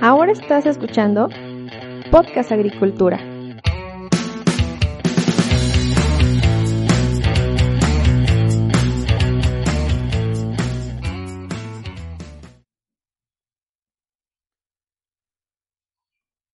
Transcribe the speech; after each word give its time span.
Ahora 0.00 0.32
estás 0.32 0.66
escuchando 0.66 1.28
Podcast 2.10 2.52
Agricultura. 2.52 3.18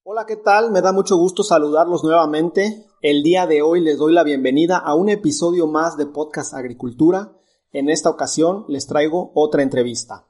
Hola, 0.04 0.26
¿qué 0.26 0.36
tal? 0.36 0.70
Me 0.70 0.82
da 0.82 0.92
mucho 0.92 1.16
gusto 1.16 1.42
saludarlos 1.42 2.04
nuevamente. 2.04 2.86
El 3.00 3.22
día 3.22 3.46
de 3.46 3.62
hoy 3.62 3.80
les 3.80 3.98
doy 3.98 4.12
la 4.12 4.22
bienvenida 4.24 4.78
a 4.78 4.94
un 4.94 5.08
episodio 5.08 5.66
más 5.66 5.96
de 5.96 6.06
Podcast 6.06 6.54
Agricultura. 6.54 7.32
En 7.72 7.88
esta 7.88 8.10
ocasión 8.10 8.64
les 8.68 8.86
traigo 8.86 9.32
otra 9.34 9.62
entrevista. 9.62 10.26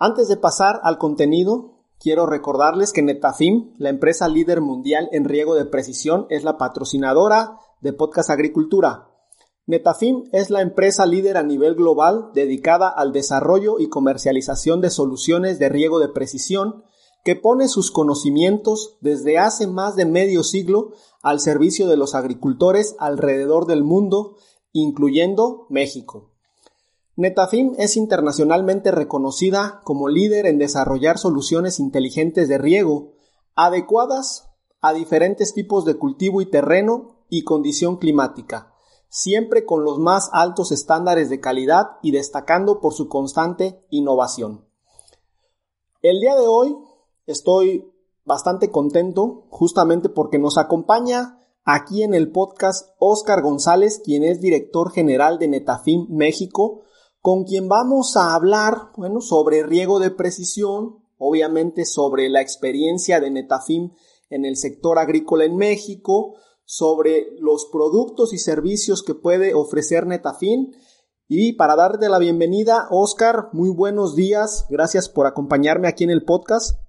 Antes 0.00 0.28
de 0.28 0.36
pasar 0.36 0.78
al 0.84 0.96
contenido, 0.96 1.82
quiero 1.98 2.24
recordarles 2.24 2.92
que 2.92 3.02
Netafim, 3.02 3.74
la 3.78 3.88
empresa 3.88 4.28
líder 4.28 4.60
mundial 4.60 5.08
en 5.10 5.24
riego 5.24 5.56
de 5.56 5.64
precisión, 5.64 6.26
es 6.30 6.44
la 6.44 6.56
patrocinadora 6.56 7.58
de 7.80 7.92
Podcast 7.92 8.30
Agricultura. 8.30 9.08
Netafim 9.66 10.28
es 10.30 10.50
la 10.50 10.60
empresa 10.60 11.04
líder 11.04 11.36
a 11.36 11.42
nivel 11.42 11.74
global 11.74 12.30
dedicada 12.32 12.88
al 12.88 13.12
desarrollo 13.12 13.80
y 13.80 13.88
comercialización 13.88 14.80
de 14.80 14.90
soluciones 14.90 15.58
de 15.58 15.68
riego 15.68 15.98
de 15.98 16.08
precisión 16.08 16.84
que 17.24 17.34
pone 17.34 17.66
sus 17.66 17.90
conocimientos 17.90 18.96
desde 19.00 19.38
hace 19.38 19.66
más 19.66 19.96
de 19.96 20.06
medio 20.06 20.44
siglo 20.44 20.92
al 21.22 21.40
servicio 21.40 21.88
de 21.88 21.96
los 21.96 22.14
agricultores 22.14 22.94
alrededor 23.00 23.66
del 23.66 23.82
mundo, 23.82 24.36
incluyendo 24.72 25.66
México. 25.70 26.37
Netafim 27.18 27.74
es 27.78 27.96
internacionalmente 27.96 28.92
reconocida 28.92 29.80
como 29.82 30.08
líder 30.08 30.46
en 30.46 30.56
desarrollar 30.56 31.18
soluciones 31.18 31.80
inteligentes 31.80 32.46
de 32.46 32.58
riego 32.58 33.14
adecuadas 33.56 34.48
a 34.80 34.92
diferentes 34.92 35.52
tipos 35.52 35.84
de 35.84 35.96
cultivo 35.96 36.42
y 36.42 36.46
terreno 36.48 37.16
y 37.28 37.42
condición 37.42 37.96
climática, 37.96 38.72
siempre 39.08 39.66
con 39.66 39.82
los 39.82 39.98
más 39.98 40.30
altos 40.32 40.70
estándares 40.70 41.28
de 41.28 41.40
calidad 41.40 41.96
y 42.02 42.12
destacando 42.12 42.80
por 42.80 42.94
su 42.94 43.08
constante 43.08 43.84
innovación. 43.90 44.64
El 46.02 46.20
día 46.20 46.36
de 46.36 46.46
hoy 46.46 46.78
estoy 47.26 47.92
bastante 48.26 48.70
contento 48.70 49.48
justamente 49.48 50.08
porque 50.08 50.38
nos 50.38 50.56
acompaña 50.56 51.44
aquí 51.64 52.04
en 52.04 52.14
el 52.14 52.30
podcast 52.30 52.90
Oscar 53.00 53.42
González, 53.42 54.00
quien 54.04 54.22
es 54.22 54.40
director 54.40 54.92
general 54.92 55.40
de 55.40 55.48
Netafim 55.48 56.06
México, 56.10 56.82
con 57.28 57.44
quien 57.44 57.68
vamos 57.68 58.16
a 58.16 58.34
hablar, 58.34 58.88
bueno, 58.96 59.20
sobre 59.20 59.62
riego 59.62 59.98
de 59.98 60.10
precisión, 60.10 61.00
obviamente 61.18 61.84
sobre 61.84 62.30
la 62.30 62.40
experiencia 62.40 63.20
de 63.20 63.30
Netafim 63.30 63.90
en 64.30 64.46
el 64.46 64.56
sector 64.56 64.98
agrícola 64.98 65.44
en 65.44 65.54
México, 65.58 66.36
sobre 66.64 67.26
los 67.38 67.68
productos 67.70 68.32
y 68.32 68.38
servicios 68.38 69.02
que 69.02 69.14
puede 69.14 69.52
ofrecer 69.52 70.06
Netafim. 70.06 70.72
Y 71.28 71.52
para 71.52 71.76
darte 71.76 72.08
la 72.08 72.18
bienvenida, 72.18 72.86
Oscar, 72.90 73.50
muy 73.52 73.68
buenos 73.68 74.16
días. 74.16 74.66
Gracias 74.70 75.10
por 75.10 75.26
acompañarme 75.26 75.86
aquí 75.86 76.04
en 76.04 76.10
el 76.10 76.24
podcast. 76.24 76.80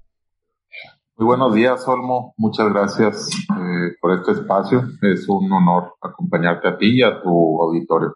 Muy 1.17 1.27
buenos 1.27 1.53
días, 1.53 1.85
Olmo. 1.85 2.33
Muchas 2.37 2.69
gracias 2.69 3.27
eh, 3.27 3.91
por 3.99 4.13
este 4.13 4.31
espacio. 4.31 4.83
Es 5.01 5.27
un 5.27 5.51
honor 5.51 5.95
acompañarte 6.01 6.69
a 6.69 6.77
ti 6.77 6.99
y 6.99 7.03
a 7.03 7.21
tu 7.21 7.61
auditorio. 7.61 8.15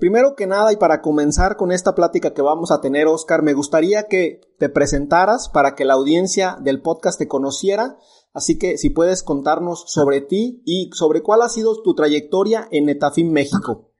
Primero 0.00 0.34
que 0.34 0.46
nada 0.46 0.72
y 0.72 0.76
para 0.76 1.02
comenzar 1.02 1.58
con 1.58 1.72
esta 1.72 1.94
plática 1.94 2.32
que 2.32 2.40
vamos 2.40 2.70
a 2.70 2.80
tener, 2.80 3.06
Oscar, 3.06 3.42
me 3.42 3.52
gustaría 3.52 4.04
que 4.08 4.40
te 4.58 4.70
presentaras 4.70 5.50
para 5.52 5.74
que 5.74 5.84
la 5.84 5.92
audiencia 5.92 6.56
del 6.58 6.80
podcast 6.80 7.18
te 7.18 7.28
conociera. 7.28 7.98
Así 8.32 8.58
que 8.58 8.78
si 8.78 8.88
puedes 8.88 9.22
contarnos 9.22 9.84
sobre 9.88 10.22
ti 10.22 10.62
y 10.64 10.88
sobre 10.94 11.22
cuál 11.22 11.42
ha 11.42 11.50
sido 11.50 11.82
tu 11.82 11.94
trayectoria 11.94 12.66
en 12.70 12.86
Netafim 12.86 13.30
México. 13.30 13.90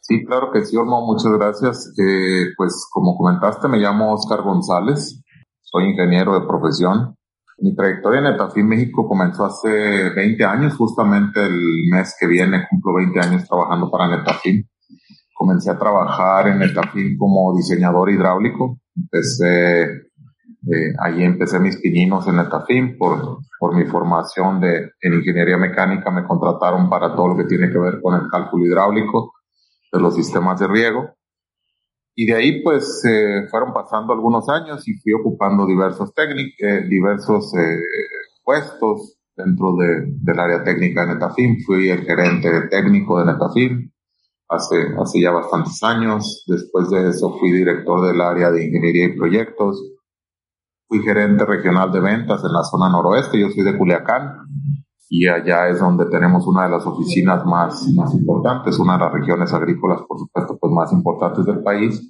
Sí, 0.00 0.24
claro 0.24 0.52
que 0.52 0.64
sí, 0.64 0.76
Olmo, 0.76 1.04
muchas 1.04 1.32
gracias. 1.32 1.92
Eh, 1.98 2.52
pues 2.56 2.86
como 2.92 3.16
comentaste, 3.16 3.66
me 3.66 3.78
llamo 3.78 4.14
Oscar 4.14 4.42
González, 4.42 5.24
soy 5.60 5.90
ingeniero 5.90 6.38
de 6.38 6.46
profesión. 6.46 7.16
Mi 7.58 7.74
trayectoria 7.74 8.20
en 8.20 8.26
Netafim 8.26 8.68
México 8.68 9.08
comenzó 9.08 9.46
hace 9.46 10.10
20 10.14 10.44
años, 10.44 10.76
justamente 10.76 11.44
el 11.44 11.82
mes 11.90 12.14
que 12.18 12.28
viene 12.28 12.64
cumplo 12.70 12.94
20 12.94 13.18
años 13.18 13.48
trabajando 13.48 13.90
para 13.90 14.06
Netafim 14.06 14.64
comencé 15.42 15.70
a 15.70 15.78
trabajar 15.78 16.46
en 16.46 16.62
el 16.62 16.72
como 17.18 17.56
diseñador 17.56 18.10
hidráulico. 18.10 18.78
Empecé, 18.94 19.82
eh, 19.82 20.92
ahí 21.00 21.24
empecé 21.24 21.58
mis 21.58 21.78
pininos 21.78 22.28
en 22.28 22.36
Netafim 22.36 22.96
por, 22.96 23.38
por 23.58 23.74
mi 23.74 23.84
formación 23.86 24.60
de, 24.60 24.92
en 25.00 25.14
ingeniería 25.14 25.56
mecánica. 25.56 26.12
Me 26.12 26.24
contrataron 26.24 26.88
para 26.88 27.16
todo 27.16 27.28
lo 27.28 27.36
que 27.36 27.44
tiene 27.44 27.70
que 27.70 27.78
ver 27.78 28.00
con 28.00 28.14
el 28.14 28.28
cálculo 28.30 28.66
hidráulico 28.66 29.32
de 29.92 30.00
los 30.00 30.14
sistemas 30.14 30.60
de 30.60 30.68
riego. 30.68 31.10
Y 32.14 32.26
de 32.26 32.34
ahí 32.34 32.62
pues 32.62 33.04
eh, 33.04 33.48
fueron 33.50 33.72
pasando 33.72 34.12
algunos 34.12 34.48
años 34.48 34.86
y 34.86 34.94
fui 34.98 35.12
ocupando 35.12 35.66
diversos 35.66 36.12
eh, 36.16 36.86
diversos 36.88 37.52
eh, 37.56 37.80
puestos 38.44 39.18
dentro 39.36 39.74
de, 39.76 40.04
del 40.06 40.38
área 40.38 40.62
técnica 40.62 41.04
de 41.04 41.14
Netafim. 41.14 41.56
Fui 41.66 41.88
el 41.88 42.04
gerente 42.04 42.68
técnico 42.70 43.18
de 43.18 43.32
Netafim 43.32 43.92
hace, 44.52 44.76
hace 45.00 45.20
ya 45.20 45.30
bastantes 45.30 45.82
años. 45.82 46.44
Después 46.46 46.90
de 46.90 47.08
eso 47.08 47.36
fui 47.38 47.50
director 47.50 48.06
del 48.06 48.20
área 48.20 48.50
de 48.50 48.66
ingeniería 48.66 49.06
y 49.06 49.16
proyectos. 49.16 49.82
Fui 50.86 51.02
gerente 51.02 51.44
regional 51.46 51.90
de 51.90 52.00
ventas 52.00 52.44
en 52.44 52.52
la 52.52 52.62
zona 52.64 52.90
noroeste. 52.90 53.40
Yo 53.40 53.48
soy 53.50 53.64
de 53.64 53.76
Culiacán 53.76 54.46
y 55.08 55.26
allá 55.26 55.68
es 55.68 55.80
donde 55.80 56.06
tenemos 56.06 56.46
una 56.46 56.64
de 56.64 56.70
las 56.70 56.86
oficinas 56.86 57.44
más, 57.44 57.86
más 57.94 58.14
importantes, 58.14 58.78
una 58.78 58.94
de 58.94 59.00
las 59.00 59.12
regiones 59.12 59.52
agrícolas, 59.52 60.00
por 60.06 60.18
supuesto, 60.18 60.58
pues 60.58 60.72
más 60.72 60.92
importantes 60.92 61.44
del 61.44 61.62
país. 61.62 62.00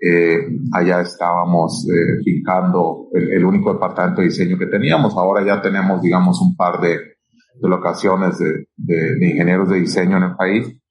Eh, 0.00 0.38
allá 0.72 1.00
estábamos 1.00 1.86
eh, 1.88 2.20
fijando 2.24 3.06
el, 3.12 3.44
único 3.44 3.72
departamento 3.72 4.20
de 4.20 4.28
diseño 4.28 4.58
que 4.58 4.66
teníamos. 4.66 5.16
Ahora 5.16 5.44
ya 5.44 5.62
tenemos, 5.62 6.02
digamos, 6.02 6.40
un 6.40 6.56
par 6.56 6.80
de, 6.80 6.98
de 7.60 7.68
locaciones 7.68 8.38
de, 8.38 8.66
de, 8.76 9.16
de, 9.16 9.30
ingenieros 9.30 9.68
de 9.68 9.78
diseño 9.78 10.16
en 10.16 10.22
el 10.24 10.34
país 10.34 10.81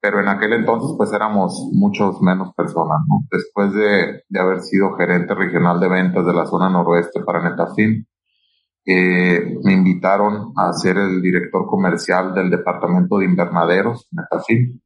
pero 0.00 0.20
en 0.20 0.28
aquel 0.28 0.52
entonces 0.52 0.94
pues 0.96 1.12
éramos 1.12 1.68
muchos 1.72 2.20
menos 2.22 2.54
personas, 2.54 2.98
¿no? 3.08 3.26
Después 3.30 3.72
de, 3.72 4.22
de 4.28 4.40
haber 4.40 4.60
sido 4.60 4.94
gerente 4.96 5.34
regional 5.34 5.80
de 5.80 5.88
ventas 5.88 6.26
de 6.26 6.34
la 6.34 6.46
zona 6.46 6.68
noroeste 6.68 7.20
para 7.22 7.42
Netafim, 7.42 8.04
eh, 8.88 9.58
me 9.64 9.72
invitaron 9.72 10.52
a 10.56 10.72
ser 10.72 10.96
el 10.96 11.20
director 11.20 11.66
comercial 11.66 12.32
del 12.32 12.50
departamento 12.50 13.18
de 13.18 13.24
invernaderos, 13.24 14.06
Netafim. 14.12 14.80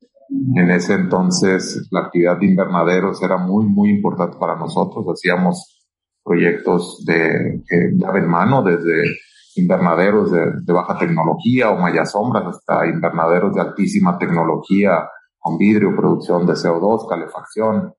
En 0.54 0.70
ese 0.70 0.94
entonces 0.94 1.86
la 1.90 2.00
actividad 2.00 2.38
de 2.38 2.46
invernaderos 2.46 3.22
era 3.22 3.36
muy, 3.36 3.66
muy 3.66 3.90
importante 3.90 4.38
para 4.38 4.56
nosotros. 4.56 5.04
Hacíamos 5.06 5.86
proyectos 6.24 7.04
de 7.04 7.62
llave 7.92 8.20
en 8.20 8.28
mano, 8.28 8.62
desde 8.62 9.18
invernaderos 9.60 10.32
de, 10.32 10.72
baja 10.72 10.98
tecnología 10.98 11.70
o 11.70 11.78
mayasombras 11.78 12.46
hasta 12.46 12.86
invernaderos 12.86 13.54
de 13.54 13.60
altísima 13.60 14.18
tecnología 14.18 15.08
con 15.38 15.56
vidrio, 15.56 15.96
producción 15.96 16.46
de 16.46 16.52
CO2, 16.52 17.08
calefacción, 17.08 17.94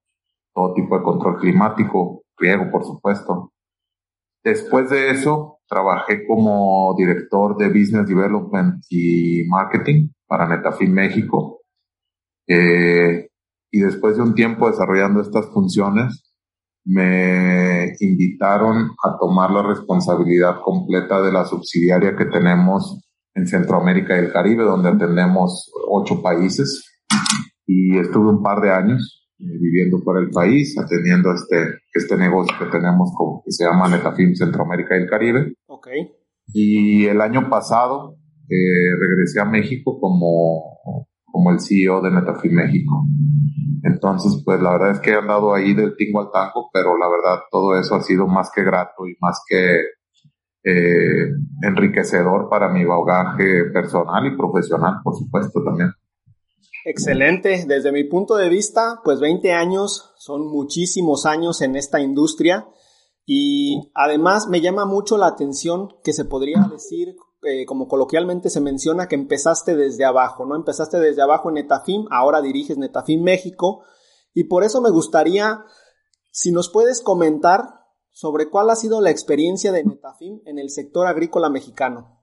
todo 0.53 0.73
tipo 0.73 0.97
de 0.97 1.03
control 1.03 1.37
climático, 1.39 2.23
riego, 2.37 2.69
por 2.71 2.83
supuesto. 2.83 3.51
Después 4.43 4.89
de 4.89 5.11
eso, 5.11 5.59
trabajé 5.67 6.25
como 6.27 6.93
director 6.97 7.57
de 7.57 7.69
Business 7.69 8.07
Development 8.07 8.83
y 8.89 9.43
Marketing 9.47 10.09
para 10.27 10.47
Netafim 10.47 10.91
México. 10.91 11.61
Eh, 12.47 13.29
y 13.71 13.79
después 13.79 14.17
de 14.17 14.23
un 14.23 14.35
tiempo 14.35 14.67
desarrollando 14.67 15.21
estas 15.21 15.47
funciones, 15.51 16.30
me 16.85 17.93
invitaron 17.99 18.91
a 19.03 19.17
tomar 19.19 19.51
la 19.51 19.61
responsabilidad 19.61 20.61
completa 20.63 21.21
de 21.21 21.31
la 21.31 21.45
subsidiaria 21.45 22.15
que 22.15 22.25
tenemos 22.25 22.99
en 23.35 23.47
Centroamérica 23.47 24.15
y 24.15 24.25
el 24.25 24.31
Caribe, 24.31 24.63
donde 24.63 24.89
atendemos 24.89 25.71
ocho 25.89 26.21
países. 26.21 26.85
Y 27.65 27.97
estuve 27.97 28.29
un 28.29 28.43
par 28.43 28.61
de 28.61 28.71
años 28.71 29.27
eh, 29.39 29.57
viviendo 29.59 30.03
por 30.03 30.17
el 30.17 30.29
país, 30.29 30.77
atendiendo 30.77 31.31
este, 31.33 31.79
este 31.93 32.17
negocio 32.17 32.55
que 32.59 32.65
tenemos 32.65 33.11
como, 33.15 33.41
que 33.45 33.51
se 33.51 33.63
llama 33.63 33.87
Netafim 33.87 34.35
Centroamérica 34.35 34.97
y 34.97 35.03
el 35.03 35.09
Caribe. 35.09 35.53
Okay. 35.67 36.11
Y 36.53 37.05
el 37.05 37.21
año 37.21 37.49
pasado 37.49 38.17
eh, 38.49 38.95
regresé 38.99 39.39
a 39.39 39.45
México 39.45 39.99
como, 39.99 41.07
como 41.25 41.51
el 41.51 41.59
CEO 41.61 42.01
de 42.01 42.11
Netafim 42.11 42.53
México. 42.53 43.05
Entonces, 43.83 44.41
pues 44.45 44.61
la 44.61 44.71
verdad 44.73 44.91
es 44.91 44.99
que 44.99 45.11
he 45.11 45.15
andado 45.15 45.53
ahí 45.53 45.73
del 45.73 45.95
tingo 45.95 46.21
al 46.21 46.31
tango, 46.31 46.69
pero 46.71 46.97
la 46.97 47.07
verdad 47.09 47.43
todo 47.49 47.75
eso 47.79 47.95
ha 47.95 48.01
sido 48.01 48.27
más 48.27 48.51
que 48.51 48.63
grato 48.63 49.07
y 49.07 49.15
más 49.19 49.41
que 49.47 49.79
eh, 50.63 51.31
enriquecedor 51.63 52.47
para 52.49 52.69
mi 52.69 52.85
bagaje 52.85 53.65
personal 53.73 54.25
y 54.27 54.37
profesional, 54.37 55.01
por 55.03 55.15
supuesto 55.15 55.63
también. 55.63 55.91
Excelente. 56.85 57.65
Desde 57.67 57.91
mi 57.91 58.03
punto 58.03 58.35
de 58.35 58.49
vista, 58.49 59.01
pues 59.03 59.19
20 59.19 59.51
años 59.53 60.13
son 60.17 60.47
muchísimos 60.47 61.25
años 61.25 61.61
en 61.61 61.75
esta 61.75 61.99
industria. 62.01 62.67
Y 63.25 63.91
además 63.93 64.47
me 64.47 64.61
llama 64.61 64.85
mucho 64.85 65.17
la 65.17 65.27
atención 65.27 65.89
que 66.03 66.13
se 66.13 66.25
podría 66.25 66.67
decir, 66.71 67.15
eh, 67.43 67.65
como 67.65 67.87
coloquialmente 67.87 68.51
se 68.51 68.61
menciona, 68.61 69.07
que 69.07 69.15
empezaste 69.15 69.75
desde 69.75 70.05
abajo, 70.05 70.45
¿no? 70.45 70.55
Empezaste 70.55 70.99
desde 70.99 71.23
abajo 71.23 71.49
en 71.49 71.55
Netafim, 71.55 72.05
ahora 72.11 72.41
diriges 72.41 72.77
Netafim 72.77 73.23
México. 73.23 73.83
Y 74.33 74.43
por 74.43 74.63
eso 74.63 74.79
me 74.79 74.91
gustaría, 74.91 75.65
si 76.29 76.51
nos 76.51 76.69
puedes 76.69 77.01
comentar 77.01 77.63
sobre 78.11 78.49
cuál 78.49 78.69
ha 78.69 78.75
sido 78.75 79.01
la 79.01 79.09
experiencia 79.09 79.71
de 79.71 79.83
Netafim 79.83 80.41
en 80.45 80.59
el 80.59 80.69
sector 80.69 81.07
agrícola 81.07 81.49
mexicano. 81.49 82.21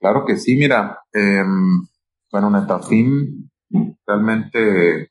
Claro 0.00 0.24
que 0.24 0.36
sí, 0.36 0.56
mira, 0.56 1.00
em, 1.12 1.82
bueno, 2.32 2.50
Netafim 2.50 3.50
realmente 4.06 5.02
eh, 5.02 5.08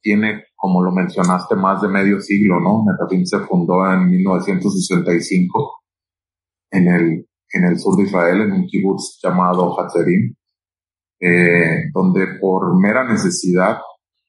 tiene, 0.00 0.44
como 0.56 0.82
lo 0.82 0.90
mencionaste, 0.90 1.54
más 1.54 1.82
de 1.82 1.88
medio 1.88 2.18
siglo, 2.20 2.60
¿no? 2.60 2.82
Netafim 2.86 3.26
se 3.26 3.40
fundó 3.40 3.84
en 3.92 4.08
1965 4.08 5.81
en 6.72 6.88
el, 6.88 7.28
en 7.52 7.64
el 7.64 7.78
sur 7.78 7.96
de 7.96 8.04
Israel, 8.04 8.40
en 8.40 8.52
un 8.52 8.66
kibutz 8.66 9.20
llamado 9.22 9.78
Hatzerim, 9.78 10.34
eh, 11.20 11.90
donde 11.92 12.38
por 12.40 12.80
mera 12.80 13.04
necesidad 13.04 13.78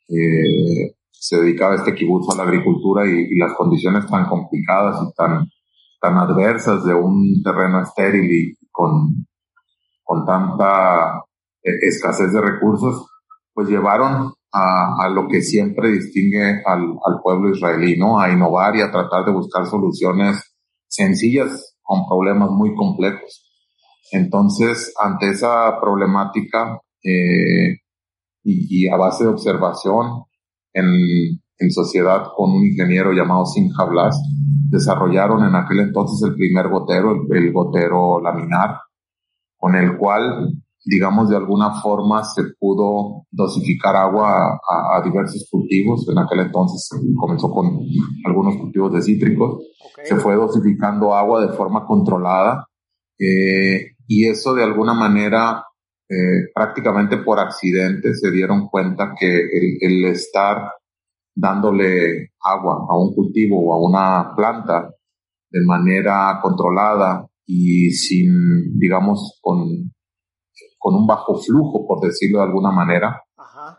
eh, 0.09 0.93
se 1.09 1.37
dedicaba 1.37 1.75
este 1.75 1.95
kibutz 1.95 2.29
a 2.31 2.37
la 2.37 2.43
agricultura 2.43 3.07
y, 3.07 3.33
y, 3.33 3.37
las 3.37 3.53
condiciones 3.53 4.05
tan 4.07 4.27
complicadas 4.27 5.01
y 5.01 5.13
tan, 5.15 5.47
tan 6.01 6.17
adversas 6.17 6.83
de 6.83 6.93
un 6.93 7.41
terreno 7.41 7.81
estéril 7.81 8.29
y 8.29 8.57
con, 8.69 9.25
con 10.03 10.25
tanta 10.25 11.23
eh, 11.63 11.71
escasez 11.81 12.33
de 12.33 12.41
recursos, 12.41 13.07
pues 13.53 13.69
llevaron 13.69 14.33
a, 14.51 15.05
a 15.05 15.09
lo 15.09 15.27
que 15.29 15.41
siempre 15.41 15.91
distingue 15.91 16.61
al, 16.65 16.81
al, 17.05 17.21
pueblo 17.23 17.51
israelí, 17.51 17.97
¿no? 17.97 18.19
A 18.19 18.29
innovar 18.29 18.75
y 18.75 18.81
a 18.81 18.91
tratar 18.91 19.25
de 19.25 19.31
buscar 19.31 19.65
soluciones 19.65 20.53
sencillas 20.87 21.72
con 21.93 22.07
problemas 22.07 22.49
muy 22.49 22.73
complejos. 22.73 23.45
Entonces, 24.11 24.93
ante 24.99 25.29
esa 25.29 25.79
problemática 25.79 26.79
eh, 27.03 27.77
y, 28.43 28.85
y, 28.85 28.89
a 28.89 28.97
base 28.97 29.23
de 29.23 29.29
observación 29.29 30.23
en, 30.73 30.85
en 31.59 31.71
sociedad 31.71 32.23
con 32.35 32.51
un 32.51 32.65
ingeniero 32.65 33.11
llamado 33.11 33.45
Simcha 33.45 33.85
Blas, 33.85 34.19
desarrollaron 34.69 35.43
en 35.43 35.55
aquel 35.55 35.81
entonces 35.81 36.27
el 36.27 36.35
primer 36.35 36.67
gotero, 36.69 37.11
el, 37.11 37.37
el, 37.37 37.53
gotero 37.53 38.19
laminar, 38.21 38.79
con 39.57 39.75
el 39.75 39.95
cual, 39.97 40.51
digamos, 40.85 41.29
de 41.29 41.37
alguna 41.37 41.81
forma 41.81 42.23
se 42.23 42.43
pudo 42.59 43.25
dosificar 43.31 43.95
agua 43.95 44.59
a, 44.69 44.97
a 44.97 45.01
diversos 45.01 45.47
cultivos. 45.49 46.07
En 46.09 46.17
aquel 46.17 46.41
entonces 46.41 46.89
comenzó 47.15 47.49
con 47.49 47.79
algunos 48.25 48.57
cultivos 48.57 48.93
de 48.93 49.01
cítricos. 49.01 49.63
Okay. 49.91 50.05
Se 50.05 50.15
fue 50.17 50.35
dosificando 50.35 51.13
agua 51.15 51.45
de 51.45 51.53
forma 51.53 51.85
controlada 51.85 52.67
eh, 53.17 53.95
y 54.07 54.27
eso 54.27 54.53
de 54.53 54.63
alguna 54.63 54.93
manera, 54.93 55.63
eh, 56.09 56.49
prácticamente 56.53 57.17
por 57.17 57.39
accidente, 57.39 58.13
se 58.13 58.31
dieron 58.31 58.67
cuenta 58.67 59.15
que 59.17 59.27
el, 59.27 59.77
el 59.79 60.05
estar 60.05 60.71
dándole 61.35 62.31
agua 62.41 62.85
a 62.89 62.97
un 62.97 63.13
cultivo 63.15 63.69
o 63.69 63.73
a 63.73 63.79
una 63.79 64.35
planta 64.35 64.93
de 65.49 65.65
manera 65.65 66.39
controlada 66.41 67.25
y 67.45 67.91
sin, 67.91 68.77
digamos, 68.77 69.39
con, 69.41 69.92
con 70.83 70.95
un 70.95 71.07
bajo 71.07 71.39
flujo, 71.39 71.87
por 71.87 72.01
decirlo 72.01 72.39
de 72.39 72.43
alguna 72.43 72.69
manera, 72.69 73.23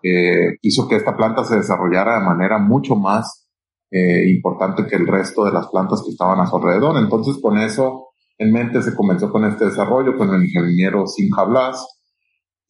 eh, 0.02 0.56
hizo 0.62 0.88
que 0.88 0.96
esta 0.96 1.14
planta 1.14 1.44
se 1.44 1.56
desarrollara 1.56 2.18
de 2.18 2.24
manera 2.24 2.56
mucho 2.56 2.96
más 2.96 3.46
eh, 3.90 4.30
importante 4.30 4.86
que 4.86 4.96
el 4.96 5.06
resto 5.06 5.44
de 5.44 5.52
las 5.52 5.68
plantas 5.68 6.02
que 6.02 6.12
estaban 6.12 6.40
a 6.40 6.46
su 6.46 6.56
alrededor. 6.56 6.96
Entonces, 6.96 7.36
con 7.42 7.58
eso 7.58 8.08
en 8.38 8.52
mente 8.52 8.80
se 8.80 8.94
comenzó 8.94 9.30
con 9.30 9.44
este 9.44 9.66
desarrollo 9.66 10.16
con 10.16 10.32
el 10.34 10.44
ingeniero 10.44 11.06
Simcha 11.06 11.44
Blas, 11.44 11.86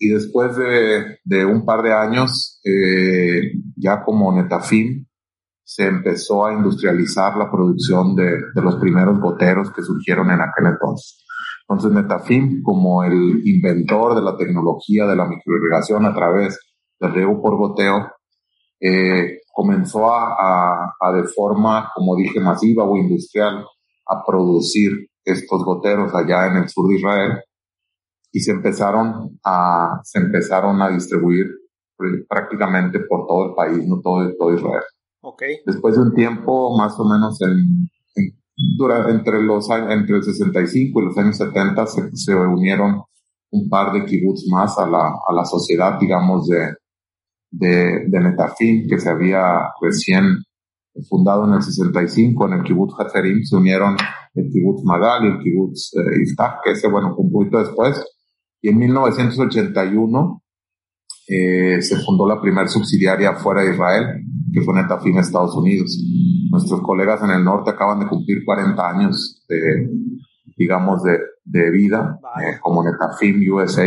y 0.01 0.09
después 0.09 0.57
de, 0.57 1.19
de, 1.23 1.45
un 1.47 1.65
par 1.65 1.83
de 1.83 1.93
años, 1.93 2.61
eh, 2.65 3.53
ya 3.77 4.03
como 4.03 4.33
Netafim, 4.33 5.07
se 5.63 5.87
empezó 5.87 6.45
a 6.45 6.53
industrializar 6.53 7.37
la 7.37 7.49
producción 7.53 8.17
de, 8.17 8.33
de, 8.53 8.63
los 8.63 8.75
primeros 8.81 9.21
goteros 9.21 9.71
que 9.71 9.83
surgieron 9.83 10.29
en 10.33 10.41
aquel 10.41 10.67
entonces. 10.73 11.24
Entonces 11.69 11.93
Netafim, 11.93 12.63
como 12.63 13.05
el 13.05 13.41
inventor 13.47 14.15
de 14.15 14.23
la 14.23 14.37
tecnología 14.37 15.07
de 15.07 15.17
la 15.17 15.27
microirrigación 15.27 16.05
a 16.05 16.15
través 16.15 16.59
del 17.01 17.15
riego 17.15 17.41
por 17.41 17.57
goteo, 17.57 18.11
eh, 18.81 19.39
comenzó 19.53 20.13
a, 20.13 20.35
a, 20.35 20.95
a, 21.01 21.13
de 21.13 21.25
forma, 21.25 21.91
como 21.95 22.17
dije, 22.17 22.39
masiva 22.41 22.85
o 22.85 22.97
industrial, 22.97 23.65
a 24.07 24.23
producir 24.27 25.09
estos 25.25 25.65
goteros 25.65 26.15
allá 26.15 26.49
en 26.49 26.57
el 26.59 26.69
sur 26.69 26.89
de 26.89 26.97
Israel 26.97 27.41
y 28.31 28.41
se 28.41 28.51
empezaron 28.51 29.39
a, 29.45 30.01
se 30.03 30.19
empezaron 30.19 30.83
a 30.83 30.91
distribuir 30.91 31.47
prácticamente 32.29 32.99
por 33.01 33.27
todo 33.27 33.51
el 33.51 33.55
país, 33.55 33.87
no 33.87 34.01
todo, 34.03 34.29
todo 34.37 34.53
Israel. 34.53 34.83
Okay. 35.23 35.59
Después 35.65 35.95
de 35.95 36.03
un 36.03 36.15
tiempo, 36.15 36.77
más 36.77 36.99
o 36.99 37.05
menos 37.05 37.41
en, 37.41 37.89
en 38.57 38.77
dura, 38.77 39.09
entre 39.11 39.43
los 39.43 39.69
entre 39.71 40.17
el 40.17 40.23
65 40.23 41.01
y 41.01 41.05
los 41.05 41.19
años 41.19 41.37
70 41.37 41.87
se, 41.87 42.17
se 42.17 42.35
unieron 42.35 43.03
un 43.51 43.69
par 43.69 43.93
de 43.93 44.05
kibbutz 44.05 44.47
más 44.51 44.79
a 44.79 44.87
la, 44.87 45.13
a 45.27 45.33
la 45.33 45.45
sociedad, 45.45 45.99
digamos, 45.99 46.49
de, 46.49 46.75
de, 47.51 48.07
de 48.09 48.21
Netafim, 48.21 48.89
que 48.89 48.99
se 48.99 49.09
había 49.09 49.71
recién 49.81 50.39
fundado 51.09 51.47
en 51.47 51.55
el 51.55 51.63
65 51.63 52.47
en 52.47 52.53
el 52.55 52.63
kibbutz 52.63 52.95
Hatzerim, 52.99 53.43
se 53.43 53.57
unieron 53.57 53.97
el 54.35 54.51
kibbutz 54.51 54.85
Magal 54.85 55.25
y 55.25 55.29
el 55.29 55.39
kibbutz 55.39 55.93
eh, 55.95 56.23
Iftach, 56.23 56.63
que 56.65 56.73
ese, 56.73 56.89
bueno, 56.89 57.15
un 57.17 57.33
poquito 57.33 57.59
después, 57.59 58.05
y 58.61 58.69
en 58.69 58.79
1981 58.79 60.43
eh, 61.29 61.81
se 61.81 61.97
fundó 61.99 62.27
la 62.29 62.41
primera 62.41 62.69
subsidiaria 62.69 63.35
fuera 63.35 63.63
de 63.63 63.73
Israel, 63.73 64.07
que 64.53 64.63
fue 64.63 64.75
Netafim 64.75 65.19
Estados 65.19 65.55
Unidos. 65.57 65.99
Nuestros 66.55 66.81
colegas 66.81 67.23
en 67.23 67.31
el 67.31 67.45
norte 67.45 67.71
acaban 67.71 68.01
de 68.01 68.07
cumplir 68.07 68.45
40 68.45 68.89
años 68.89 69.45
de, 69.49 69.91
digamos, 70.57 71.03
de, 71.03 71.19
de 71.45 71.71
vida 71.71 72.19
vale. 72.23 72.51
eh, 72.51 72.59
como 72.61 72.83
Netafim 72.83 73.41
USA. 73.53 73.87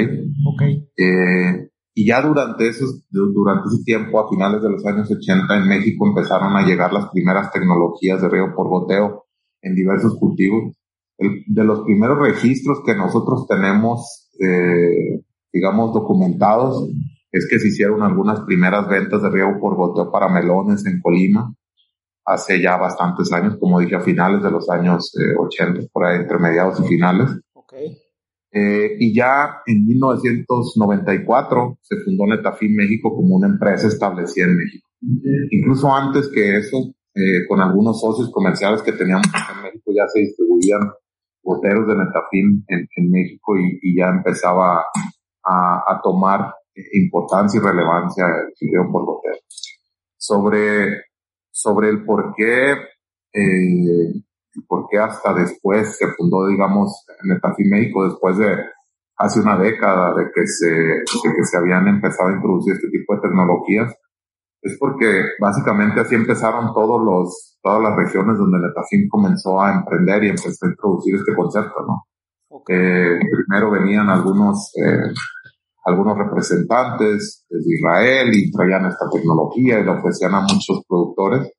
Okay. 0.53 0.87
Eh, 0.97 1.69
y 1.93 2.05
ya 2.05 2.21
durante, 2.21 2.67
esos, 2.67 3.05
durante 3.09 3.69
ese 3.69 3.83
tiempo, 3.83 4.19
a 4.19 4.29
finales 4.29 4.61
de 4.61 4.69
los 4.69 4.85
años 4.85 5.09
80, 5.09 5.57
en 5.57 5.67
México 5.67 6.07
empezaron 6.07 6.55
a 6.55 6.65
llegar 6.65 6.93
las 6.93 7.09
primeras 7.09 7.51
tecnologías 7.51 8.21
de 8.21 8.29
riego 8.29 8.53
por 8.55 8.67
goteo 8.67 9.25
en 9.61 9.73
diversos 9.73 10.15
cultivos. 10.19 10.75
El, 11.17 11.43
de 11.47 11.63
los 11.63 11.81
primeros 11.81 12.19
registros 12.19 12.79
que 12.85 12.95
nosotros 12.95 13.47
tenemos 13.47 14.29
eh, 14.39 15.23
digamos, 15.51 15.93
documentados 15.93 16.89
es 17.31 17.47
que 17.49 17.59
se 17.59 17.69
hicieron 17.69 18.03
algunas 18.03 18.41
primeras 18.41 18.87
ventas 18.87 19.21
de 19.21 19.29
riego 19.29 19.59
por 19.59 19.75
goteo 19.75 20.11
para 20.11 20.29
melones 20.29 20.85
en 20.85 21.01
Colima 21.01 21.53
hace 22.27 22.61
ya 22.61 22.75
bastantes 22.75 23.31
años, 23.31 23.57
como 23.57 23.79
dije, 23.79 23.95
a 23.95 24.01
finales 24.01 24.43
de 24.43 24.51
los 24.51 24.69
años 24.69 25.13
eh, 25.17 25.33
80, 25.39 25.87
por 25.93 26.05
ahí, 26.05 26.17
entre 26.17 26.37
mediados 26.37 26.79
y 26.81 26.83
finales. 26.83 27.29
Okay. 27.53 27.97
Eh, 28.51 28.97
y 28.99 29.15
ya 29.15 29.61
en 29.65 29.85
1994 29.87 31.79
se 31.81 31.95
fundó 32.03 32.27
Netafim 32.27 32.75
México 32.75 33.15
como 33.15 33.37
una 33.37 33.47
empresa 33.47 33.87
establecida 33.87 34.45
en 34.45 34.57
México. 34.57 34.87
Okay. 35.01 35.59
Incluso 35.59 35.93
antes 35.93 36.27
que 36.27 36.57
eso, 36.57 36.93
eh, 37.15 37.47
con 37.47 37.61
algunos 37.61 38.01
socios 38.01 38.29
comerciales 38.29 38.81
que 38.81 38.91
teníamos 38.91 39.27
en 39.27 39.63
México 39.63 39.91
ya 39.95 40.05
se 40.07 40.19
distribuían 40.19 40.81
goteros 41.41 41.87
de 41.87 41.95
Netafim 41.95 42.63
en, 42.67 42.87
en 42.93 43.09
México 43.09 43.57
y, 43.57 43.79
y, 43.81 43.97
ya 43.97 44.09
empezaba 44.09 44.83
a, 45.45 45.83
a, 45.87 46.01
tomar 46.03 46.53
importancia 46.91 47.57
y 47.57 47.63
relevancia 47.63 48.25
el 48.25 48.53
video 48.59 48.91
por 48.91 49.05
gotero. 49.05 49.37
Sobre, 50.17 50.89
sobre 51.57 51.89
el 51.89 52.05
por 52.05 52.35
qué, 52.35 52.73
eh, 53.33 54.13
por 54.67 54.87
qué 54.89 54.99
hasta 54.99 55.33
después 55.33 55.97
se 55.97 56.05
fundó, 56.15 56.47
digamos, 56.47 57.03
Netafim 57.23 57.67
México, 57.71 58.05
después 58.05 58.37
de 58.37 58.57
hace 59.17 59.39
una 59.39 59.57
década 59.57 60.13
de 60.13 60.25
que 60.33 60.45
se, 60.45 60.69
de 60.69 61.35
que 61.35 61.43
se 61.43 61.57
habían 61.57 61.87
empezado 61.87 62.29
a 62.29 62.33
introducir 62.33 62.73
este 62.73 62.89
tipo 62.89 63.15
de 63.15 63.21
tecnologías, 63.21 63.91
es 64.61 64.77
porque 64.79 65.23
básicamente 65.39 66.01
así 66.01 66.13
empezaron 66.13 66.73
todos 66.75 67.01
los, 67.03 67.57
todas 67.63 67.81
las 67.81 67.95
regiones 67.95 68.37
donde 68.37 68.59
Netafim 68.59 69.07
comenzó 69.09 69.59
a 69.59 69.73
emprender 69.73 70.25
y 70.25 70.29
empezó 70.29 70.63
a 70.63 70.69
introducir 70.69 71.15
este 71.15 71.33
concepto, 71.35 71.81
¿no? 71.87 72.03
Okay. 72.49 72.77
Eh, 72.77 73.19
primero 73.47 73.71
venían 73.71 74.09
algunos, 74.09 74.71
eh, 74.77 75.11
algunos 75.87 76.17
representantes 76.17 77.45
desde 77.49 77.75
Israel 77.75 78.29
y 78.33 78.51
traían 78.51 78.87
esta 78.87 79.09
tecnología 79.09 79.79
y 79.79 79.85
la 79.85 79.93
ofrecían 79.93 80.35
a 80.35 80.41
muchos 80.41 80.83
productores, 80.85 81.49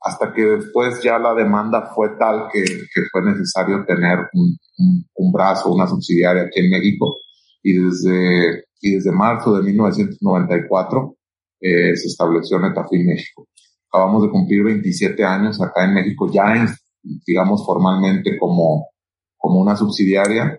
hasta 0.00 0.32
que 0.32 0.42
después 0.42 1.02
ya 1.02 1.18
la 1.18 1.34
demanda 1.34 1.90
fue 1.92 2.10
tal 2.16 2.46
que, 2.52 2.62
que 2.62 3.02
fue 3.10 3.22
necesario 3.22 3.84
tener 3.84 4.20
un, 4.32 4.56
un, 4.78 5.04
un 5.12 5.32
brazo, 5.32 5.72
una 5.72 5.88
subsidiaria 5.88 6.42
aquí 6.44 6.60
en 6.60 6.70
México, 6.70 7.16
y 7.60 7.72
desde, 7.72 8.64
y 8.80 8.94
desde 8.94 9.10
marzo 9.10 9.56
de 9.56 9.64
1994 9.64 11.16
eh, 11.60 11.96
se 11.96 12.06
estableció 12.06 12.60
Netafim 12.60 13.06
México. 13.06 13.48
acabamos 13.90 14.22
de 14.22 14.30
cumplir 14.30 14.62
27 14.62 15.24
años 15.24 15.60
acá 15.60 15.84
en 15.84 15.94
México, 15.94 16.30
ya 16.32 16.64
digamos 17.26 17.66
formalmente 17.66 18.38
como, 18.38 18.86
como 19.36 19.60
una 19.60 19.74
subsidiaria, 19.74 20.56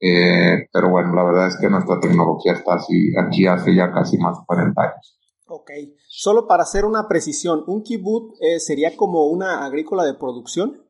eh, 0.00 0.68
pero 0.72 0.90
bueno, 0.90 1.14
la 1.14 1.24
verdad 1.24 1.48
es 1.48 1.58
que 1.60 1.68
nuestra 1.68 2.00
tecnología 2.00 2.52
está 2.52 2.74
así, 2.74 3.12
aquí 3.16 3.46
hace 3.46 3.74
ya 3.74 3.92
casi 3.92 4.16
más 4.18 4.38
de 4.38 4.44
40 4.46 4.82
años. 4.82 5.18
Ok, 5.46 5.70
solo 6.08 6.46
para 6.46 6.62
hacer 6.62 6.84
una 6.84 7.08
precisión, 7.08 7.64
¿un 7.66 7.82
kibutz 7.82 8.38
eh, 8.40 8.60
sería 8.60 8.96
como 8.96 9.26
una 9.26 9.64
agrícola 9.64 10.04
de 10.04 10.14
producción? 10.14 10.80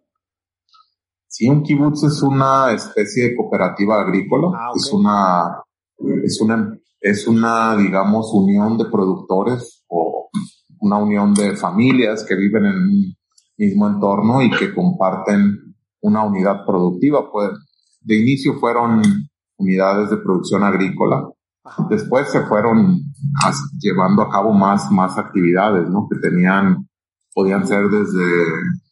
Sí, 1.27 1.49
un 1.49 1.63
kibutz 1.63 2.05
es 2.05 2.23
una 2.23 2.73
especie 2.73 3.31
de 3.31 3.37
cooperativa 3.37 4.01
agrícola, 4.01 4.49
ah, 4.55 4.73
es 4.77 4.93
una, 4.93 5.63
es 6.25 6.41
una, 6.41 6.79
es 7.01 7.27
una, 7.27 7.77
digamos, 7.77 8.33
unión 8.33 8.77
de 8.77 8.85
productores 8.85 9.85
o 9.89 10.29
una 10.81 10.99
unión 10.99 11.35
de 11.35 11.57
familias 11.57 12.25
que 12.25 12.37
viven 12.37 12.67
en 12.67 12.77
un 12.77 13.17
mismo 13.57 13.89
entorno 13.89 14.43
y 14.43 14.51
que 14.51 14.75
comparten 14.75 15.75
una 16.01 16.25
unidad 16.25 16.65
productiva. 16.67 17.31
Pues 17.31 17.51
de 18.01 18.21
inicio 18.21 18.55
fueron 18.59 19.03
unidades 19.57 20.11
de 20.11 20.17
producción 20.19 20.63
agrícola, 20.63 21.29
después 21.89 22.31
se 22.31 22.43
fueron 22.47 23.01
llevando 23.79 24.23
a 24.23 24.31
cabo 24.31 24.53
más, 24.53 24.91
más 24.91 25.19
actividades, 25.19 25.89
¿no? 25.89 26.09
Que 26.11 26.19
tenían, 26.19 26.89
podían 27.35 27.67
ser 27.67 27.89
desde, 27.89 28.45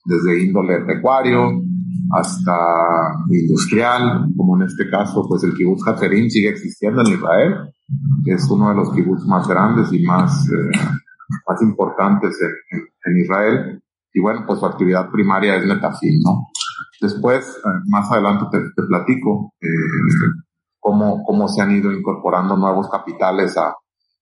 desde 0.04 0.44
índole 0.44 0.80
pecuario, 0.80 1.62
hasta 2.10 2.54
industrial, 3.30 4.28
como 4.36 4.56
en 4.56 4.62
este 4.62 4.88
caso, 4.88 5.26
pues 5.28 5.44
el 5.44 5.54
kibutz 5.54 5.86
Hatzerim 5.86 6.30
sigue 6.30 6.48
existiendo 6.48 7.02
en 7.02 7.14
Israel, 7.14 7.54
que 8.24 8.32
es 8.32 8.48
uno 8.50 8.70
de 8.70 8.76
los 8.76 8.92
kibutz 8.92 9.26
más 9.26 9.46
grandes 9.46 9.92
y 9.92 10.02
más, 10.04 10.48
eh, 10.48 10.78
más 11.46 11.62
importantes 11.62 12.36
en, 12.70 13.16
Israel. 13.18 13.82
Y 14.12 14.20
bueno, 14.20 14.44
pues 14.46 14.60
su 14.60 14.66
actividad 14.66 15.10
primaria 15.10 15.56
es 15.56 15.66
Netafim, 15.66 16.20
¿no? 16.22 16.48
Después, 17.00 17.56
eh, 17.56 17.68
más 17.88 18.10
adelante 18.10 18.46
te, 18.50 18.82
platico 18.82 19.54
eh, 19.60 19.68
cómo, 20.78 21.22
cómo 21.24 21.48
se 21.48 21.62
han 21.62 21.72
ido 21.72 21.92
incorporando 21.92 22.56
nuevos 22.56 22.88
capitales 22.90 23.56
a, 23.56 23.74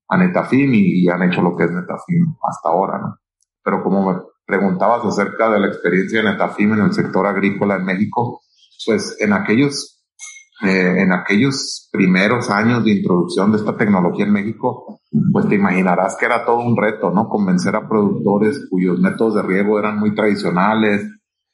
a 0.09 0.17
Netafim 0.17 0.75
y, 0.75 1.05
y, 1.05 1.09
han 1.09 1.23
hecho 1.23 1.43
lo 1.43 1.57
que 1.57 1.65
es 1.65 1.71
Netafim 1.71 2.35
hasta 2.43 2.69
ahora, 2.69 2.99
¿no? 2.99 3.17
Pero 3.63 3.83
como 3.83 4.13
me 4.13 4.21
preguntabas 4.47 5.05
acerca 5.05 5.51
de 5.51 5.59
la 5.59 5.67
experiencia 5.67 6.23
de 6.23 6.31
Netafim 6.31 6.73
en 6.75 6.81
el 6.81 6.93
sector 6.93 7.27
agrícola 7.27 7.77
en 7.77 7.85
México, 7.85 8.43
pues 8.87 9.17
en 9.21 9.33
aquellos, 9.33 10.05
eh, 10.63 11.03
en 11.03 11.13
aquellos 11.13 11.89
primeros 11.93 12.49
años 12.51 12.85
de 12.85 12.93
introducción 12.93 13.51
de 13.51 13.59
esta 13.59 13.77
tecnología 13.77 14.25
en 14.25 14.33
México, 14.33 15.01
pues 15.33 15.49
te 15.49 15.57
imaginarás 15.57 16.17
que 16.17 16.27
era 16.27 16.45
todo 16.45 16.61
un 16.61 16.77
reto, 16.77 17.11
¿no? 17.11 17.29
Convencer 17.29 17.75
a 17.75 17.89
productores 17.89 18.67
cuyos 18.71 19.01
métodos 19.01 19.35
de 19.35 19.43
riego 19.43 19.79
eran 19.79 19.99
muy 19.99 20.15
tradicionales. 20.15 21.03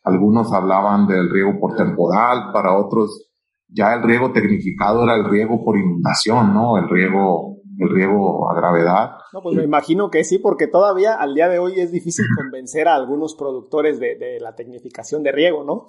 Algunos 0.05 0.53
hablaban 0.53 1.07
del 1.07 1.31
riego 1.31 1.59
por 1.61 1.77
temporal, 1.77 2.53
para 2.53 2.77
otros 2.77 3.29
ya 3.69 3.95
el 3.95 4.03
riego 4.03 4.33
tecnificado 4.33 5.05
era 5.05 5.15
el 5.15 5.25
riego 5.25 5.65
por 5.65 5.79
inundación, 5.79 6.53
¿no? 6.53 6.77
El 6.77 6.89
riego 6.89 7.53
el 7.79 7.91
riego 7.91 8.51
a 8.51 8.55
gravedad. 8.55 9.13
No, 9.33 9.41
pues 9.43 9.57
me 9.57 9.65
imagino 9.65 10.11
que 10.11 10.25
sí, 10.25 10.39
porque 10.39 10.67
todavía 10.67 11.15
al 11.15 11.35
día 11.35 11.49
de 11.49 11.59
hoy 11.59 11.81
es 11.81 11.91
difícil 11.91 12.27
convencer 12.37 12.89
a 12.89 12.95
algunos 12.95 13.35
productores 13.35 13.99
de, 13.99 14.39
la 14.41 14.55
tecnificación 14.55 15.23
de 15.23 15.33
riego, 15.33 15.65
¿no? 15.65 15.87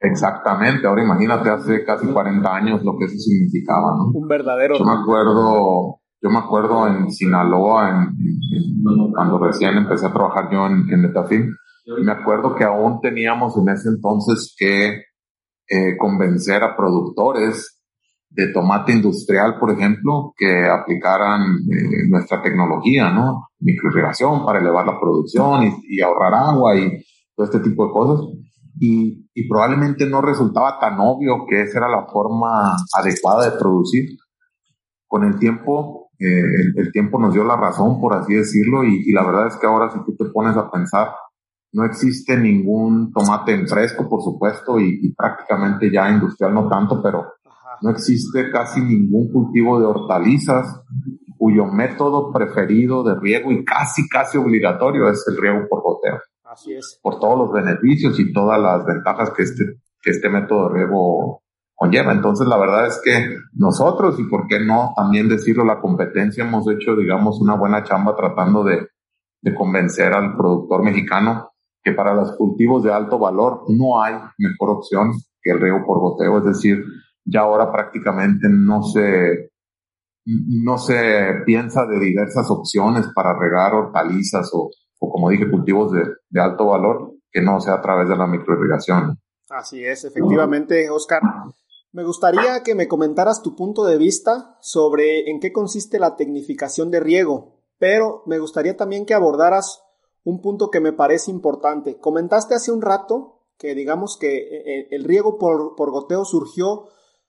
Exactamente, 0.00 0.86
ahora 0.86 1.04
imagínate 1.04 1.50
hace 1.50 1.84
casi 1.84 2.06
40 2.06 2.54
años 2.54 2.82
lo 2.82 2.96
que 2.98 3.04
eso 3.04 3.18
significaba, 3.18 3.96
¿no? 3.98 4.18
Un 4.18 4.26
verdadero. 4.26 4.78
Yo 4.78 4.84
me 4.84 4.94
acuerdo, 4.94 6.00
yo 6.22 6.30
me 6.30 6.38
acuerdo 6.38 6.86
en 6.88 7.10
Sinaloa, 7.10 8.10
cuando 9.14 9.38
recién 9.38 9.76
empecé 9.76 10.06
a 10.06 10.12
trabajar 10.12 10.48
yo 10.50 10.66
en, 10.66 10.90
en 10.90 11.02
Netafim, 11.02 11.54
me 11.98 12.12
acuerdo 12.12 12.54
que 12.54 12.64
aún 12.64 13.00
teníamos 13.00 13.56
en 13.56 13.68
ese 13.68 13.88
entonces 13.88 14.54
que 14.56 15.02
eh, 15.68 15.96
convencer 15.96 16.62
a 16.62 16.76
productores 16.76 17.80
de 18.30 18.52
tomate 18.52 18.92
industrial, 18.92 19.58
por 19.58 19.72
ejemplo, 19.72 20.32
que 20.36 20.66
aplicaran 20.66 21.42
eh, 21.70 22.08
nuestra 22.08 22.40
tecnología, 22.42 23.10
¿no? 23.10 23.48
Microirrigación 23.58 24.44
para 24.44 24.60
elevar 24.60 24.86
la 24.86 25.00
producción 25.00 25.82
y, 25.88 26.00
ahorrar 26.00 26.34
agua 26.34 26.76
y 26.76 27.04
todo 27.34 27.46
este 27.46 27.60
tipo 27.60 27.86
de 27.86 27.92
cosas. 27.92 28.26
Y, 28.78 29.28
y, 29.34 29.48
probablemente 29.48 30.06
no 30.06 30.22
resultaba 30.22 30.78
tan 30.78 30.98
obvio 31.00 31.44
que 31.48 31.62
esa 31.62 31.78
era 31.78 31.88
la 31.88 32.06
forma 32.06 32.76
adecuada 32.96 33.50
de 33.50 33.58
producir. 33.58 34.10
Con 35.08 35.24
el 35.24 35.38
tiempo, 35.40 36.10
eh, 36.20 36.42
el, 36.76 36.92
tiempo 36.92 37.18
nos 37.18 37.34
dio 37.34 37.42
la 37.42 37.56
razón, 37.56 38.00
por 38.00 38.14
así 38.14 38.34
decirlo, 38.34 38.84
y, 38.84 39.02
y 39.04 39.12
la 39.12 39.26
verdad 39.26 39.48
es 39.48 39.56
que 39.56 39.66
ahora 39.66 39.90
si 39.90 39.98
tú 40.04 40.16
te 40.16 40.26
pones 40.26 40.56
a 40.56 40.70
pensar, 40.70 41.08
no 41.72 41.84
existe 41.84 42.36
ningún 42.36 43.12
tomate 43.12 43.52
en 43.52 43.68
fresco, 43.68 44.08
por 44.08 44.22
supuesto, 44.22 44.80
y, 44.80 45.00
y 45.02 45.12
prácticamente 45.12 45.90
ya 45.90 46.10
industrial 46.10 46.54
no 46.54 46.68
tanto, 46.68 47.02
pero 47.02 47.34
no 47.82 47.90
existe 47.90 48.50
casi 48.50 48.80
ningún 48.80 49.32
cultivo 49.32 49.78
de 49.78 49.86
hortalizas 49.86 50.82
cuyo 51.38 51.64
método 51.64 52.32
preferido 52.32 53.02
de 53.02 53.14
riego 53.18 53.50
y 53.50 53.64
casi, 53.64 54.06
casi 54.08 54.36
obligatorio 54.36 55.08
es 55.08 55.24
el 55.26 55.40
riego 55.40 55.66
por 55.68 55.82
goteo. 55.82 56.18
Así 56.44 56.74
es. 56.74 57.00
Por 57.02 57.18
todos 57.18 57.38
los 57.38 57.52
beneficios 57.52 58.20
y 58.20 58.30
todas 58.32 58.60
las 58.60 58.84
ventajas 58.84 59.30
que 59.30 59.44
este, 59.44 59.64
que 60.02 60.10
este 60.10 60.28
método 60.28 60.68
de 60.68 60.74
riego 60.74 61.42
conlleva. 61.74 62.12
Entonces, 62.12 62.46
la 62.46 62.58
verdad 62.58 62.88
es 62.88 63.00
que 63.02 63.36
nosotros, 63.54 64.20
y 64.20 64.24
por 64.24 64.46
qué 64.48 64.60
no 64.60 64.92
también 64.94 65.30
decirlo, 65.30 65.64
la 65.64 65.80
competencia 65.80 66.44
hemos 66.44 66.68
hecho, 66.68 66.94
digamos, 66.94 67.40
una 67.40 67.54
buena 67.54 67.84
chamba 67.84 68.14
tratando 68.14 68.62
de, 68.62 68.88
de 69.40 69.54
convencer 69.54 70.12
al 70.12 70.36
productor 70.36 70.82
mexicano 70.82 71.49
que 71.82 71.92
para 71.92 72.14
los 72.14 72.36
cultivos 72.36 72.82
de 72.82 72.92
alto 72.92 73.18
valor 73.18 73.64
no 73.68 74.02
hay 74.02 74.14
mejor 74.38 74.70
opción 74.70 75.12
que 75.42 75.52
el 75.52 75.60
riego 75.60 75.84
por 75.86 76.00
goteo, 76.00 76.38
es 76.38 76.44
decir, 76.44 76.84
ya 77.24 77.40
ahora 77.40 77.72
prácticamente 77.72 78.48
no 78.50 78.82
se, 78.82 79.50
no 80.26 80.78
se 80.78 81.42
piensa 81.46 81.86
de 81.86 81.98
diversas 81.98 82.50
opciones 82.50 83.06
para 83.14 83.38
regar 83.38 83.74
hortalizas 83.74 84.50
o, 84.52 84.70
o 84.98 85.10
como 85.10 85.30
dije, 85.30 85.50
cultivos 85.50 85.92
de, 85.92 86.02
de, 86.28 86.40
alto 86.40 86.66
valor 86.66 87.14
que 87.30 87.40
no 87.40 87.60
sea 87.60 87.74
a 87.74 87.82
través 87.82 88.08
de 88.08 88.16
la 88.16 88.26
microirrigación. 88.26 89.18
Así 89.48 89.84
es, 89.84 90.04
efectivamente, 90.04 90.90
Oscar. 90.90 91.22
Me 91.92 92.04
gustaría 92.04 92.62
que 92.62 92.76
me 92.76 92.86
comentaras 92.86 93.42
tu 93.42 93.56
punto 93.56 93.84
de 93.84 93.98
vista 93.98 94.56
sobre 94.60 95.28
en 95.28 95.40
qué 95.40 95.52
consiste 95.52 95.98
la 95.98 96.14
tecnificación 96.14 96.90
de 96.90 97.00
riego, 97.00 97.60
pero 97.78 98.22
me 98.26 98.38
gustaría 98.38 98.76
también 98.76 99.06
que 99.06 99.14
abordaras 99.14 99.82
un 100.24 100.40
punto 100.40 100.70
que 100.70 100.80
me 100.80 100.92
parece 100.92 101.30
importante. 101.30 101.98
Comentaste 101.98 102.54
hace 102.54 102.72
un 102.72 102.82
rato 102.82 103.40
que 103.56 103.74
digamos 103.74 104.16
que 104.16 104.38
eh, 104.38 104.62
eh, 104.64 104.88
el 104.90 105.04
riego 105.04 105.38
por, 105.38 105.76
por 105.76 105.90
goteo 105.90 106.24
surgió 106.24 106.88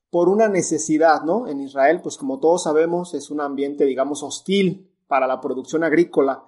por 0.10 0.30
una 0.30 0.48
necesidad, 0.48 1.24
¿no? 1.24 1.48
En 1.48 1.62
Israel, 1.62 2.02
pues 2.02 2.18
como 2.18 2.40
todos 2.40 2.64
sabemos, 2.64 3.14
es 3.14 3.32
un 3.32 3.42
ambiente, 3.42 3.86
digamos, 3.86 4.24
hostil 4.24 4.94
para 5.08 5.28
la 5.28 5.40
producción 5.42 5.84
agrícola. 5.84 6.46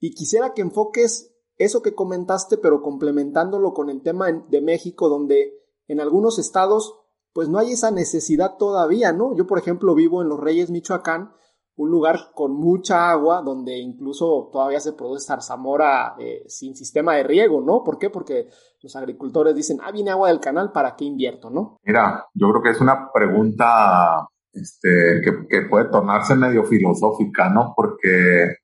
Y 0.00 0.14
quisiera 0.14 0.52
que 0.52 0.62
enfoques 0.62 1.34
eso 1.58 1.82
que 1.82 1.94
comentaste, 1.94 2.58
pero 2.58 2.82
complementándolo 2.82 3.72
con 3.72 3.88
el 3.88 4.02
tema 4.02 4.30
de 4.30 4.60
México, 4.60 5.08
donde 5.08 5.58
en 5.88 6.00
algunos 6.00 6.38
estados, 6.38 6.94
pues 7.32 7.48
no 7.48 7.58
hay 7.58 7.72
esa 7.72 7.90
necesidad 7.90 8.56
todavía, 8.58 9.12
¿no? 9.12 9.34
Yo, 9.34 9.46
por 9.46 9.58
ejemplo, 9.58 9.94
vivo 9.94 10.20
en 10.20 10.28
Los 10.28 10.40
Reyes, 10.40 10.70
Michoacán, 10.70 11.32
un 11.76 11.90
lugar 11.90 12.30
con 12.34 12.54
mucha 12.54 13.10
agua, 13.10 13.42
donde 13.42 13.78
incluso 13.78 14.48
todavía 14.50 14.80
se 14.80 14.94
produce 14.94 15.26
zarzamora 15.26 16.14
eh, 16.18 16.42
sin 16.46 16.74
sistema 16.74 17.14
de 17.14 17.22
riego, 17.22 17.60
¿no? 17.60 17.84
¿Por 17.84 17.98
qué? 17.98 18.08
Porque 18.08 18.48
los 18.82 18.96
agricultores 18.96 19.54
dicen, 19.54 19.78
ah, 19.82 19.92
viene 19.92 20.10
agua 20.10 20.28
del 20.28 20.40
canal, 20.40 20.72
¿para 20.72 20.96
qué 20.96 21.04
invierto, 21.04 21.50
no? 21.50 21.78
Mira, 21.84 22.26
yo 22.32 22.50
creo 22.50 22.62
que 22.62 22.70
es 22.70 22.80
una 22.80 23.10
pregunta 23.12 24.26
este, 24.52 25.20
que, 25.22 25.62
puede 25.68 25.90
tornarse 25.90 26.34
medio 26.34 26.64
filosófica, 26.64 27.50
¿no? 27.50 27.74
Porque 27.76 28.56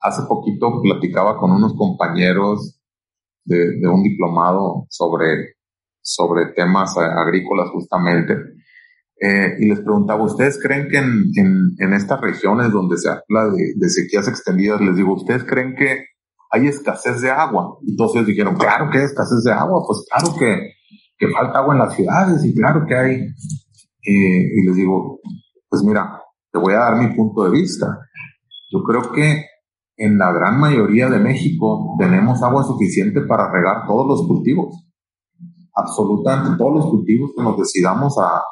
hace 0.00 0.22
poquito 0.28 0.80
platicaba 0.80 1.36
con 1.36 1.50
unos 1.50 1.74
compañeros 1.74 2.80
de, 3.44 3.80
de 3.80 3.88
un 3.88 4.02
diplomado 4.04 4.86
sobre, 4.90 5.56
sobre 6.00 6.52
temas 6.54 6.96
agrícolas 6.96 7.70
justamente 7.70 8.36
eh, 9.24 9.56
y 9.58 9.68
les 9.70 9.80
preguntaba, 9.80 10.22
¿ustedes 10.22 10.60
creen 10.62 10.86
que 10.90 10.98
en, 10.98 11.32
en, 11.78 11.92
estas 11.94 12.20
regiones 12.20 12.70
donde 12.70 12.98
se 12.98 13.08
habla 13.08 13.46
de, 13.54 13.72
de, 13.74 13.88
sequías 13.88 14.28
extendidas, 14.28 14.82
les 14.82 14.96
digo, 14.96 15.14
¿ustedes 15.14 15.44
creen 15.44 15.74
que 15.74 16.04
hay 16.50 16.66
escasez 16.66 17.22
de 17.22 17.30
agua? 17.30 17.78
Y 17.80 17.96
todos 17.96 18.14
ellos 18.16 18.26
dijeron, 18.26 18.54
claro 18.54 18.90
que 18.90 18.98
hay 18.98 19.04
escasez 19.04 19.42
de 19.44 19.52
agua, 19.52 19.82
pues 19.86 20.04
claro 20.10 20.36
que, 20.38 20.72
que 21.16 21.32
falta 21.32 21.60
agua 21.60 21.74
en 21.74 21.80
las 21.80 21.94
ciudades 21.94 22.44
y 22.44 22.54
claro 22.54 22.84
que 22.86 22.94
hay. 22.94 23.14
Eh, 23.14 24.42
y 24.56 24.66
les 24.66 24.76
digo, 24.76 25.20
pues 25.70 25.82
mira, 25.82 26.20
te 26.52 26.58
voy 26.58 26.74
a 26.74 26.80
dar 26.80 26.96
mi 26.98 27.16
punto 27.16 27.44
de 27.44 27.50
vista. 27.50 27.98
Yo 28.70 28.82
creo 28.82 29.10
que 29.10 29.46
en 29.96 30.18
la 30.18 30.32
gran 30.32 30.60
mayoría 30.60 31.08
de 31.08 31.18
México 31.18 31.96
tenemos 31.98 32.42
agua 32.42 32.62
suficiente 32.62 33.22
para 33.22 33.50
regar 33.50 33.86
todos 33.86 34.06
los 34.06 34.26
cultivos. 34.26 34.84
Absolutamente 35.74 36.58
todos 36.58 36.74
los 36.74 36.86
cultivos 36.90 37.30
que 37.34 37.42
nos 37.42 37.56
decidamos 37.56 38.18
a, 38.18 38.42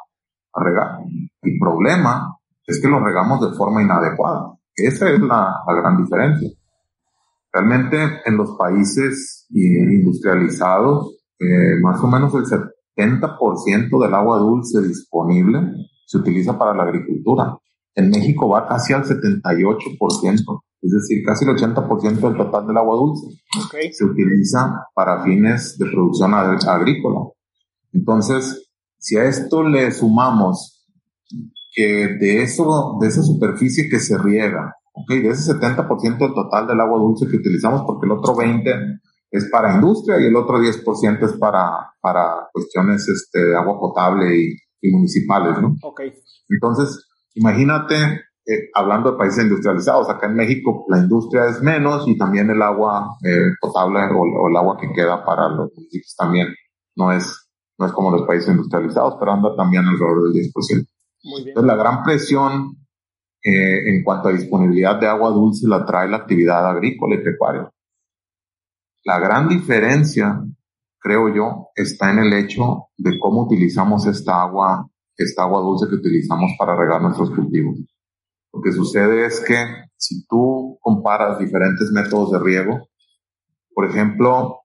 a 0.52 0.64
regar. 0.64 0.98
El 1.42 1.58
problema 1.58 2.36
es 2.66 2.80
que 2.80 2.88
lo 2.88 3.00
regamos 3.00 3.40
de 3.40 3.56
forma 3.56 3.82
inadecuada. 3.82 4.52
Esa 4.74 5.10
es 5.10 5.20
la, 5.20 5.62
gran 5.66 6.02
diferencia. 6.02 6.50
Realmente 7.52 8.20
en 8.24 8.36
los 8.36 8.56
países 8.56 9.46
industrializados, 9.50 11.18
eh, 11.38 11.80
más 11.82 12.02
o 12.02 12.06
menos 12.06 12.32
el 12.34 12.44
70% 12.44 14.02
del 14.02 14.14
agua 14.14 14.38
dulce 14.38 14.80
disponible 14.80 15.60
se 16.06 16.18
utiliza 16.18 16.58
para 16.58 16.74
la 16.74 16.84
agricultura. 16.84 17.58
En 17.94 18.08
México 18.08 18.48
va 18.48 18.66
casi 18.66 18.94
al 18.94 19.04
78%, 19.04 20.62
es 20.80 20.90
decir, 20.90 21.22
casi 21.24 21.44
el 21.44 21.56
80% 21.56 22.20
del 22.20 22.36
total 22.36 22.66
del 22.66 22.76
agua 22.78 22.96
dulce 22.96 23.26
se 23.92 24.04
utiliza 24.04 24.86
para 24.94 25.22
fines 25.22 25.76
de 25.78 25.86
producción 25.90 26.32
agrícola. 26.32 27.20
Entonces, 27.92 28.71
si 29.02 29.16
a 29.16 29.24
esto 29.24 29.62
le 29.64 29.90
sumamos 29.90 30.86
que 31.74 32.16
de 32.20 32.42
eso, 32.42 32.98
de 33.00 33.08
esa 33.08 33.22
superficie 33.22 33.88
que 33.88 33.98
se 33.98 34.16
riega, 34.16 34.76
okay, 34.92 35.20
de 35.20 35.30
ese 35.30 35.52
70% 35.52 36.18
del 36.18 36.34
total 36.34 36.66
del 36.68 36.80
agua 36.80 36.98
dulce 36.98 37.26
que 37.28 37.36
utilizamos, 37.36 37.82
porque 37.82 38.06
el 38.06 38.12
otro 38.12 38.34
20% 38.34 39.00
es 39.30 39.48
para 39.50 39.74
industria 39.74 40.20
y 40.20 40.26
el 40.26 40.36
otro 40.36 40.58
10% 40.58 41.24
es 41.24 41.32
para, 41.38 41.94
para 42.00 42.48
cuestiones 42.52 43.08
este, 43.08 43.42
de 43.42 43.56
agua 43.56 43.80
potable 43.80 44.36
y, 44.36 44.90
municipales, 44.90 45.60
¿no? 45.60 45.76
Okay. 45.82 46.12
Entonces, 46.48 47.08
imagínate, 47.34 47.94
eh, 48.44 48.68
hablando 48.74 49.12
de 49.12 49.16
países 49.16 49.44
industrializados, 49.44 50.10
acá 50.10 50.26
en 50.26 50.34
México 50.34 50.84
la 50.88 50.98
industria 50.98 51.46
es 51.46 51.62
menos 51.62 52.06
y 52.08 52.18
también 52.18 52.50
el 52.50 52.60
agua 52.60 53.16
eh, 53.24 53.52
potable 53.60 54.00
o, 54.14 54.48
el 54.48 54.56
agua 54.56 54.76
que 54.78 54.92
queda 54.92 55.24
para 55.24 55.48
los 55.48 55.70
municipios 55.74 56.14
también 56.16 56.48
no 56.96 57.12
es, 57.12 57.41
no 57.82 57.88
es 57.88 57.92
como 57.92 58.12
los 58.12 58.26
países 58.26 58.48
industrializados, 58.50 59.16
pero 59.18 59.32
anda 59.32 59.56
también 59.56 59.84
alrededor 59.84 60.32
del 60.32 60.44
10%. 60.44 60.86
Muy 61.24 61.42
bien. 61.42 61.48
Entonces, 61.48 61.66
la 61.66 61.76
gran 61.76 62.02
presión 62.04 62.76
eh, 63.44 63.90
en 63.90 64.04
cuanto 64.04 64.28
a 64.28 64.32
disponibilidad 64.32 65.00
de 65.00 65.08
agua 65.08 65.30
dulce 65.30 65.66
la 65.66 65.84
trae 65.84 66.08
la 66.08 66.18
actividad 66.18 66.64
agrícola 66.64 67.16
y 67.16 67.24
pecuaria. 67.24 67.68
La 69.04 69.18
gran 69.18 69.48
diferencia, 69.48 70.40
creo 71.00 71.34
yo, 71.34 71.70
está 71.74 72.12
en 72.12 72.20
el 72.20 72.32
hecho 72.34 72.86
de 72.96 73.18
cómo 73.18 73.42
utilizamos 73.42 74.06
esta 74.06 74.40
agua, 74.40 74.88
esta 75.16 75.42
agua 75.42 75.60
dulce 75.60 75.88
que 75.88 75.96
utilizamos 75.96 76.52
para 76.56 76.76
regar 76.76 77.02
nuestros 77.02 77.30
cultivos. 77.30 77.80
Lo 78.52 78.60
que 78.60 78.70
sucede 78.70 79.26
es 79.26 79.40
que 79.40 79.56
si 79.96 80.24
tú 80.26 80.78
comparas 80.80 81.40
diferentes 81.40 81.90
métodos 81.90 82.30
de 82.30 82.38
riego, 82.38 82.88
por 83.74 83.86
ejemplo, 83.86 84.61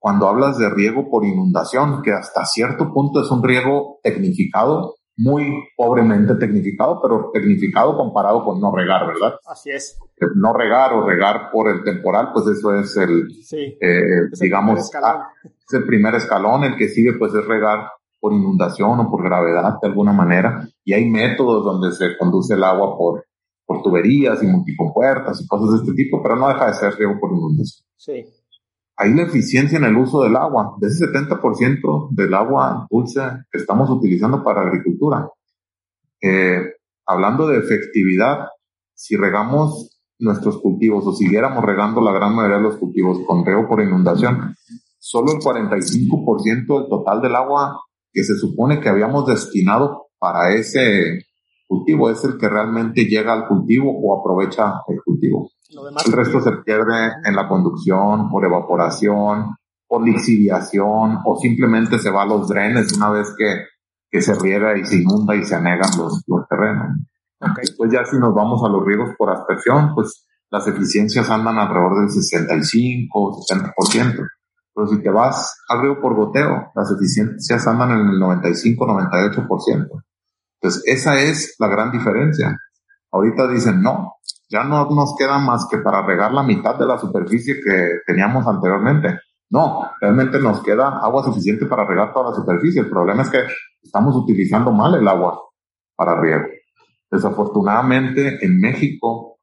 cuando 0.00 0.28
hablas 0.28 0.56
de 0.56 0.70
riego 0.70 1.10
por 1.10 1.26
inundación, 1.26 2.00
que 2.02 2.10
hasta 2.10 2.46
cierto 2.46 2.90
punto 2.92 3.20
es 3.20 3.30
un 3.30 3.44
riego 3.44 4.00
tecnificado, 4.02 4.94
muy 5.18 5.44
pobremente 5.76 6.36
tecnificado, 6.36 6.98
pero 7.02 7.30
tecnificado 7.34 7.94
comparado 7.98 8.42
con 8.42 8.58
no 8.58 8.74
regar, 8.74 9.06
¿verdad? 9.06 9.34
Así 9.46 9.70
es. 9.70 9.98
No 10.36 10.54
regar 10.54 10.94
o 10.94 11.06
regar 11.06 11.50
por 11.52 11.68
el 11.68 11.84
temporal, 11.84 12.30
pues 12.32 12.46
eso 12.46 12.74
es 12.74 12.96
el, 12.96 13.28
eh, 13.52 14.30
digamos, 14.40 14.90
ah, 15.04 15.28
es 15.44 15.74
el 15.74 15.84
primer 15.84 16.14
escalón. 16.14 16.64
El 16.64 16.76
que 16.76 16.88
sigue, 16.88 17.12
pues 17.18 17.34
es 17.34 17.44
regar 17.44 17.90
por 18.18 18.32
inundación 18.32 19.00
o 19.00 19.10
por 19.10 19.22
gravedad 19.22 19.74
de 19.82 19.88
alguna 19.88 20.14
manera. 20.14 20.66
Y 20.82 20.94
hay 20.94 21.10
métodos 21.10 21.62
donde 21.62 21.92
se 21.92 22.16
conduce 22.16 22.54
el 22.54 22.64
agua 22.64 22.96
por, 22.96 23.26
por 23.66 23.82
tuberías 23.82 24.42
y 24.42 24.46
multicompuertas 24.46 25.42
y 25.42 25.46
cosas 25.46 25.72
de 25.72 25.76
este 25.84 25.92
tipo, 25.92 26.22
pero 26.22 26.36
no 26.36 26.48
deja 26.48 26.68
de 26.68 26.74
ser 26.74 26.94
riego 26.94 27.18
por 27.20 27.32
inundación. 27.32 27.86
Sí 27.96 28.24
hay 29.00 29.14
la 29.14 29.22
eficiencia 29.22 29.78
en 29.78 29.84
el 29.84 29.96
uso 29.96 30.22
del 30.22 30.36
agua. 30.36 30.74
De 30.78 30.88
ese 30.88 31.06
70% 31.06 32.10
del 32.10 32.34
agua 32.34 32.86
dulce 32.90 33.22
que 33.50 33.58
estamos 33.58 33.88
utilizando 33.88 34.44
para 34.44 34.60
agricultura. 34.60 35.26
Eh, 36.20 36.74
hablando 37.06 37.48
de 37.48 37.60
efectividad, 37.60 38.48
si 38.92 39.16
regamos 39.16 39.98
nuestros 40.18 40.58
cultivos 40.58 41.06
o 41.06 41.14
siguiéramos 41.14 41.64
regando 41.64 42.02
la 42.02 42.12
gran 42.12 42.34
mayoría 42.34 42.58
de 42.58 42.62
los 42.62 42.76
cultivos 42.76 43.20
con 43.26 43.42
riego 43.42 43.66
por 43.66 43.80
inundación, 43.80 44.54
solo 44.98 45.32
el 45.32 45.38
45% 45.38 46.80
del 46.80 46.88
total 46.90 47.22
del 47.22 47.36
agua 47.36 47.80
que 48.12 48.22
se 48.22 48.36
supone 48.36 48.80
que 48.80 48.90
habíamos 48.90 49.26
destinado 49.26 50.08
para 50.18 50.52
ese 50.52 51.24
cultivo 51.66 52.10
es 52.10 52.22
el 52.24 52.36
que 52.36 52.50
realmente 52.50 53.06
llega 53.06 53.32
al 53.32 53.48
cultivo 53.48 53.98
o 53.98 54.20
aprovecha 54.20 54.82
el 54.88 55.00
cultivo 55.02 55.50
el 55.70 56.12
resto 56.12 56.40
se 56.40 56.52
pierde 56.64 57.12
en 57.24 57.36
la 57.36 57.48
conducción, 57.48 58.28
por 58.28 58.44
evaporación, 58.44 59.56
por 59.86 60.04
lixiviación 60.04 61.18
o 61.24 61.36
simplemente 61.40 61.98
se 61.98 62.10
va 62.10 62.22
a 62.22 62.26
los 62.26 62.48
drenes 62.48 62.92
una 62.92 63.10
vez 63.10 63.34
que, 63.36 63.66
que 64.10 64.22
se 64.22 64.34
riega 64.34 64.76
y 64.78 64.84
se 64.84 64.96
inunda 64.96 65.34
y 65.34 65.44
se 65.44 65.54
anegan 65.54 65.90
los, 65.98 66.22
los 66.26 66.48
terrenos. 66.48 66.96
Okay. 67.40 67.74
Pues 67.76 67.90
ya 67.90 68.04
si 68.04 68.16
nos 68.18 68.34
vamos 68.34 68.62
a 68.64 68.68
los 68.68 68.84
riegos 68.84 69.10
por 69.16 69.30
aspersión, 69.30 69.94
pues 69.94 70.26
las 70.50 70.66
eficiencias 70.66 71.30
andan 71.30 71.58
alrededor 71.58 72.00
del 72.00 72.10
65, 72.10 73.40
70%. 73.48 74.26
Pero 74.74 74.86
si 74.86 75.02
te 75.02 75.10
vas 75.10 75.56
al 75.68 75.80
riego 75.80 76.00
por 76.00 76.14
goteo, 76.14 76.70
las 76.74 76.90
eficiencias 76.92 77.66
andan 77.66 77.92
en 77.92 78.08
el 78.10 78.18
95, 78.18 78.86
98%. 78.86 80.04
Entonces 80.60 80.82
esa 80.86 81.20
es 81.20 81.56
la 81.58 81.68
gran 81.68 81.90
diferencia. 81.90 82.56
Ahorita 83.10 83.48
dicen, 83.48 83.82
no, 83.82 84.14
ya 84.50 84.64
no 84.64 84.84
nos 84.90 85.14
queda 85.16 85.38
más 85.38 85.66
que 85.70 85.78
para 85.78 86.04
regar 86.04 86.32
la 86.32 86.42
mitad 86.42 86.76
de 86.76 86.86
la 86.86 86.98
superficie 86.98 87.60
que 87.62 88.00
teníamos 88.04 88.46
anteriormente. 88.46 89.20
No, 89.48 89.90
realmente 90.00 90.40
nos 90.40 90.62
queda 90.62 90.98
agua 90.98 91.22
suficiente 91.22 91.66
para 91.66 91.86
regar 91.86 92.12
toda 92.12 92.30
la 92.30 92.36
superficie. 92.36 92.80
El 92.80 92.90
problema 92.90 93.22
es 93.22 93.30
que 93.30 93.38
estamos 93.80 94.16
utilizando 94.16 94.72
mal 94.72 94.94
el 94.96 95.06
agua 95.06 95.40
para 95.94 96.20
riego. 96.20 96.46
Desafortunadamente 97.10 98.44
en 98.44 98.60
México, 98.60 99.38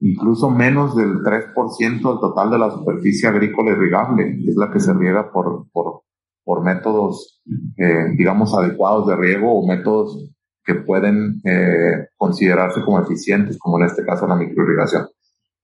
incluso 0.00 0.50
menos 0.50 0.96
del 0.96 1.22
3% 1.22 1.54
del 1.90 2.20
total 2.20 2.50
de 2.50 2.58
la 2.58 2.70
superficie 2.70 3.28
agrícola 3.28 3.72
irrigable 3.72 4.38
es 4.46 4.56
la 4.56 4.70
que 4.70 4.80
se 4.80 4.92
riega 4.94 5.30
por, 5.32 5.66
por, 5.70 6.02
por 6.44 6.62
métodos, 6.62 7.42
eh, 7.76 8.12
digamos, 8.16 8.54
adecuados 8.54 9.06
de 9.06 9.16
riego 9.16 9.52
o 9.52 9.66
métodos 9.66 10.30
que 10.66 10.74
pueden 10.74 11.40
eh, 11.44 12.08
considerarse 12.16 12.82
como 12.82 13.00
eficientes, 13.00 13.56
como 13.58 13.78
en 13.78 13.86
este 13.86 14.04
caso 14.04 14.26
la 14.26 14.34
microirrigación. 14.34 15.06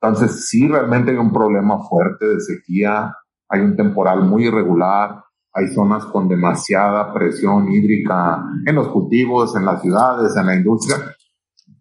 Entonces, 0.00 0.48
sí, 0.48 0.68
realmente 0.68 1.10
hay 1.10 1.16
un 1.16 1.32
problema 1.32 1.80
fuerte 1.88 2.26
de 2.26 2.40
sequía, 2.40 3.14
hay 3.48 3.60
un 3.60 3.76
temporal 3.76 4.22
muy 4.22 4.46
irregular, 4.46 5.24
hay 5.52 5.68
zonas 5.68 6.06
con 6.06 6.28
demasiada 6.28 7.12
presión 7.12 7.70
hídrica 7.70 8.42
en 8.64 8.74
los 8.74 8.88
cultivos, 8.88 9.54
en 9.56 9.64
las 9.64 9.82
ciudades, 9.82 10.34
en 10.36 10.46
la 10.46 10.56
industria, 10.56 10.96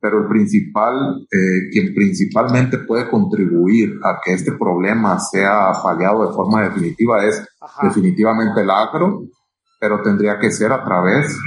pero 0.02 0.24
el 0.24 0.28
principal, 0.28 1.26
eh, 1.32 1.70
quien 1.72 1.94
principalmente 1.94 2.80
puede 2.80 3.08
contribuir 3.10 4.00
a 4.04 4.20
que 4.24 4.34
este 4.34 4.52
problema 4.54 5.20
sea 5.20 5.72
paliado 5.82 6.28
de 6.28 6.34
forma 6.34 6.64
definitiva 6.64 7.24
es 7.24 7.48
definitivamente 7.84 8.62
el 8.62 8.70
agro, 8.72 9.22
pero 9.80 10.02
tendría 10.02 10.40
que 10.40 10.52
ser 10.52 10.72
a 10.72 10.84
través 10.84 11.40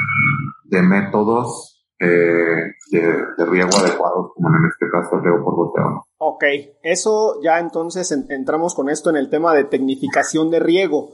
de 0.64 0.82
métodos 0.82 1.74
eh, 2.00 2.74
de, 2.90 3.46
riego 3.46 3.70
adecuados, 3.78 4.32
como 4.34 4.48
en 4.48 4.64
este 4.66 4.90
caso 4.90 5.16
el 5.16 5.22
riego 5.22 5.44
por 5.44 5.54
goteo. 5.54 6.06
Ok, 6.18 6.44
eso 6.82 7.40
ya 7.42 7.60
entonces 7.60 8.10
entramos 8.12 8.74
con 8.74 8.88
esto 8.88 9.10
en 9.10 9.16
el 9.16 9.30
tema 9.30 9.54
de 9.54 9.64
tecnificación 9.64 10.50
de 10.50 10.60
riego. 10.60 11.12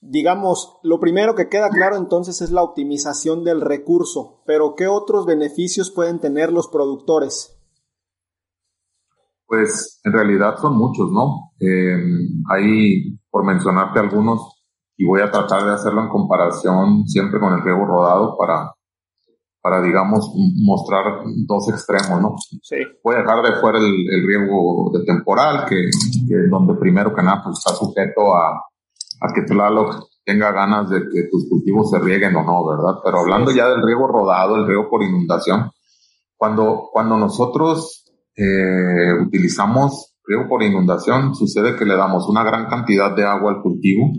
Digamos, 0.00 0.80
lo 0.82 0.98
primero 0.98 1.36
que 1.36 1.48
queda 1.48 1.70
claro 1.70 1.96
entonces 1.96 2.40
es 2.40 2.50
la 2.50 2.62
optimización 2.62 3.44
del 3.44 3.60
recurso, 3.60 4.42
pero 4.44 4.74
¿qué 4.74 4.88
otros 4.88 5.26
beneficios 5.26 5.92
pueden 5.92 6.18
tener 6.18 6.52
los 6.52 6.68
productores? 6.68 7.56
Pues 9.46 10.00
en 10.04 10.12
realidad 10.12 10.56
son 10.60 10.76
muchos, 10.76 11.12
¿no? 11.12 11.52
Eh, 11.60 11.96
hay, 12.50 13.16
por 13.30 13.44
mencionarte 13.44 14.00
algunos, 14.00 14.61
y 14.96 15.06
voy 15.06 15.20
a 15.20 15.30
tratar 15.30 15.64
de 15.64 15.72
hacerlo 15.72 16.02
en 16.02 16.08
comparación 16.08 17.06
siempre 17.06 17.40
con 17.40 17.52
el 17.54 17.62
riego 17.62 17.84
rodado 17.86 18.36
para, 18.36 18.72
para 19.60 19.80
digamos, 19.80 20.32
mostrar 20.62 21.22
dos 21.46 21.68
extremos, 21.68 22.20
¿no? 22.20 22.34
Sí. 22.62 22.76
Voy 23.02 23.16
a 23.16 23.18
dejar 23.18 23.42
de 23.42 23.60
fuera 23.60 23.78
el, 23.78 24.10
el 24.10 24.26
riego 24.26 24.90
de 24.92 25.04
temporal, 25.04 25.66
que, 25.68 25.76
que, 26.28 26.48
donde 26.50 26.74
primero 26.74 27.14
que 27.14 27.22
nada 27.22 27.42
pues, 27.44 27.58
está 27.58 27.74
sujeto 27.74 28.34
a, 28.34 28.50
a 29.20 29.32
que 29.34 29.42
Tlaloc 29.42 30.08
tenga 30.24 30.52
ganas 30.52 30.90
de 30.90 31.00
que 31.00 31.28
tus 31.30 31.48
cultivos 31.48 31.90
se 31.90 31.98
rieguen 31.98 32.36
o 32.36 32.42
no, 32.44 32.64
¿verdad? 32.66 33.00
Pero 33.04 33.20
hablando 33.20 33.50
ya 33.50 33.68
del 33.68 33.82
riego 33.82 34.06
rodado, 34.06 34.56
el 34.56 34.66
riego 34.66 34.88
por 34.88 35.02
inundación, 35.02 35.70
cuando, 36.36 36.88
cuando 36.92 37.16
nosotros 37.16 38.04
eh, 38.36 39.12
utilizamos 39.26 40.16
riego 40.24 40.48
por 40.48 40.62
inundación, 40.62 41.34
sucede 41.34 41.76
que 41.76 41.84
le 41.84 41.96
damos 41.96 42.28
una 42.28 42.44
gran 42.44 42.66
cantidad 42.66 43.14
de 43.14 43.24
agua 43.24 43.52
al 43.52 43.62
cultivo 43.62 44.12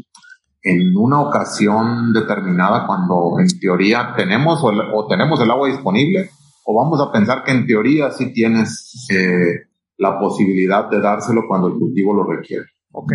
en 0.63 0.95
una 0.95 1.21
ocasión 1.21 2.13
determinada 2.13 2.87
cuando 2.87 3.35
en 3.39 3.47
teoría 3.59 4.13
tenemos 4.15 4.63
o, 4.63 5.07
tenemos 5.07 5.41
el 5.41 5.51
agua 5.51 5.67
disponible 5.67 6.29
o 6.65 6.73
vamos 6.73 7.01
a 7.01 7.11
pensar 7.11 7.43
que 7.43 7.51
en 7.51 7.67
teoría 7.67 8.09
sí 8.11 8.31
tienes 8.31 9.07
eh, 9.11 9.67
la 9.97 10.17
posibilidad 10.17 10.89
de 10.89 11.01
dárselo 11.01 11.43
cuando 11.47 11.67
el 11.67 11.73
cultivo 11.73 12.13
lo 12.13 12.23
requiere. 12.23 12.65
Ok. 12.93 13.11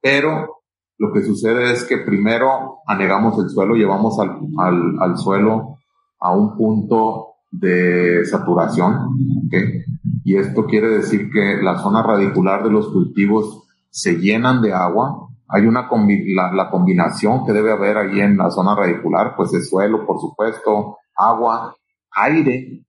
Pero 0.00 0.56
lo 0.98 1.12
que 1.12 1.22
sucede 1.22 1.72
es 1.72 1.84
que 1.84 1.98
primero 1.98 2.78
anegamos 2.86 3.38
el 3.38 3.48
suelo, 3.50 3.74
llevamos 3.74 4.18
al, 4.18 4.38
al, 4.58 4.96
al 5.00 5.16
suelo 5.16 5.78
a 6.18 6.32
un 6.32 6.56
punto 6.56 7.36
de 7.50 8.24
saturación, 8.24 9.16
¿okay? 9.46 9.84
y 10.24 10.36
esto 10.36 10.66
quiere 10.66 10.88
decir 10.88 11.30
que 11.30 11.62
la 11.62 11.78
zona 11.78 12.02
radicular 12.02 12.64
de 12.64 12.70
los 12.70 12.88
cultivos 12.88 13.62
se 13.90 14.16
llenan 14.16 14.60
de 14.60 14.72
agua. 14.72 15.25
Hay 15.48 15.66
una 15.66 15.88
la, 15.88 16.52
la 16.52 16.70
combinación 16.70 17.46
que 17.46 17.52
debe 17.52 17.72
haber 17.72 17.98
ahí 17.98 18.20
en 18.20 18.36
la 18.36 18.50
zona 18.50 18.74
radicular, 18.74 19.34
pues 19.36 19.54
es 19.54 19.68
suelo, 19.68 20.06
por 20.06 20.20
supuesto, 20.20 20.98
agua, 21.16 21.74
aire 22.16 22.84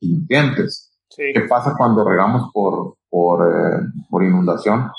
y 0.00 0.14
nutrientes. 0.14 0.92
¿Qué 1.16 1.42
pasa 1.48 1.74
cuando 1.76 2.04
regamos 2.04 2.50
por, 2.52 2.96
por, 3.08 3.46
eh, 3.46 3.80
por 4.08 4.24
inundación? 4.24 4.90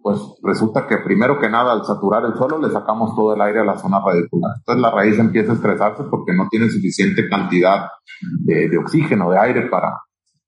Pues 0.00 0.20
resulta 0.42 0.86
que 0.86 0.98
primero 0.98 1.40
que 1.40 1.48
nada 1.48 1.72
al 1.72 1.84
saturar 1.84 2.24
el 2.24 2.34
suelo 2.34 2.60
le 2.60 2.72
sacamos 2.72 3.14
todo 3.16 3.34
el 3.34 3.40
aire 3.40 3.60
a 3.60 3.64
la 3.64 3.76
zona 3.76 4.00
radicular. 4.00 4.52
Entonces 4.58 4.80
la 4.80 4.90
raíz 4.92 5.18
empieza 5.18 5.52
a 5.52 5.54
estresarse 5.56 6.04
porque 6.04 6.32
no 6.32 6.46
tiene 6.48 6.70
suficiente 6.70 7.28
cantidad 7.28 7.88
de, 8.44 8.68
de 8.68 8.78
oxígeno, 8.78 9.30
de 9.30 9.38
aire 9.38 9.62
para, 9.68 10.00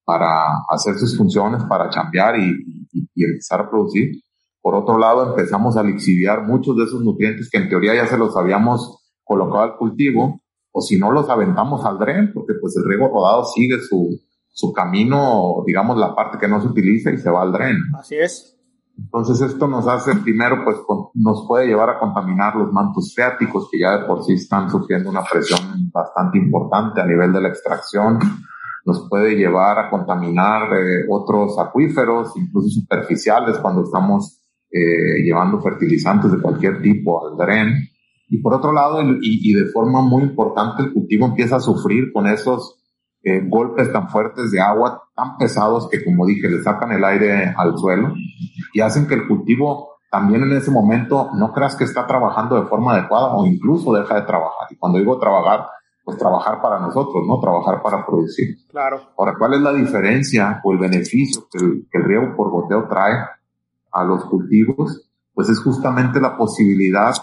para 0.05 0.63
hacer 0.71 0.95
sus 0.95 1.17
funciones, 1.19 1.65
para 1.65 1.91
chambear 1.91 2.39
y, 2.39 2.87
y, 2.93 3.09
y, 3.15 3.25
empezar 3.25 3.61
a 3.63 3.69
producir. 3.69 4.23
Por 4.69 4.75
otro 4.75 4.99
lado, 4.99 5.31
empezamos 5.31 5.79
a 5.79 5.83
lixiviar 5.83 6.43
muchos 6.47 6.77
de 6.77 6.85
esos 6.85 7.03
nutrientes 7.03 7.49
que 7.49 7.57
en 7.57 7.71
teoría 7.71 7.95
ya 7.95 8.07
se 8.07 8.19
los 8.19 8.37
habíamos 8.37 9.03
colocado 9.25 9.63
al 9.63 9.79
cultivo, 9.79 10.43
o 10.71 10.83
si 10.83 10.99
no 10.99 11.11
los 11.11 11.31
aventamos 11.31 11.87
al 11.87 11.99
dren, 11.99 12.33
porque 12.35 12.53
pues 12.61 12.77
el 12.77 12.85
riego 12.87 13.09
rodado 13.09 13.47
sigue 13.47 13.81
su, 13.81 14.21
su 14.51 14.71
camino, 14.75 15.65
digamos, 15.67 15.97
la 15.97 16.15
parte 16.15 16.37
que 16.37 16.47
no 16.47 16.61
se 16.61 16.67
utiliza 16.67 17.11
y 17.11 17.17
se 17.17 17.31
va 17.31 17.41
al 17.41 17.53
dren. 17.53 17.79
Así 17.99 18.17
es. 18.17 18.59
Entonces 18.99 19.41
esto 19.41 19.67
nos 19.69 19.89
hace, 19.89 20.15
primero, 20.17 20.63
pues 20.63 20.77
nos 21.15 21.47
puede 21.49 21.67
llevar 21.67 21.89
a 21.89 21.99
contaminar 21.99 22.55
los 22.55 22.71
mantos 22.71 23.15
freáticos 23.15 23.71
que 23.73 23.79
ya 23.79 23.97
de 23.97 24.05
por 24.05 24.23
sí 24.23 24.35
están 24.35 24.69
sufriendo 24.69 25.09
una 25.09 25.23
presión 25.25 25.91
bastante 25.91 26.37
importante 26.37 27.01
a 27.01 27.07
nivel 27.07 27.33
de 27.33 27.41
la 27.41 27.49
extracción. 27.49 28.19
Nos 28.85 29.09
puede 29.09 29.35
llevar 29.35 29.79
a 29.79 29.89
contaminar 29.89 30.71
eh, 30.75 31.07
otros 31.09 31.59
acuíferos, 31.59 32.37
incluso 32.37 32.69
superficiales, 32.69 33.57
cuando 33.61 33.85
estamos 33.85 34.38
eh, 34.71 35.23
llevando 35.23 35.61
fertilizantes 35.61 36.33
de 36.33 36.41
cualquier 36.41 36.81
tipo 36.83 37.27
al 37.27 37.37
dren. 37.37 37.89
Y 38.29 38.39
por 38.39 38.55
otro 38.55 38.73
lado, 38.73 39.03
y, 39.03 39.19
y 39.23 39.53
de 39.55 39.67
forma 39.67 40.03
muy 40.03 40.23
importante, 40.23 40.83
el 40.83 40.93
cultivo 40.93 41.27
empieza 41.27 41.57
a 41.57 41.61
sufrir 41.61 42.13
con 42.13 42.27
esos 42.27 42.79
eh, 43.25 43.43
golpes 43.45 43.93
tan 43.93 44.09
fuertes 44.09 44.53
de 44.53 44.61
agua, 44.61 45.03
tan 45.15 45.37
pesados 45.37 45.89
que 45.91 46.05
como 46.05 46.25
dije, 46.25 46.49
le 46.49 46.63
sacan 46.63 46.93
el 46.93 47.05
aire 47.05 47.53
al 47.57 47.77
suelo 47.77 48.15
y 48.73 48.81
hacen 48.81 49.09
que 49.09 49.15
el 49.15 49.27
cultivo 49.27 49.99
también 50.11 50.45
en 50.45 50.53
ese 50.53 50.71
momento 50.71 51.31
no 51.35 51.53
creas 51.53 51.75
que 51.75 51.85
está 51.85 52.07
trabajando 52.07 52.61
de 52.61 52.69
forma 52.69 52.93
adecuada 52.93 53.35
o 53.35 53.45
incluso 53.45 53.93
deja 53.93 54.15
de 54.15 54.23
trabajar. 54.23 54.69
Y 54.71 54.77
cuando 54.77 54.99
digo 54.99 55.19
trabajar, 55.19 55.67
pues 56.05 56.17
trabajar 56.17 56.63
para 56.63 56.79
nosotros, 56.79 57.27
no 57.27 57.41
trabajar 57.41 57.83
para 57.83 58.07
producir. 58.07 58.57
Claro. 58.71 59.01
Ahora, 59.19 59.35
¿cuál 59.37 59.55
es 59.55 59.61
la 59.61 59.73
diferencia 59.73 60.61
o 60.63 60.73
el 60.73 60.79
beneficio 60.79 61.43
que 61.51 61.59
el, 61.59 61.89
que 61.91 61.99
el 61.99 62.05
riego 62.05 62.37
por 62.37 62.51
goteo 62.51 62.87
trae 62.89 63.17
a 63.93 64.05
los 64.05 64.25
cultivos? 64.27 65.11
Pues 65.33 65.49
es 65.49 65.61
justamente 65.61 66.21
la 66.21 66.37
posibilidad, 66.37 67.15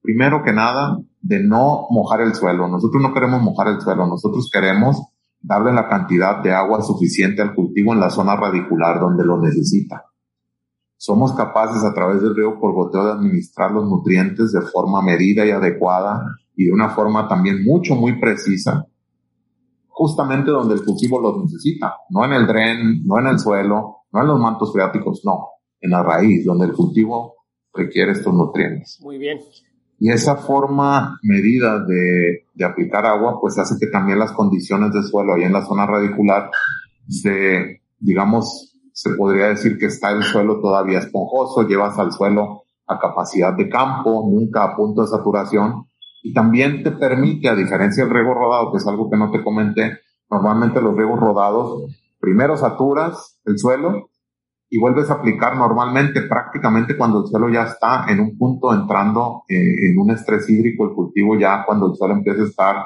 primero 0.00 0.42
que 0.42 0.52
nada, 0.52 0.98
de 1.20 1.42
no 1.42 1.86
mojar 1.90 2.20
el 2.20 2.34
suelo. 2.34 2.68
Nosotros 2.68 3.02
no 3.02 3.14
queremos 3.14 3.40
mojar 3.42 3.68
el 3.68 3.80
suelo, 3.80 4.06
nosotros 4.06 4.50
queremos 4.52 5.00
darle 5.40 5.72
la 5.72 5.88
cantidad 5.88 6.42
de 6.42 6.52
agua 6.52 6.82
suficiente 6.82 7.42
al 7.42 7.54
cultivo 7.54 7.92
en 7.92 8.00
la 8.00 8.10
zona 8.10 8.36
radicular 8.36 9.00
donde 9.00 9.24
lo 9.24 9.40
necesita. 9.40 10.04
Somos 10.96 11.32
capaces 11.32 11.82
a 11.82 11.92
través 11.92 12.22
del 12.22 12.36
riego 12.36 12.60
por 12.60 12.74
goteo 12.74 13.04
de 13.04 13.12
administrar 13.12 13.72
los 13.72 13.88
nutrientes 13.88 14.52
de 14.52 14.62
forma 14.62 15.02
medida 15.02 15.44
y 15.44 15.50
adecuada 15.50 16.22
y 16.54 16.66
de 16.66 16.72
una 16.72 16.90
forma 16.90 17.26
también 17.26 17.64
mucho, 17.64 17.96
muy 17.96 18.20
precisa, 18.20 18.86
justamente 19.88 20.50
donde 20.50 20.74
el 20.74 20.84
cultivo 20.84 21.20
los 21.20 21.42
necesita, 21.42 21.96
no 22.10 22.24
en 22.24 22.32
el 22.34 22.46
dren, 22.46 23.04
no 23.04 23.18
en 23.18 23.26
el 23.26 23.38
suelo, 23.40 24.04
no 24.12 24.20
en 24.20 24.26
los 24.28 24.40
mantos 24.40 24.72
freáticos, 24.72 25.22
no, 25.24 25.48
en 25.82 25.90
la 25.90 26.02
raíz, 26.02 26.44
donde 26.46 26.66
el 26.66 26.72
cultivo 26.72 27.34
requiere 27.74 28.12
estos 28.12 28.32
nutrientes. 28.32 28.98
Muy 29.02 29.18
bien. 29.18 29.38
Y 29.98 30.10
esa 30.10 30.36
forma 30.36 31.18
medida 31.22 31.84
de, 31.84 32.46
de, 32.54 32.64
aplicar 32.64 33.04
agua, 33.06 33.38
pues 33.40 33.58
hace 33.58 33.76
que 33.78 33.86
también 33.86 34.18
las 34.18 34.32
condiciones 34.32 34.92
de 34.92 35.02
suelo 35.02 35.34
ahí 35.34 35.42
en 35.42 35.52
la 35.52 35.64
zona 35.64 35.86
radicular 35.86 36.50
se, 37.08 37.82
digamos, 37.98 38.72
se 38.92 39.10
podría 39.10 39.48
decir 39.48 39.78
que 39.78 39.86
está 39.86 40.10
el 40.10 40.22
suelo 40.22 40.60
todavía 40.60 40.98
esponjoso, 40.98 41.66
llevas 41.66 41.98
al 41.98 42.12
suelo 42.12 42.62
a 42.86 42.98
capacidad 42.98 43.56
de 43.56 43.68
campo, 43.68 44.28
nunca 44.30 44.64
a 44.64 44.76
punto 44.76 45.02
de 45.02 45.08
saturación, 45.08 45.86
y 46.22 46.32
también 46.32 46.82
te 46.82 46.92
permite, 46.92 47.48
a 47.48 47.54
diferencia 47.54 48.04
del 48.04 48.12
riego 48.12 48.34
rodado, 48.34 48.70
que 48.70 48.78
es 48.78 48.86
algo 48.86 49.10
que 49.10 49.16
no 49.16 49.30
te 49.30 49.42
comenté, 49.42 49.98
normalmente 50.30 50.80
los 50.80 50.96
riegos 50.96 51.18
rodados, 51.18 51.90
primero 52.20 52.56
saturas 52.56 53.40
el 53.44 53.58
suelo 53.58 54.10
y 54.72 54.78
vuelves 54.78 55.10
a 55.10 55.14
aplicar 55.14 55.54
normalmente 55.54 56.22
prácticamente 56.22 56.96
cuando 56.96 57.20
el 57.20 57.26
suelo 57.26 57.50
ya 57.50 57.64
está 57.64 58.06
en 58.08 58.20
un 58.20 58.38
punto 58.38 58.72
entrando 58.72 59.42
eh, 59.46 59.90
en 59.90 59.98
un 59.98 60.10
estrés 60.12 60.48
hídrico, 60.48 60.88
el 60.88 60.94
cultivo 60.94 61.38
ya 61.38 61.62
cuando 61.66 61.90
el 61.90 61.94
suelo 61.94 62.14
empieza 62.14 62.40
a 62.40 62.46
estar 62.46 62.76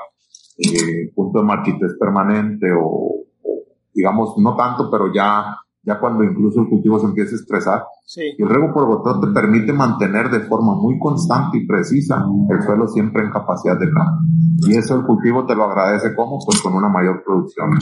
eh, 0.58 1.12
punto 1.14 1.38
de 1.38 1.44
marchitez 1.44 1.92
permanente 1.96 2.72
o, 2.72 2.82
o, 2.82 3.64
digamos 3.94 4.36
no 4.38 4.56
tanto, 4.56 4.90
pero 4.90 5.14
ya 5.14 5.56
ya 5.84 6.00
cuando 6.00 6.24
incluso 6.24 6.60
el 6.60 6.68
cultivo 6.68 6.98
se 6.98 7.06
empieza 7.06 7.36
a 7.36 7.38
estresar. 7.38 7.84
Sí. 8.04 8.34
Y 8.36 8.42
el 8.42 8.48
riego 8.48 8.74
por 8.74 8.86
goteo 8.86 9.20
te 9.20 9.28
permite 9.28 9.72
mantener 9.72 10.28
de 10.28 10.40
forma 10.40 10.74
muy 10.74 10.98
constante 10.98 11.58
y 11.58 11.66
precisa 11.68 12.24
el 12.50 12.62
suelo 12.62 12.88
siempre 12.88 13.22
en 13.22 13.30
capacidad 13.30 13.78
de 13.78 13.86
cambio. 13.92 14.28
Y 14.66 14.76
eso 14.76 14.96
el 14.96 15.06
cultivo 15.06 15.46
te 15.46 15.54
lo 15.54 15.62
agradece 15.62 16.16
como 16.16 16.40
pues 16.44 16.60
con 16.60 16.74
una 16.74 16.88
mayor 16.88 17.22
producción. 17.24 17.78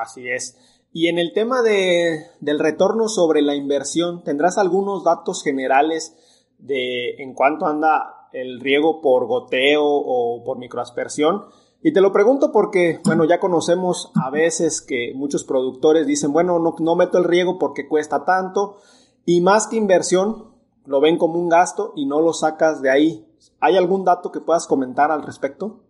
Así 0.00 0.26
es. 0.26 0.56
Y 0.92 1.08
en 1.08 1.18
el 1.18 1.32
tema 1.32 1.62
de, 1.62 2.26
del 2.40 2.58
retorno 2.58 3.08
sobre 3.08 3.40
la 3.40 3.54
inversión, 3.54 4.22
¿tendrás 4.24 4.58
algunos 4.58 5.04
datos 5.04 5.42
generales 5.42 6.14
de 6.58 7.14
en 7.18 7.32
cuánto 7.32 7.66
anda 7.66 8.28
el 8.32 8.60
riego 8.60 9.00
por 9.00 9.26
goteo 9.26 9.84
o 9.84 10.44
por 10.44 10.58
microaspersión? 10.58 11.46
Y 11.82 11.92
te 11.92 12.02
lo 12.02 12.12
pregunto 12.12 12.52
porque, 12.52 13.00
bueno, 13.04 13.24
ya 13.24 13.40
conocemos 13.40 14.12
a 14.22 14.30
veces 14.30 14.82
que 14.82 15.12
muchos 15.14 15.44
productores 15.44 16.06
dicen, 16.06 16.32
bueno, 16.32 16.58
no, 16.58 16.76
no 16.78 16.94
meto 16.94 17.18
el 17.18 17.24
riego 17.24 17.58
porque 17.58 17.88
cuesta 17.88 18.24
tanto, 18.24 18.76
y 19.24 19.40
más 19.40 19.66
que 19.66 19.76
inversión, 19.76 20.52
lo 20.84 21.00
ven 21.00 21.16
como 21.16 21.38
un 21.38 21.48
gasto 21.48 21.92
y 21.96 22.06
no 22.06 22.20
lo 22.20 22.34
sacas 22.34 22.82
de 22.82 22.90
ahí. 22.90 23.26
¿Hay 23.60 23.76
algún 23.76 24.04
dato 24.04 24.30
que 24.30 24.40
puedas 24.40 24.66
comentar 24.66 25.10
al 25.10 25.22
respecto? 25.22 25.80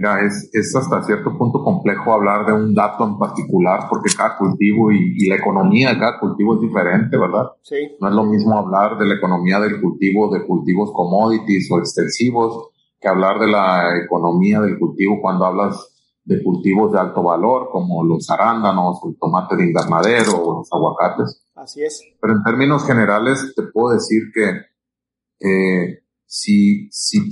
Mira, 0.00 0.24
es, 0.24 0.48
es 0.54 0.74
hasta 0.74 1.02
cierto 1.02 1.36
punto 1.36 1.62
complejo 1.62 2.14
hablar 2.14 2.46
de 2.46 2.54
un 2.54 2.74
dato 2.74 3.04
en 3.06 3.18
particular 3.18 3.80
porque 3.86 4.08
cada 4.16 4.38
cultivo 4.38 4.90
y, 4.90 5.12
y, 5.14 5.28
la 5.28 5.36
economía 5.36 5.90
de 5.92 5.98
cada 5.98 6.18
cultivo 6.18 6.54
es 6.54 6.62
diferente, 6.62 7.18
¿verdad? 7.18 7.50
Sí. 7.60 7.76
No 8.00 8.08
es 8.08 8.14
lo 8.14 8.24
mismo 8.24 8.56
hablar 8.58 8.96
de 8.96 9.04
la 9.04 9.16
economía 9.16 9.60
del 9.60 9.78
cultivo, 9.78 10.32
de 10.32 10.46
cultivos 10.46 10.90
commodities 10.94 11.70
o 11.70 11.80
extensivos, 11.80 12.70
que 12.98 13.08
hablar 13.08 13.40
de 13.40 13.48
la 13.48 13.98
economía 14.02 14.62
del 14.62 14.78
cultivo 14.78 15.20
cuando 15.20 15.44
hablas 15.44 15.92
de 16.24 16.42
cultivos 16.42 16.92
de 16.92 16.98
alto 16.98 17.22
valor 17.22 17.68
como 17.70 18.02
los 18.02 18.30
arándanos, 18.30 19.00
el 19.04 19.18
tomate 19.18 19.54
de 19.54 19.66
invernadero 19.66 20.42
o 20.42 20.58
los 20.60 20.72
aguacates. 20.72 21.44
Así 21.54 21.82
es. 21.82 22.02
Pero 22.18 22.36
en 22.36 22.42
términos 22.42 22.86
generales 22.86 23.52
te 23.54 23.64
puedo 23.64 23.92
decir 23.92 24.22
que 24.32 25.46
eh, 25.46 25.98
si, 26.24 26.88
si, 26.90 27.30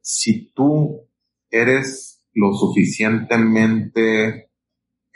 si 0.00 0.52
tú 0.52 1.11
eres 1.52 2.24
lo 2.34 2.52
suficientemente, 2.54 4.48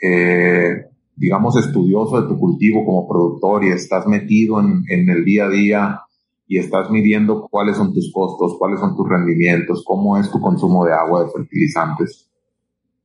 eh, 0.01 0.85
digamos, 1.15 1.57
estudioso 1.57 2.21
de 2.21 2.27
tu 2.27 2.39
cultivo 2.39 2.85
como 2.85 3.07
productor 3.07 3.65
y 3.65 3.69
estás 3.69 4.07
metido 4.07 4.61
en, 4.61 4.83
en, 4.87 5.09
el 5.09 5.25
día 5.25 5.45
a 5.45 5.49
día 5.49 6.01
y 6.47 6.59
estás 6.59 6.89
midiendo 6.91 7.47
cuáles 7.49 7.75
son 7.75 7.93
tus 7.93 8.11
costos, 8.13 8.55
cuáles 8.57 8.79
son 8.79 8.95
tus 8.95 9.09
rendimientos, 9.09 9.83
cómo 9.85 10.17
es 10.17 10.31
tu 10.31 10.39
consumo 10.39 10.85
de 10.85 10.93
agua, 10.93 11.25
de 11.25 11.31
fertilizantes, 11.31 12.29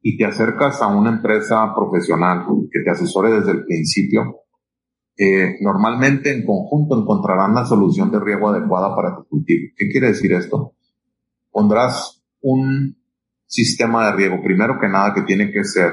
y 0.02 0.16
te 0.16 0.26
acercas 0.26 0.82
a 0.82 0.88
una 0.88 1.10
empresa 1.10 1.72
profesional 1.74 2.44
que 2.70 2.80
te 2.80 2.90
asesore 2.90 3.32
desde 3.32 3.52
el 3.52 3.64
principio, 3.64 4.42
eh, 5.16 5.56
normalmente 5.60 6.32
en 6.32 6.44
conjunto 6.44 7.00
encontrarán 7.00 7.54
la 7.54 7.64
solución 7.64 8.10
de 8.10 8.20
riego 8.20 8.48
adecuada 8.48 8.94
para 8.94 9.16
tu 9.16 9.24
cultivo. 9.26 9.72
¿Qué 9.76 9.88
quiere 9.88 10.08
decir 10.08 10.32
esto? 10.32 10.74
Pondrás 11.50 12.22
un 12.40 13.01
sistema 13.52 14.06
de 14.06 14.12
riego, 14.16 14.42
primero 14.42 14.78
que 14.80 14.88
nada, 14.88 15.12
que 15.12 15.22
tiene 15.22 15.52
que 15.52 15.62
ser 15.62 15.92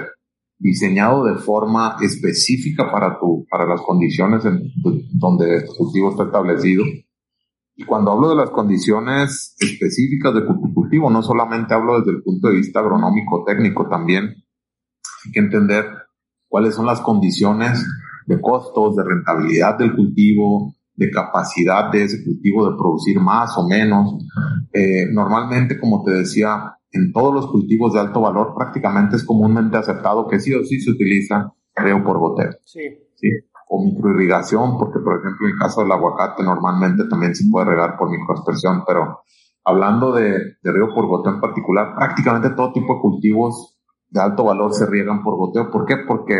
diseñado 0.57 1.25
de 1.25 1.35
forma 1.35 1.97
específica 2.01 2.89
para 2.89 3.19
tu, 3.19 3.45
para 3.49 3.65
las 3.65 3.81
condiciones 3.81 4.45
en, 4.45 4.71
donde 5.11 5.65
tu 5.65 5.73
cultivo 5.75 6.11
está 6.11 6.23
establecido. 6.23 6.85
Y 7.75 7.83
cuando 7.83 8.11
hablo 8.11 8.29
de 8.29 8.35
las 8.35 8.49
condiciones 8.49 9.55
específicas 9.59 10.33
de 10.35 10.45
cultivo, 10.73 11.09
no 11.09 11.21
solamente 11.21 11.73
hablo 11.73 11.99
desde 11.99 12.11
el 12.11 12.23
punto 12.23 12.47
de 12.47 12.55
vista 12.55 12.79
agronómico, 12.79 13.43
técnico, 13.45 13.87
también 13.89 14.23
hay 15.25 15.31
que 15.33 15.39
entender 15.39 15.85
cuáles 16.47 16.75
son 16.75 16.85
las 16.85 17.01
condiciones 17.01 17.85
de 18.25 18.39
costos, 18.39 18.95
de 18.95 19.03
rentabilidad 19.03 19.77
del 19.77 19.95
cultivo, 19.95 20.75
de 20.93 21.09
capacidad 21.09 21.91
de 21.91 22.03
ese 22.03 22.23
cultivo 22.23 22.69
de 22.69 22.77
producir 22.77 23.19
más 23.19 23.57
o 23.57 23.67
menos. 23.67 24.15
Eh, 24.73 25.07
normalmente, 25.11 25.79
como 25.79 26.03
te 26.03 26.11
decía, 26.11 26.78
en 26.91 27.13
todos 27.13 27.33
los 27.33 27.47
cultivos 27.47 27.93
de 27.93 27.99
alto 27.99 28.21
valor 28.21 28.53
prácticamente 28.55 29.15
es 29.15 29.23
comúnmente 29.23 29.77
aceptado 29.77 30.27
que 30.27 30.39
sí 30.39 30.53
o 30.53 30.63
sí 30.63 30.79
se 30.79 30.91
utiliza 30.91 31.53
riego 31.75 32.03
por 32.03 32.19
goteo. 32.19 32.51
Sí. 32.63 32.81
¿sí? 33.15 33.29
O 33.67 33.83
microirrigación, 33.83 34.77
porque 34.77 34.99
por 34.99 35.19
ejemplo 35.19 35.47
en 35.47 35.53
el 35.53 35.59
caso 35.59 35.81
del 35.81 35.91
aguacate 35.91 36.43
normalmente 36.43 37.03
también 37.09 37.35
se 37.35 37.49
puede 37.49 37.67
regar 37.67 37.97
por 37.97 38.09
microaspersión, 38.09 38.83
pero 38.85 39.19
hablando 39.63 40.11
de, 40.13 40.57
de 40.61 40.71
riego 40.71 40.93
por 40.93 41.07
goteo 41.07 41.33
en 41.33 41.41
particular, 41.41 41.95
prácticamente 41.95 42.49
todo 42.51 42.73
tipo 42.73 42.95
de 42.95 43.01
cultivos 43.01 43.79
de 44.09 44.19
alto 44.19 44.43
valor 44.43 44.73
se 44.73 44.87
riegan 44.87 45.21
por 45.21 45.37
goteo. 45.37 45.69
¿Por 45.69 45.85
qué? 45.85 45.97
Porque 46.07 46.35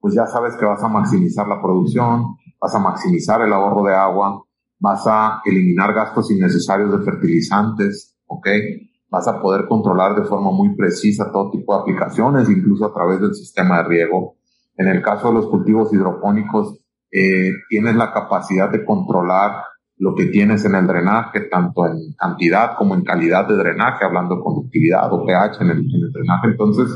pues 0.00 0.14
ya 0.14 0.26
sabes 0.26 0.56
que 0.56 0.64
vas 0.64 0.82
a 0.82 0.88
maximizar 0.88 1.46
la 1.46 1.62
producción, 1.62 2.36
vas 2.60 2.74
a 2.74 2.80
maximizar 2.80 3.40
el 3.42 3.52
ahorro 3.52 3.84
de 3.84 3.94
agua, 3.94 4.42
vas 4.80 5.04
a 5.06 5.40
eliminar 5.44 5.94
gastos 5.94 6.30
innecesarios 6.32 6.90
de 6.90 7.04
fertilizantes, 7.04 8.16
¿ok? 8.26 8.48
Vas 9.12 9.28
a 9.28 9.42
poder 9.42 9.68
controlar 9.68 10.16
de 10.16 10.24
forma 10.24 10.50
muy 10.50 10.74
precisa 10.74 11.30
todo 11.30 11.50
tipo 11.50 11.74
de 11.74 11.82
aplicaciones, 11.82 12.48
incluso 12.48 12.86
a 12.86 12.94
través 12.94 13.20
del 13.20 13.34
sistema 13.34 13.76
de 13.82 13.84
riego. 13.84 14.36
En 14.78 14.88
el 14.88 15.02
caso 15.02 15.28
de 15.28 15.34
los 15.34 15.48
cultivos 15.48 15.92
hidropónicos, 15.92 16.78
eh, 17.10 17.52
tienes 17.68 17.94
la 17.94 18.10
capacidad 18.10 18.70
de 18.70 18.86
controlar 18.86 19.64
lo 19.98 20.14
que 20.14 20.24
tienes 20.28 20.64
en 20.64 20.76
el 20.76 20.86
drenaje, 20.86 21.42
tanto 21.42 21.86
en 21.86 22.14
cantidad 22.16 22.74
como 22.78 22.94
en 22.94 23.04
calidad 23.04 23.46
de 23.46 23.54
drenaje, 23.54 24.02
hablando 24.02 24.36
de 24.36 24.42
conductividad 24.42 25.12
o 25.12 25.26
pH 25.26 25.60
en 25.60 25.70
el, 25.72 25.78
en 25.78 26.04
el 26.04 26.10
drenaje. 26.10 26.46
Entonces, 26.46 26.88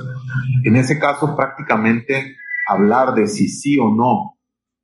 en 0.65 0.75
ese 0.75 0.99
caso, 0.99 1.37
prácticamente 1.37 2.35
hablar 2.67 3.15
de 3.15 3.27
si 3.27 3.49
sí 3.49 3.79
o 3.79 3.95
no 3.95 4.39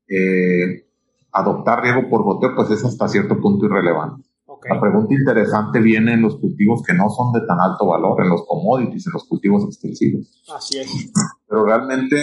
eh, 0.06 0.84
adoptar 1.32 1.82
riego 1.82 2.10
por 2.10 2.24
goteo, 2.24 2.54
pues 2.54 2.70
es 2.72 2.84
hasta 2.84 3.08
cierto 3.08 3.40
punto 3.40 3.64
irrelevante. 3.64 4.22
La 4.68 4.80
pregunta 4.80 5.14
interesante 5.14 5.80
viene 5.80 6.14
en 6.14 6.22
los 6.22 6.36
cultivos 6.36 6.82
que 6.86 6.94
no 6.94 7.08
son 7.10 7.32
de 7.32 7.46
tan 7.46 7.58
alto 7.58 7.86
valor, 7.86 8.22
en 8.22 8.28
los 8.28 8.44
commodities, 8.46 9.06
en 9.06 9.12
los 9.12 9.24
cultivos 9.24 9.64
extensivos. 9.64 10.42
Así 10.54 10.78
es. 10.78 11.12
Pero 11.48 11.64
realmente 11.64 12.16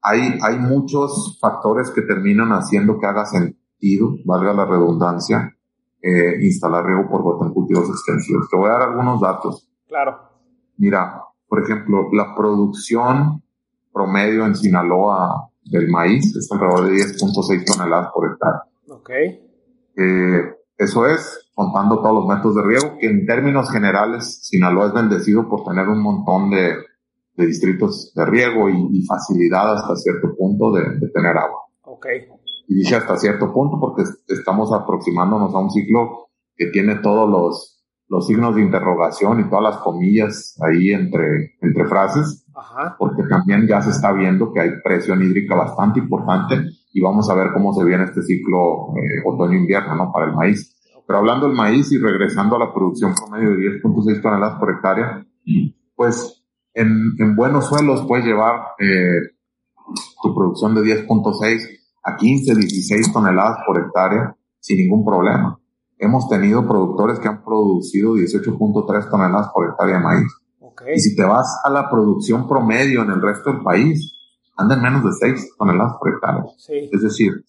hay, 0.00 0.38
hay 0.42 0.58
muchos 0.58 1.38
factores 1.40 1.90
que 1.90 2.02
terminan 2.02 2.50
haciendo 2.50 2.98
que 2.98 3.06
haga 3.06 3.26
sentido, 3.26 4.16
valga 4.24 4.52
la 4.52 4.64
redundancia, 4.64 5.54
eh, 6.00 6.36
instalar 6.40 6.84
riego 6.84 7.08
por 7.10 7.22
goteo 7.22 7.48
en 7.48 7.54
cultivos 7.54 7.88
extensivos. 7.90 8.48
Te 8.48 8.56
voy 8.56 8.68
a 8.68 8.74
dar 8.74 8.82
algunos 8.82 9.20
datos. 9.20 9.68
Claro. 9.88 10.18
Mira, 10.78 11.22
por 11.48 11.62
ejemplo, 11.62 12.08
la 12.12 12.34
producción 12.34 13.42
promedio 13.92 14.44
en 14.46 14.54
Sinaloa 14.54 15.50
del 15.64 15.88
maíz 15.88 16.34
es 16.36 16.50
alrededor 16.52 16.86
de 16.86 16.92
10.6 16.92 17.64
toneladas 17.64 18.10
por 18.12 18.30
hectárea. 18.30 18.62
Ok. 18.88 19.10
Eh, 19.96 20.56
eso 20.78 21.06
es, 21.06 21.45
contando 21.56 22.02
todos 22.02 22.14
los 22.16 22.26
métodos 22.26 22.56
de 22.56 22.62
riego, 22.62 22.98
que 23.00 23.06
en 23.06 23.24
términos 23.24 23.70
generales 23.70 24.46
Sinaloa 24.46 24.88
es 24.88 24.92
bendecido 24.92 25.48
por 25.48 25.64
tener 25.64 25.88
un 25.88 26.02
montón 26.02 26.50
de, 26.50 26.74
de 27.34 27.46
distritos 27.46 28.12
de 28.14 28.26
riego 28.26 28.68
y, 28.68 29.02
facilidad 29.06 29.72
hasta 29.72 29.96
cierto 29.96 30.36
punto 30.36 30.70
de, 30.72 30.82
de, 30.98 31.08
tener 31.08 31.34
agua. 31.34 31.62
Ok. 31.84 32.06
Y 32.68 32.74
dije 32.74 32.96
hasta 32.96 33.16
cierto 33.16 33.54
punto 33.54 33.80
porque 33.80 34.02
estamos 34.28 34.70
aproximándonos 34.70 35.54
a 35.54 35.58
un 35.58 35.70
ciclo 35.70 36.28
que 36.54 36.66
tiene 36.66 36.96
todos 36.96 37.30
los 37.30 37.76
los 38.08 38.26
signos 38.26 38.54
de 38.54 38.62
interrogación 38.62 39.40
y 39.40 39.48
todas 39.48 39.74
las 39.74 39.78
comillas 39.78 40.56
ahí 40.62 40.90
entre, 40.90 41.56
entre 41.60 41.86
frases, 41.86 42.46
porque 42.98 43.24
también 43.24 43.66
ya 43.66 43.80
se 43.82 43.90
está 43.90 44.12
viendo 44.12 44.52
que 44.52 44.60
hay 44.60 44.70
presión 44.82 45.22
hídrica 45.22 45.56
bastante 45.56 45.98
importante 45.98 46.62
y 46.92 47.00
vamos 47.00 47.28
a 47.28 47.34
ver 47.34 47.48
cómo 47.52 47.74
se 47.74 47.84
viene 47.84 48.04
este 48.04 48.22
ciclo 48.22 48.94
eh, 48.96 49.22
otoño-invierno, 49.24 49.94
¿no? 49.96 50.12
Para 50.12 50.26
el 50.26 50.34
maíz. 50.34 50.75
Pero 51.06 51.18
hablando 51.18 51.46
del 51.46 51.56
maíz 51.56 51.92
y 51.92 51.98
regresando 51.98 52.56
a 52.56 52.58
la 52.58 52.74
producción 52.74 53.14
promedio 53.14 53.50
de 53.50 53.80
10.6 53.80 54.22
toneladas 54.22 54.58
por 54.58 54.70
hectárea, 54.72 55.26
pues 55.94 56.44
en, 56.74 57.14
en 57.18 57.36
buenos 57.36 57.66
suelos 57.66 58.04
puedes 58.06 58.26
llevar 58.26 58.60
eh, 58.78 59.20
tu 60.22 60.34
producción 60.34 60.74
de 60.74 60.82
10.6 60.82 61.68
a 62.02 62.16
15, 62.16 62.54
16 62.54 63.12
toneladas 63.12 63.58
por 63.66 63.78
hectárea 63.78 64.36
sin 64.60 64.78
ningún 64.78 65.04
problema 65.04 65.58
hemos 65.98 66.28
tenido 66.28 66.66
productores 66.66 67.18
que 67.18 67.28
han 67.28 67.44
producido 67.44 68.14
18.3 68.14 69.10
toneladas 69.10 69.50
por 69.52 69.68
hectárea 69.68 69.96
de 69.96 70.02
maíz. 70.02 70.32
Y 70.94 71.00
si 71.00 71.16
te 71.16 71.24
vas 71.24 71.60
a 71.64 71.70
la 71.70 71.90
producción 71.90 72.46
promedio 72.46 73.02
en 73.02 73.10
el 73.10 73.22
resto 73.22 73.50
del 73.50 73.62
país, 73.62 74.12
andan 74.56 74.82
menos 74.82 75.04
de 75.04 75.12
6 75.12 75.56
toneladas 75.58 75.94
por 75.98 76.10
hectárea. 76.10 76.44
Es 76.68 77.02
decir, 77.02 77.44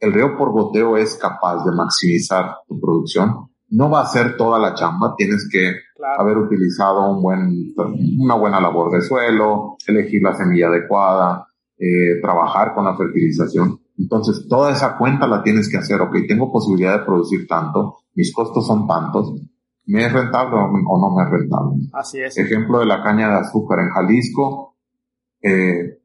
el 0.00 0.12
río 0.12 0.36
por 0.36 0.50
goteo 0.50 0.96
es 0.96 1.16
capaz 1.16 1.64
de 1.64 1.72
maximizar 1.72 2.56
tu 2.66 2.80
producción. 2.80 3.48
No 3.68 3.88
va 3.88 4.02
a 4.02 4.06
ser 4.06 4.36
toda 4.36 4.58
la 4.58 4.74
chamba, 4.74 5.14
tienes 5.16 5.48
que 5.50 5.74
haber 6.18 6.38
utilizado 6.38 7.10
un 7.10 7.22
buen, 7.22 7.74
una 8.18 8.34
buena 8.34 8.60
labor 8.60 8.90
de 8.92 9.02
suelo, 9.02 9.76
elegir 9.86 10.22
la 10.22 10.34
semilla 10.34 10.68
adecuada, 10.68 11.46
eh, 11.78 12.20
trabajar 12.20 12.74
con 12.74 12.84
la 12.84 12.96
fertilización 12.96 13.80
entonces, 14.00 14.46
toda 14.48 14.72
esa 14.72 14.96
cuenta 14.96 15.26
la 15.26 15.42
tienes 15.42 15.68
que 15.68 15.76
hacer. 15.76 16.00
Ok, 16.00 16.16
tengo 16.26 16.50
posibilidad 16.50 16.98
de 16.98 17.04
producir 17.04 17.46
tanto, 17.46 17.98
mis 18.14 18.32
costos 18.32 18.66
son 18.66 18.86
tantos, 18.86 19.34
¿me 19.86 20.06
es 20.06 20.12
rentable 20.12 20.56
o 20.56 20.98
no 20.98 21.14
me 21.14 21.22
es 21.22 21.30
rentable? 21.30 21.76
Así 21.92 22.18
es. 22.18 22.36
Ejemplo 22.38 22.78
de 22.78 22.86
la 22.86 23.02
caña 23.02 23.28
de 23.28 23.40
azúcar 23.40 23.80
en 23.80 23.90
Jalisco, 23.90 24.76
eh, 25.42 25.99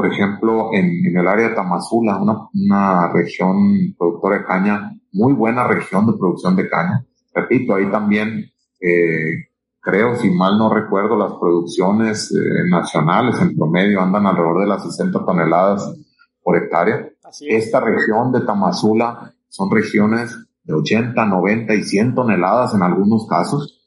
por 0.00 0.10
ejemplo, 0.10 0.70
en, 0.72 1.14
el 1.14 1.28
área 1.28 1.50
de 1.50 1.54
Tamazula, 1.54 2.18
una, 2.22 3.12
región 3.12 3.94
productora 3.98 4.38
de 4.38 4.44
caña, 4.46 4.98
muy 5.12 5.34
buena 5.34 5.68
región 5.68 6.06
de 6.06 6.14
producción 6.14 6.56
de 6.56 6.70
caña. 6.70 7.04
Repito, 7.34 7.74
ahí 7.74 7.90
también, 7.90 8.50
eh, 8.80 9.50
creo, 9.78 10.16
si 10.16 10.30
mal 10.30 10.56
no 10.56 10.72
recuerdo, 10.72 11.18
las 11.18 11.34
producciones 11.34 12.32
eh, 12.32 12.70
nacionales 12.70 13.42
en 13.42 13.54
promedio 13.54 14.00
andan 14.00 14.26
alrededor 14.26 14.62
de 14.62 14.68
las 14.68 14.84
60 14.84 15.22
toneladas 15.22 15.94
por 16.42 16.56
hectárea. 16.56 17.10
Esta 17.42 17.80
región 17.80 18.32
de 18.32 18.40
Tamazula 18.40 19.34
son 19.50 19.70
regiones 19.70 20.34
de 20.62 20.72
80, 20.72 21.26
90 21.26 21.74
y 21.74 21.82
100 21.82 22.14
toneladas 22.14 22.72
en 22.72 22.82
algunos 22.82 23.26
casos. 23.26 23.82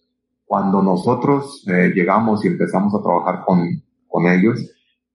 Cuando 0.45 0.84
nosotros 0.84 1.65
eh, 1.67 1.91
llegamos 1.95 2.45
y 2.45 2.49
empezamos 2.49 2.93
a 2.93 3.02
trabajar 3.02 3.43
con, 3.43 3.82
con 4.08 4.28
ellos, 4.28 4.63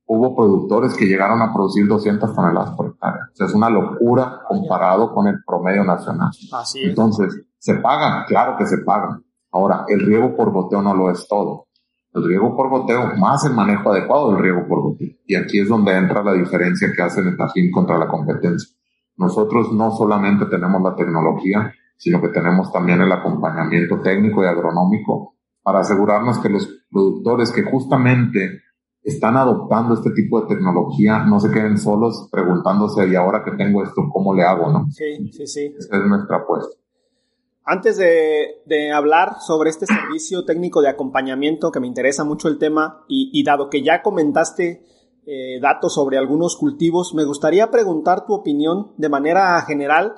hubo 0.09 0.35
productores 0.35 0.95
que 0.95 1.07
llegaron 1.07 1.41
a 1.41 1.53
producir 1.53 1.87
200 1.87 2.35
toneladas 2.35 2.71
por 2.73 2.87
hectárea. 2.89 3.29
O 3.33 3.37
sea, 3.37 3.47
es 3.47 3.55
una 3.55 3.71
locura 3.71 4.41
comparado 4.49 5.15
con 5.15 5.29
el 5.29 5.37
promedio 5.47 5.85
nacional. 5.85 6.31
Así 6.53 6.85
Entonces, 6.85 7.43
¿se 7.59 7.75
paga? 7.75 8.25
Claro 8.27 8.57
que 8.59 8.67
se 8.67 8.79
paga. 8.79 9.21
Ahora, 9.53 9.85
el 9.89 10.01
riego 10.01 10.35
por 10.35 10.51
boteo 10.51 10.83
no 10.83 10.95
lo 10.95 11.11
es 11.11 11.27
todo 11.29 11.69
el 12.15 12.25
riego 12.27 12.57
por 12.57 12.69
goteo 12.69 13.17
más 13.17 13.45
el 13.45 13.55
manejo 13.55 13.91
adecuado 13.91 14.33
del 14.33 14.43
riego 14.43 14.67
por 14.67 14.83
goteo. 14.83 15.11
Y 15.27 15.35
aquí 15.35 15.61
es 15.61 15.69
donde 15.69 15.97
entra 15.97 16.23
la 16.23 16.33
diferencia 16.33 16.93
que 16.95 17.03
hace 17.03 17.23
Netafim 17.23 17.71
contra 17.71 17.99
la 17.99 18.09
competencia. 18.09 18.75
Nosotros 19.17 19.73
no 19.73 19.91
solamente 19.91 20.47
tenemos 20.47 20.81
la 20.83 20.95
tecnología, 20.95 21.73
sino 21.97 22.21
que 22.21 22.29
tenemos 22.29 22.73
también 22.73 23.01
el 23.01 23.11
acompañamiento 23.11 24.01
técnico 24.01 24.43
y 24.43 24.47
agronómico 24.47 25.35
para 25.63 25.81
asegurarnos 25.81 26.39
que 26.39 26.49
los 26.49 26.69
productores 26.91 27.53
que 27.53 27.63
justamente 27.65 28.63
están 29.03 29.37
adoptando 29.37 29.95
este 29.95 30.11
tipo 30.11 30.41
de 30.41 30.49
tecnología 30.49 31.25
no 31.25 31.41
se 31.41 31.51
queden 31.51 31.79
solos 31.79 32.29
preguntándose, 32.31 33.09
y 33.09 33.15
ahora 33.15 33.43
que 33.45 33.53
tengo 33.53 33.83
esto, 33.83 34.03
¿cómo 34.13 34.35
le 34.35 34.43
hago? 34.43 34.71
¿no? 34.71 34.87
Sí, 34.91 35.31
sí, 35.33 35.47
sí. 35.47 35.75
Esa 35.79 35.97
es 35.97 36.05
nuestra 36.05 36.39
apuesta. 36.39 36.77
Antes 37.71 37.99
de, 37.99 38.93
hablar 38.95 39.41
sobre 39.41 39.69
este 39.69 39.85
servicio 39.85 40.47
técnico 40.47 40.81
de 40.81 40.89
acompañamiento, 40.89 41.71
que 41.71 41.81
me 41.81 41.87
interesa 41.87 42.25
mucho 42.25 42.49
el 42.49 42.57
tema, 42.57 43.05
y, 43.09 43.45
dado 43.45 43.69
que 43.69 43.83
ya 43.83 44.01
comentaste 44.01 44.87
eh, 45.27 45.61
datos 45.61 45.93
sobre 45.93 46.17
algunos 46.17 46.57
cultivos, 46.57 47.13
me 47.13 47.27
gustaría 47.27 47.71
preguntar 47.71 48.25
tu 48.25 48.33
opinión 48.33 48.95
de 48.97 49.11
manera 49.11 49.61
general. 49.67 50.15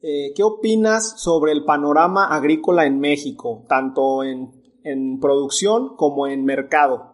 Eh, 0.00 0.32
¿Qué 0.34 0.42
opinas 0.42 1.20
sobre 1.20 1.52
el 1.52 1.66
panorama 1.66 2.24
agrícola 2.34 2.86
en 2.86 2.98
México, 3.00 3.66
tanto 3.68 4.24
en, 4.24 5.20
producción 5.20 5.96
como 5.96 6.26
en 6.26 6.46
mercado? 6.46 7.13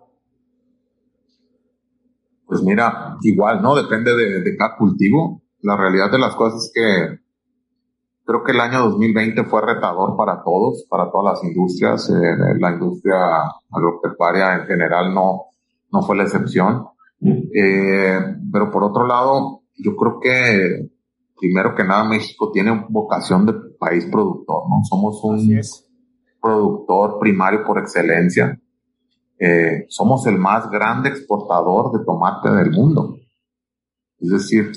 Pues 2.50 2.62
mira, 2.62 3.16
igual, 3.22 3.62
¿no? 3.62 3.74
Depende 3.74 4.14
de, 4.14 4.42
de 4.42 4.56
cada 4.56 4.76
cultivo. 4.76 5.42
La 5.62 5.76
realidad 5.76 6.10
de 6.10 6.18
las 6.18 6.34
cosas 6.34 6.64
es 6.64 6.72
que 6.74 7.20
Creo 8.30 8.44
que 8.44 8.52
el 8.52 8.60
año 8.60 8.90
2020 8.90 9.42
fue 9.46 9.60
retador 9.60 10.16
para 10.16 10.40
todos, 10.44 10.86
para 10.88 11.10
todas 11.10 11.34
las 11.34 11.44
industrias. 11.44 12.08
Eh, 12.10 12.58
la 12.60 12.70
industria 12.70 13.16
agropecuaria 13.68 14.54
en 14.54 14.66
general 14.68 15.12
no, 15.12 15.46
no 15.90 16.02
fue 16.02 16.16
la 16.16 16.22
excepción. 16.22 16.86
Eh, 17.20 18.20
pero 18.52 18.70
por 18.70 18.84
otro 18.84 19.04
lado, 19.04 19.62
yo 19.74 19.96
creo 19.96 20.20
que 20.20 20.90
primero 21.40 21.74
que 21.74 21.82
nada 21.82 22.04
México 22.04 22.52
tiene 22.52 22.86
vocación 22.88 23.46
de 23.46 23.54
país 23.76 24.06
productor, 24.06 24.62
¿no? 24.68 24.76
Somos 24.88 25.20
un 25.24 25.60
productor 26.40 27.18
primario 27.18 27.64
por 27.64 27.78
excelencia. 27.78 28.56
Somos 29.88 30.26
el 30.26 30.36
más 30.36 30.70
grande 30.70 31.08
exportador 31.08 31.98
de 31.98 32.04
tomate 32.04 32.50
del 32.50 32.70
mundo. 32.72 33.16
Es 34.18 34.30
decir, 34.30 34.70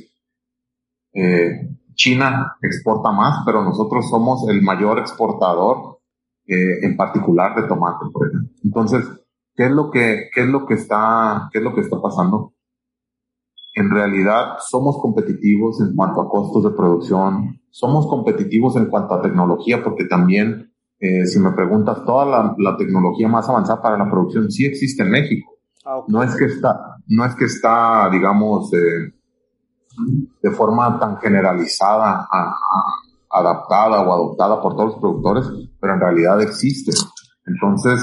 eh, 1.14 1.70
China 1.96 2.56
exporta 2.62 3.12
más, 3.12 3.44
pero 3.46 3.64
nosotros 3.64 4.10
somos 4.10 4.48
el 4.48 4.62
mayor 4.62 5.00
exportador, 5.00 6.00
eh, 6.48 6.80
en 6.82 6.96
particular 6.96 7.56
de 7.56 7.68
tomate, 7.68 8.06
por 8.12 8.28
ejemplo. 8.28 8.50
Entonces, 8.64 9.06
¿qué 9.56 9.66
es 9.66 9.72
lo 9.72 9.92
que, 9.92 10.30
qué 10.34 10.42
es 10.42 10.48
lo 10.48 10.66
que 10.66 10.76
está, 10.76 11.50
qué 11.52 11.60
es 11.60 11.64
lo 11.64 11.76
que 11.76 11.82
está 11.82 12.02
pasando? 12.02 12.54
en 13.76 13.90
realidad 13.90 14.58
somos 14.60 15.00
competitivos 15.02 15.82
en 15.82 15.96
cuanto 15.96 16.22
a 16.22 16.30
costos 16.30 16.64
de 16.64 16.72
producción, 16.72 17.60
somos 17.72 18.06
competitivos 18.08 18.76
en 18.76 18.86
cuanto 18.86 19.16
a 19.16 19.22
tecnología, 19.22 19.84
porque 19.84 20.06
también, 20.06 20.73
eh, 21.04 21.28
si 21.28 21.38
me 21.38 21.52
preguntas, 21.52 22.06
toda 22.06 22.56
la, 22.58 22.78
tecnología 22.78 23.28
más 23.28 23.50
avanzada 23.50 23.82
para 23.82 23.98
la 23.98 24.10
producción 24.10 24.50
sí 24.50 24.66
existe 24.66 25.04
en 25.04 25.12
México. 25.12 25.52
Ah, 25.86 26.00
no 26.08 26.24
es 26.24 26.34
que 26.34 26.46
está, 26.46 26.96
no 27.08 27.26
es 27.26 27.36
que 27.36 27.44
está, 27.44 28.10
digamos, 28.10 28.72
eh, 28.74 29.12
de 30.42 30.52
forma 30.52 30.98
tan 31.02 31.18
generalizada, 31.18 32.26
adaptada 33.30 34.02
o 34.02 34.14
adoptada 34.14 34.62
por 34.62 34.78
todos 34.78 34.92
los 34.92 35.00
productores, 35.02 35.46
pero 35.78 35.96
en 35.96 36.00
realidad 36.00 36.42
existe. 36.42 36.94
Entonces, 37.48 38.00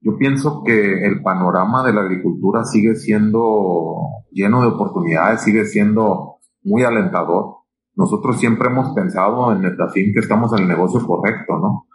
yo 0.00 0.18
pienso 0.18 0.64
que 0.64 1.06
el 1.06 1.22
panorama 1.22 1.84
de 1.84 1.92
la 1.92 2.00
agricultura 2.00 2.64
sigue 2.64 2.96
siendo 2.96 3.94
lleno 4.32 4.60
de 4.60 4.66
oportunidades, 4.66 5.42
sigue 5.42 5.66
siendo 5.66 6.38
muy 6.64 6.82
alentador. 6.82 7.58
Nosotros 7.94 8.40
siempre 8.40 8.70
hemos 8.70 8.92
pensado 8.92 9.52
en 9.52 9.62
Netafim 9.62 10.12
que 10.12 10.18
estamos 10.18 10.52
en 10.54 10.64
el 10.64 10.68
negocio 10.68 11.06
correcto, 11.06 11.56
¿no? 11.56 11.86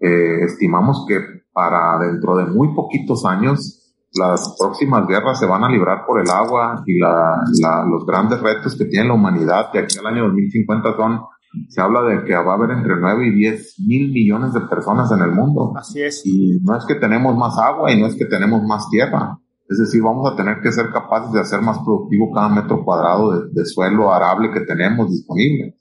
Eh, 0.00 0.44
estimamos 0.44 1.04
que 1.08 1.18
para 1.52 1.98
dentro 1.98 2.36
de 2.36 2.46
muy 2.46 2.74
poquitos 2.74 3.24
años 3.24 3.84
las 4.14 4.56
próximas 4.58 5.06
guerras 5.06 5.38
se 5.38 5.46
van 5.46 5.64
a 5.64 5.68
librar 5.68 6.04
por 6.06 6.20
el 6.20 6.30
agua 6.30 6.82
y 6.86 6.98
la, 6.98 7.42
los 7.88 8.06
grandes 8.06 8.40
retos 8.40 8.76
que 8.76 8.84
tiene 8.84 9.08
la 9.08 9.14
humanidad 9.14 9.72
de 9.72 9.80
aquí 9.80 9.98
al 9.98 10.06
año 10.06 10.24
2050 10.24 10.96
son, 10.96 11.20
se 11.68 11.80
habla 11.80 12.02
de 12.02 12.24
que 12.24 12.34
va 12.34 12.52
a 12.52 12.54
haber 12.54 12.70
entre 12.70 12.94
9 12.96 13.26
y 13.26 13.34
10 13.34 13.80
mil 13.86 14.12
millones 14.12 14.52
de 14.52 14.60
personas 14.62 15.10
en 15.12 15.20
el 15.20 15.32
mundo. 15.32 15.72
Así 15.76 16.02
es. 16.02 16.22
Y 16.24 16.60
no 16.62 16.76
es 16.76 16.84
que 16.84 16.94
tenemos 16.94 17.36
más 17.36 17.58
agua 17.58 17.92
y 17.92 18.00
no 18.00 18.06
es 18.06 18.14
que 18.14 18.26
tenemos 18.26 18.62
más 18.62 18.88
tierra. 18.90 19.38
Es 19.68 19.78
decir, 19.78 20.02
vamos 20.02 20.30
a 20.30 20.36
tener 20.36 20.60
que 20.60 20.70
ser 20.70 20.90
capaces 20.92 21.32
de 21.32 21.40
hacer 21.40 21.60
más 21.62 21.78
productivo 21.78 22.30
cada 22.32 22.48
metro 22.48 22.84
cuadrado 22.84 23.48
de, 23.48 23.64
suelo 23.64 24.12
arable 24.12 24.50
que 24.52 24.60
tenemos 24.60 25.10
disponible. 25.10 25.76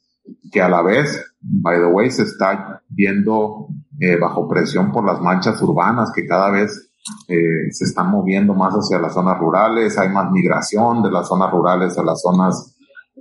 Que 0.52 0.62
a 0.62 0.70
la 0.70 0.82
vez, 0.82 1.22
by 1.42 1.78
the 1.80 1.88
way, 1.88 2.10
se 2.10 2.24
está 2.24 2.82
viendo 2.88 3.68
eh, 4.00 4.18
bajo 4.20 4.48
presión 4.48 4.92
por 4.92 5.06
las 5.06 5.22
manchas 5.22 5.62
urbanas 5.62 6.12
que 6.14 6.26
cada 6.26 6.50
vez 6.50 6.90
eh, 7.28 7.72
se 7.72 7.86
están 7.86 8.10
moviendo 8.10 8.54
más 8.54 8.74
hacia 8.74 9.00
las 9.00 9.14
zonas 9.14 9.38
rurales, 9.38 9.98
hay 9.98 10.10
más 10.10 10.32
migración 10.32 11.04
de 11.04 11.12
las 11.12 11.28
zonas 11.28 11.52
rurales 11.52 11.98
a 11.98 12.04
las 12.04 12.22
zonas, 12.22 12.76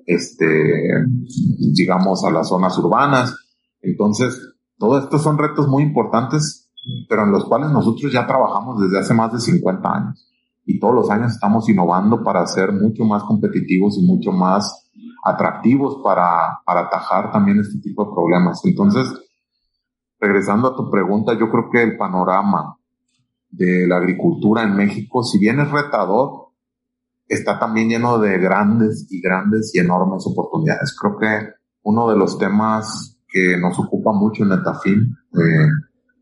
este, 0.06 1.04
digamos, 1.74 2.24
a 2.24 2.30
las 2.30 2.48
zonas 2.48 2.78
urbanas. 2.78 3.36
Entonces, 3.80 4.54
todo 4.78 4.98
esto 4.98 5.18
son 5.18 5.36
retos 5.36 5.68
muy 5.68 5.82
importantes, 5.82 6.70
pero 7.08 7.24
en 7.24 7.32
los 7.32 7.44
cuales 7.44 7.70
nosotros 7.70 8.12
ya 8.12 8.26
trabajamos 8.26 8.80
desde 8.80 8.98
hace 8.98 9.14
más 9.14 9.32
de 9.32 9.40
50 9.40 9.88
años. 9.92 10.28
Y 10.64 10.78
todos 10.78 10.94
los 10.94 11.10
años 11.10 11.32
estamos 11.32 11.68
innovando 11.68 12.22
para 12.22 12.46
ser 12.46 12.72
mucho 12.72 13.04
más 13.04 13.24
competitivos 13.24 13.98
y 13.98 14.06
mucho 14.06 14.30
más 14.30 14.90
atractivos 15.24 15.98
para, 16.04 16.60
para 16.64 16.82
atajar 16.82 17.32
también 17.32 17.58
este 17.58 17.80
tipo 17.80 18.04
de 18.04 18.12
problemas. 18.12 18.64
Entonces, 18.64 19.06
regresando 20.22 20.68
a 20.68 20.76
tu 20.76 20.88
pregunta, 20.88 21.34
yo 21.34 21.50
creo 21.50 21.68
que 21.68 21.82
el 21.82 21.96
panorama 21.96 22.76
de 23.50 23.86
la 23.88 23.96
agricultura 23.96 24.62
en 24.62 24.76
México, 24.76 25.24
si 25.24 25.38
bien 25.38 25.58
es 25.58 25.70
retador, 25.70 26.50
está 27.26 27.58
también 27.58 27.88
lleno 27.88 28.18
de 28.18 28.38
grandes 28.38 29.08
y 29.10 29.20
grandes 29.20 29.74
y 29.74 29.80
enormes 29.80 30.24
oportunidades. 30.26 30.96
Creo 30.98 31.18
que 31.18 31.48
uno 31.82 32.08
de 32.08 32.16
los 32.16 32.38
temas 32.38 33.18
que 33.28 33.58
nos 33.58 33.76
ocupa 33.80 34.12
mucho 34.12 34.44
en 34.44 34.50
Netafim 34.50 35.12
eh, 35.32 35.68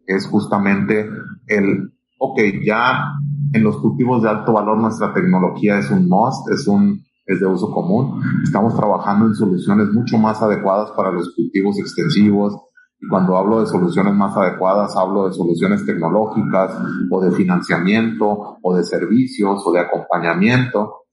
es 0.06 0.26
justamente 0.26 1.06
el, 1.46 1.92
ok, 2.18 2.40
ya 2.64 3.04
en 3.52 3.62
los 3.62 3.76
cultivos 3.76 4.22
de 4.22 4.30
alto 4.30 4.54
valor 4.54 4.78
nuestra 4.78 5.12
tecnología 5.12 5.78
es 5.78 5.90
un 5.90 6.08
must, 6.08 6.50
es 6.50 6.66
un 6.66 7.02
es 7.26 7.38
de 7.38 7.46
uso 7.46 7.70
común. 7.70 8.22
Estamos 8.42 8.74
trabajando 8.74 9.26
en 9.26 9.34
soluciones 9.34 9.88
mucho 9.92 10.18
más 10.18 10.40
adecuadas 10.42 10.90
para 10.96 11.12
los 11.12 11.32
cultivos 11.36 11.78
extensivos, 11.78 12.56
y 13.00 13.08
cuando 13.08 13.36
hablo 13.36 13.60
de 13.60 13.66
soluciones 13.66 14.14
más 14.14 14.36
adecuadas, 14.36 14.94
hablo 14.96 15.26
de 15.26 15.32
soluciones 15.32 15.86
tecnológicas 15.86 16.76
o 17.10 17.20
de 17.20 17.30
financiamiento 17.30 18.58
o 18.60 18.76
de 18.76 18.82
servicios 18.82 19.62
o 19.64 19.72
de 19.72 19.80
acompañamiento 19.80 21.06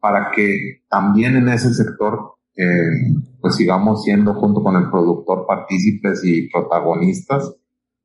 para 0.00 0.30
que 0.30 0.82
también 0.88 1.36
en 1.36 1.48
ese 1.48 1.74
sector 1.74 2.36
eh, 2.56 3.12
pues 3.40 3.56
sigamos 3.56 4.02
siendo 4.02 4.34
junto 4.34 4.62
con 4.62 4.76
el 4.76 4.90
productor 4.90 5.46
partícipes 5.46 6.24
y 6.24 6.48
protagonistas 6.48 7.54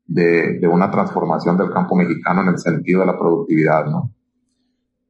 de, 0.05 0.59
de, 0.59 0.67
una 0.67 0.91
transformación 0.91 1.57
del 1.57 1.71
campo 1.71 1.95
mexicano 1.95 2.41
en 2.41 2.49
el 2.49 2.57
sentido 2.57 2.99
de 2.99 3.05
la 3.05 3.17
productividad, 3.17 3.85
¿no? 3.85 4.11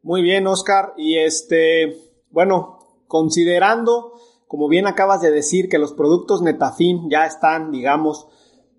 Muy 0.04 0.22
bien, 0.22 0.46
Oscar. 0.46 0.94
Y 0.96 1.18
este, 1.18 1.96
bueno, 2.30 2.78
considerando 3.08 4.14
como 4.52 4.68
bien 4.68 4.86
acabas 4.86 5.22
de 5.22 5.32
decir 5.32 5.70
que 5.70 5.78
los 5.78 5.94
productos 5.94 6.42
Netafim 6.42 7.10
ya 7.10 7.26
están, 7.26 7.72
digamos, 7.72 8.28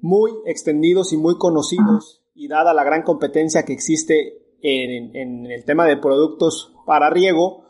muy 0.03 0.31
extendidos 0.45 1.15
y 1.15 1.17
muy 1.17 1.39
conocidos 1.39 2.23
y 2.35 2.49
dada 2.49 2.75
la 2.75 2.85
gran 2.85 3.03
competencia 3.05 3.65
que 3.65 3.73
existe 3.73 4.45
en, 4.61 5.47
el 5.47 5.65
tema 5.65 5.87
de 5.87 5.97
productos 5.97 6.75
para 6.85 7.09
riego, 7.09 7.65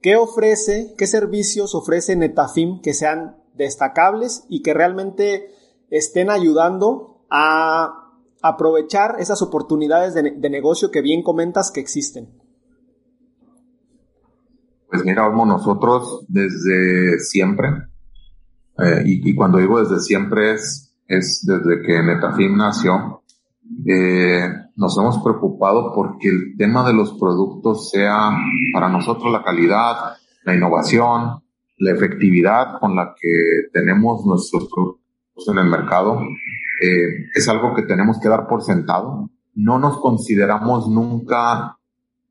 ¿qué 0.00 0.16
ofrece, 0.16 0.94
qué 0.96 1.06
servicios 1.06 1.74
ofrece 1.74 2.16
Netafim 2.16 2.80
que 2.80 2.94
sean 2.94 3.36
destacables 3.52 4.46
y 4.48 4.62
que 4.62 4.72
realmente 4.72 5.50
estén 5.90 6.30
ayudando 6.30 7.26
a 7.28 8.14
aprovechar 8.40 9.16
esas 9.18 9.42
oportunidades 9.42 10.14
de 10.14 10.48
negocio 10.48 10.90
que 10.90 11.02
bien 11.02 11.22
comentas 11.22 11.70
que 11.70 11.80
existen? 11.80 12.45
Pues 14.96 15.04
mira, 15.04 15.28
nosotros 15.28 16.24
desde 16.26 17.18
siempre, 17.18 17.68
eh, 18.78 19.02
y, 19.04 19.34
cuando 19.34 19.58
digo 19.58 19.78
desde 19.78 20.00
siempre 20.00 20.54
es, 20.54 20.96
es 21.06 21.44
desde 21.46 21.82
que 21.82 22.02
Netafim 22.02 22.56
nació, 22.56 23.22
eh, 23.86 24.48
nos 24.74 24.96
hemos 24.96 25.18
preocupado 25.18 25.92
porque 25.94 26.30
el 26.30 26.56
tema 26.56 26.86
de 26.86 26.94
los 26.94 27.12
productos 27.20 27.90
sea 27.90 28.30
para 28.72 28.88
nosotros 28.88 29.30
la 29.30 29.44
calidad, 29.44 30.14
la 30.46 30.54
innovación, 30.54 31.42
la 31.76 31.92
efectividad 31.92 32.80
con 32.80 32.96
la 32.96 33.14
que 33.20 33.68
tenemos 33.74 34.24
nuestros 34.24 34.66
productos 34.74 35.46
en 35.48 35.58
el 35.58 35.66
mercado, 35.66 36.22
eh, 36.80 37.26
es 37.34 37.46
algo 37.50 37.74
que 37.74 37.82
tenemos 37.82 38.18
que 38.18 38.30
dar 38.30 38.48
por 38.48 38.62
sentado. 38.62 39.28
No 39.56 39.78
nos 39.78 40.00
consideramos 40.00 40.88
nunca 40.88 41.76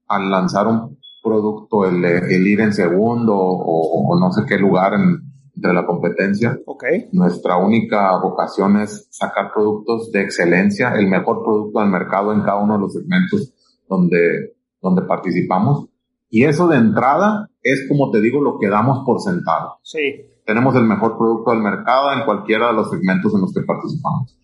al 0.07 0.31
lanzar 0.31 0.65
un 0.65 0.94
producto 1.25 1.85
el, 1.85 2.05
el 2.05 2.47
ir 2.47 2.61
en 2.61 2.71
segundo 2.71 3.35
o, 3.35 4.17
no 4.19 4.31
sé 4.31 4.43
qué 4.47 4.57
lugar 4.57 4.93
en, 4.93 5.21
entre 5.55 5.73
la 5.73 5.85
competencia. 5.85 6.59
Okay. 6.65 7.09
Nuestra 7.11 7.57
única 7.57 8.15
vocación 8.21 8.77
es 8.77 9.07
sacar 9.09 9.51
productos 9.53 10.11
de 10.11 10.21
excelencia, 10.21 10.93
el 10.95 11.07
mejor 11.07 11.43
producto 11.43 11.79
del 11.79 11.89
mercado 11.89 12.31
en 12.31 12.41
cada 12.41 12.57
uno 12.57 12.75
de 12.75 12.79
los 12.79 12.93
segmentos 12.93 13.53
donde, 13.89 14.55
donde 14.81 15.01
participamos. 15.01 15.87
Y 16.29 16.43
eso 16.43 16.67
de 16.67 16.77
entrada 16.77 17.49
es, 17.63 17.87
como 17.87 18.11
te 18.11 18.21
digo, 18.21 18.41
lo 18.41 18.59
que 18.59 18.69
damos 18.69 19.03
por 19.05 19.19
sentado. 19.19 19.79
Sí. 19.81 20.27
Tenemos 20.45 20.75
el 20.75 20.83
mejor 20.83 21.17
producto 21.17 21.51
del 21.51 21.61
mercado 21.61 22.13
en 22.13 22.23
cualquiera 22.25 22.67
de 22.67 22.73
los 22.73 22.89
segmentos 22.91 23.33
en 23.33 23.41
los 23.41 23.53
que 23.53 23.61
participamos 23.63 24.37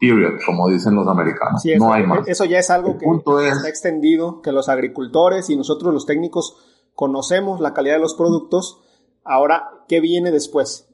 period, 0.00 0.40
como 0.44 0.68
dicen 0.68 0.94
los 0.94 1.06
americanos. 1.06 1.62
no 1.78 1.92
hay 1.92 2.06
más. 2.06 2.26
Eso 2.26 2.46
ya 2.46 2.58
es 2.58 2.70
algo 2.70 2.96
que 2.98 3.06
está 3.48 3.68
extendido, 3.68 4.40
que 4.40 4.50
los 4.50 4.68
agricultores 4.68 5.50
y 5.50 5.56
nosotros 5.56 5.92
los 5.92 6.06
técnicos 6.06 6.56
conocemos 6.94 7.60
la 7.60 7.74
calidad 7.74 7.96
de 7.96 8.00
los 8.00 8.14
productos. 8.14 8.80
Ahora, 9.24 9.68
¿qué 9.86 10.00
viene 10.00 10.30
después? 10.30 10.88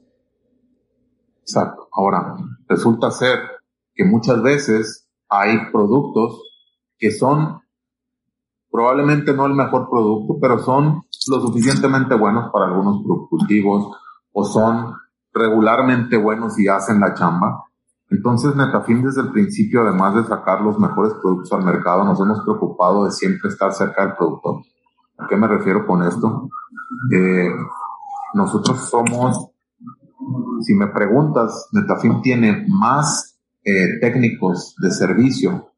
Exacto. 1.41 1.87
Ahora, 1.93 2.35
resulta 2.67 3.09
ser 3.11 3.39
que 3.95 4.03
muchas 4.03 4.41
veces 4.41 5.07
hay 5.29 5.71
productos 5.71 6.43
que 6.97 7.11
son 7.11 7.61
probablemente 8.69 9.33
no 9.33 9.45
el 9.45 9.53
mejor 9.53 9.89
producto, 9.89 10.37
pero 10.41 10.59
son 10.59 11.03
lo 11.29 11.41
suficientemente 11.41 12.15
buenos 12.15 12.51
para 12.51 12.65
algunos 12.65 13.01
cultivos 13.29 13.95
o 14.33 14.43
son 14.43 14.93
regularmente 15.33 16.17
buenos 16.17 16.59
y 16.59 16.67
hacen 16.67 16.99
la 16.99 17.13
chamba 17.13 17.66
entonces, 18.09 18.55
Netafim 18.55 19.03
desde 19.03 19.21
el 19.21 19.31
principio, 19.31 19.81
además 19.81 20.15
de 20.15 20.23
sacar 20.23 20.61
los 20.61 20.79
mejores 20.79 21.13
productos 21.21 21.51
al 21.51 21.65
mercado, 21.65 22.05
nos 22.05 22.19
hemos 22.21 22.41
preocupado 22.41 23.05
de 23.05 23.11
siempre 23.11 23.49
estar 23.49 23.73
cerca 23.73 24.05
del 24.05 24.15
productor. 24.15 24.61
¿A 25.17 25.27
qué 25.27 25.35
me 25.35 25.47
refiero 25.47 25.85
con 25.85 26.03
esto? 26.03 26.47
Eh, 27.11 27.49
nosotros 28.33 28.89
somos, 28.89 29.49
si 30.61 30.73
me 30.73 30.87
preguntas, 30.87 31.67
Netafim 31.73 32.21
tiene 32.21 32.65
más 32.69 33.37
eh, 33.63 33.99
técnicos 33.99 34.75
de 34.79 34.91
servicio, 34.91 35.73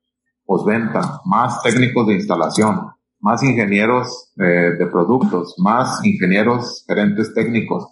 postventa, 0.46 1.22
más 1.26 1.64
técnicos 1.64 2.06
de 2.08 2.14
instalación, 2.14 2.92
más 3.22 3.42
ingenieros 3.42 4.32
eh, 4.38 4.76
de 4.78 4.86
productos, 4.88 5.56
más 5.58 6.06
ingenieros 6.06 6.86
gerentes 6.88 7.34
técnicos, 7.34 7.88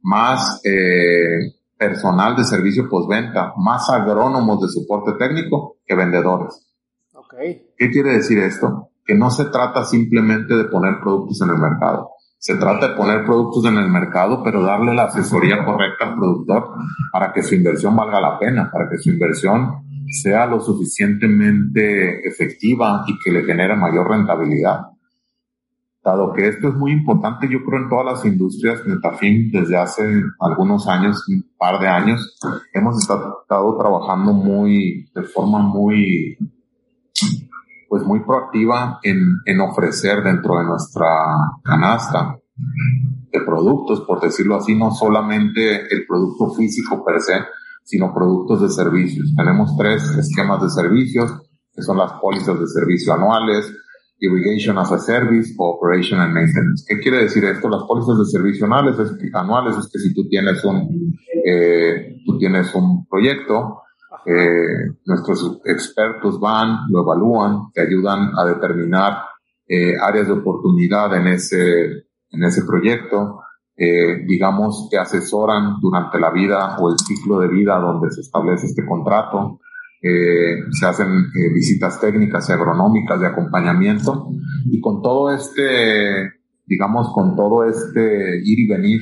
más 0.00 0.60
eh, 0.64 1.52
personal 1.82 2.36
de 2.36 2.44
servicio 2.44 2.88
postventa, 2.88 3.54
más 3.56 3.90
agrónomos 3.90 4.60
de 4.60 4.68
soporte 4.68 5.12
técnico 5.18 5.78
que 5.84 5.96
vendedores. 5.96 6.64
Okay. 7.12 7.72
¿Qué 7.76 7.90
quiere 7.90 8.12
decir 8.12 8.38
esto? 8.38 8.90
Que 9.04 9.16
no 9.16 9.30
se 9.30 9.46
trata 9.46 9.84
simplemente 9.84 10.54
de 10.54 10.64
poner 10.66 11.00
productos 11.02 11.40
en 11.42 11.50
el 11.50 11.58
mercado. 11.58 12.10
Se 12.38 12.54
trata 12.54 12.88
de 12.88 12.94
poner 12.94 13.24
productos 13.24 13.64
en 13.64 13.78
el 13.78 13.88
mercado, 13.88 14.42
pero 14.44 14.62
darle 14.62 14.94
la 14.94 15.04
asesoría 15.04 15.64
correcta 15.64 16.06
al 16.06 16.14
productor 16.16 16.70
para 17.12 17.32
que 17.32 17.42
su 17.42 17.56
inversión 17.56 17.96
valga 17.96 18.20
la 18.20 18.38
pena, 18.38 18.70
para 18.70 18.88
que 18.88 18.98
su 18.98 19.10
inversión 19.10 19.84
sea 20.22 20.46
lo 20.46 20.60
suficientemente 20.60 22.26
efectiva 22.26 23.04
y 23.08 23.18
que 23.18 23.32
le 23.32 23.44
genere 23.44 23.74
mayor 23.74 24.08
rentabilidad. 24.08 24.82
Dado 26.04 26.32
que 26.32 26.48
esto 26.48 26.68
es 26.68 26.74
muy 26.74 26.90
importante, 26.90 27.48
yo 27.48 27.64
creo 27.64 27.80
en 27.80 27.88
todas 27.88 28.04
las 28.04 28.24
industrias, 28.24 28.84
Netafim 28.84 29.52
desde 29.52 29.76
hace 29.76 30.02
algunos 30.40 30.88
años, 30.88 31.22
un 31.28 31.44
par 31.56 31.78
de 31.80 31.86
años, 31.86 32.36
hemos 32.72 32.98
estado, 32.98 33.44
trabajando 33.46 34.32
muy, 34.32 35.08
de 35.14 35.22
forma 35.22 35.60
muy, 35.60 36.36
pues 37.88 38.02
muy 38.02 38.18
proactiva 38.24 38.98
en, 39.04 39.38
en 39.46 39.60
ofrecer 39.60 40.24
dentro 40.24 40.58
de 40.58 40.64
nuestra 40.64 41.06
canasta 41.62 42.36
de 43.30 43.40
productos, 43.40 44.00
por 44.00 44.20
decirlo 44.20 44.56
así, 44.56 44.74
no 44.74 44.90
solamente 44.90 45.82
el 45.94 46.04
producto 46.06 46.50
físico 46.50 47.04
per 47.04 47.20
se, 47.20 47.34
sino 47.84 48.12
productos 48.12 48.62
de 48.62 48.68
servicios. 48.70 49.32
Tenemos 49.36 49.76
tres 49.76 50.02
esquemas 50.18 50.62
de 50.62 50.68
servicios, 50.68 51.32
que 51.72 51.82
son 51.82 51.96
las 51.96 52.12
pólizas 52.14 52.58
de 52.58 52.66
servicio 52.66 53.14
anuales, 53.14 53.72
Irrigation 54.22 54.78
as 54.78 54.92
a 54.92 54.98
Service 54.98 55.52
o 55.58 55.76
Operation 55.76 56.20
and 56.20 56.32
Maintenance. 56.32 56.84
¿Qué 56.86 57.00
quiere 57.00 57.18
decir 57.18 57.44
esto? 57.44 57.68
Las 57.68 57.82
pólizas 57.82 58.18
de 58.18 58.24
servicio 58.26 58.66
anuales 58.66 58.98
es 58.98 59.18
que, 59.18 59.28
anuales 59.34 59.76
es 59.76 59.90
que 59.92 59.98
si 59.98 60.14
tú 60.14 60.28
tienes 60.28 60.64
un, 60.64 61.18
eh, 61.44 62.16
tú 62.24 62.38
tienes 62.38 62.72
un 62.74 63.04
proyecto, 63.06 63.82
eh, 64.24 64.94
nuestros 65.04 65.60
expertos 65.64 66.38
van, 66.38 66.86
lo 66.88 67.02
evalúan, 67.02 67.72
te 67.74 67.82
ayudan 67.82 68.30
a 68.38 68.44
determinar 68.44 69.24
eh, 69.66 69.94
áreas 70.00 70.28
de 70.28 70.34
oportunidad 70.34 71.16
en 71.16 71.26
ese, 71.26 72.06
en 72.30 72.44
ese 72.44 72.62
proyecto, 72.62 73.40
eh, 73.76 74.22
digamos 74.26 74.86
que 74.90 74.98
asesoran 74.98 75.80
durante 75.80 76.20
la 76.20 76.30
vida 76.30 76.76
o 76.78 76.92
el 76.92 76.98
ciclo 76.98 77.40
de 77.40 77.48
vida 77.48 77.78
donde 77.78 78.10
se 78.12 78.20
establece 78.20 78.66
este 78.66 78.86
contrato, 78.86 79.58
eh, 80.02 80.64
se 80.70 80.86
hacen 80.86 81.08
eh, 81.08 81.52
visitas 81.54 82.00
técnicas 82.00 82.48
y 82.48 82.52
agronómicas 82.52 83.20
de 83.20 83.28
acompañamiento 83.28 84.30
y 84.64 84.80
con 84.80 85.00
todo 85.00 85.32
este, 85.32 86.32
digamos, 86.66 87.12
con 87.12 87.36
todo 87.36 87.64
este 87.64 88.40
ir 88.44 88.58
y 88.58 88.68
venir 88.68 89.00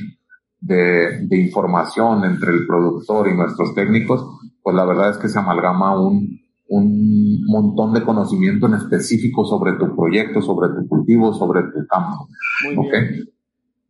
de, 0.59 1.25
de, 1.27 1.37
información 1.37 2.23
entre 2.23 2.51
el 2.51 2.67
productor 2.67 3.27
y 3.29 3.35
nuestros 3.35 3.73
técnicos, 3.73 4.23
pues 4.61 4.75
la 4.75 4.85
verdad 4.85 5.09
es 5.09 5.17
que 5.17 5.27
se 5.27 5.39
amalgama 5.39 5.99
un, 5.99 6.39
un 6.71 7.43
montón 7.47 7.93
de 7.93 8.03
conocimiento 8.03 8.67
en 8.67 8.75
específico 8.75 9.43
sobre 9.43 9.73
tu 9.73 9.93
proyecto, 9.95 10.41
sobre 10.41 10.69
tu 10.69 10.87
cultivo, 10.87 11.33
sobre 11.33 11.63
tu 11.63 11.85
campo. 11.85 12.27
¿okay? 12.77 13.25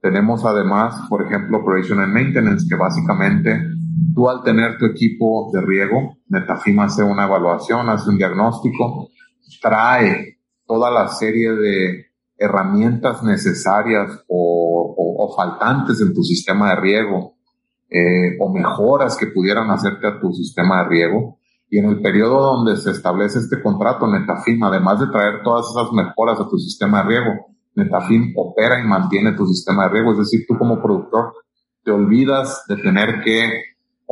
Tenemos 0.02 0.44
además, 0.46 0.96
por 1.08 1.22
ejemplo, 1.22 1.60
Operation 1.60 2.00
and 2.00 2.12
Maintenance, 2.12 2.66
que 2.68 2.76
básicamente 2.76 3.62
Tú 4.14 4.30
al 4.30 4.44
tener 4.44 4.78
tu 4.78 4.86
equipo 4.86 5.50
de 5.54 5.62
riego, 5.62 6.18
Metafim 6.28 6.80
hace 6.80 7.04
una 7.04 7.26
evaluación, 7.26 7.90
hace 7.90 8.10
un 8.10 8.18
diagnóstico, 8.18 9.10
trae 9.62 10.38
toda 10.66 10.90
la 10.92 11.08
serie 11.08 11.52
de 11.52 12.06
herramientas 12.38 13.24
necesarias 13.24 14.24
o, 14.28 15.34
faltantes 15.36 16.02
en 16.02 16.14
tu 16.14 16.24
sistema 16.24 16.72
de 16.72 16.82
riego 16.82 17.36
eh, 17.90 18.36
o 18.40 18.52
mejoras 18.52 19.16
que 19.16 19.28
pudieran 19.28 19.70
hacerte 19.70 20.08
a 20.08 20.20
tu 20.20 20.34
sistema 20.34 20.84
de 20.84 20.90
riego. 20.90 21.40
Y 21.70 21.78
en 21.80 21.86
el 21.86 22.02
periodo 22.02 22.42
donde 22.42 22.76
se 22.76 22.92
establece 22.92 23.40
este 23.40 23.62
contrato, 23.62 24.08
Netafim, 24.08 24.62
además 24.64 25.00
de 25.00 25.08
traer 25.08 25.42
todas 25.42 25.68
esas 25.70 25.94
mejoras 25.94 26.38
a 26.40 26.50
tu 26.50 26.58
sistema 26.58 27.02
de 27.02 27.10
riego, 27.10 27.32
Netafim 27.76 28.34
opera 28.36 28.82
y 28.84 28.88
mantiene 28.88 29.34
tu 29.34 29.46
sistema 29.46 29.84
de 29.84 29.90
riego. 29.94 30.12
Es 30.12 30.18
decir, 30.18 30.46
tú 30.48 30.58
como 30.58 30.82
productor 30.82 31.34
te 31.84 31.92
olvidas 31.92 32.66
de 32.68 32.76
tener 32.76 33.22
que 33.24 33.64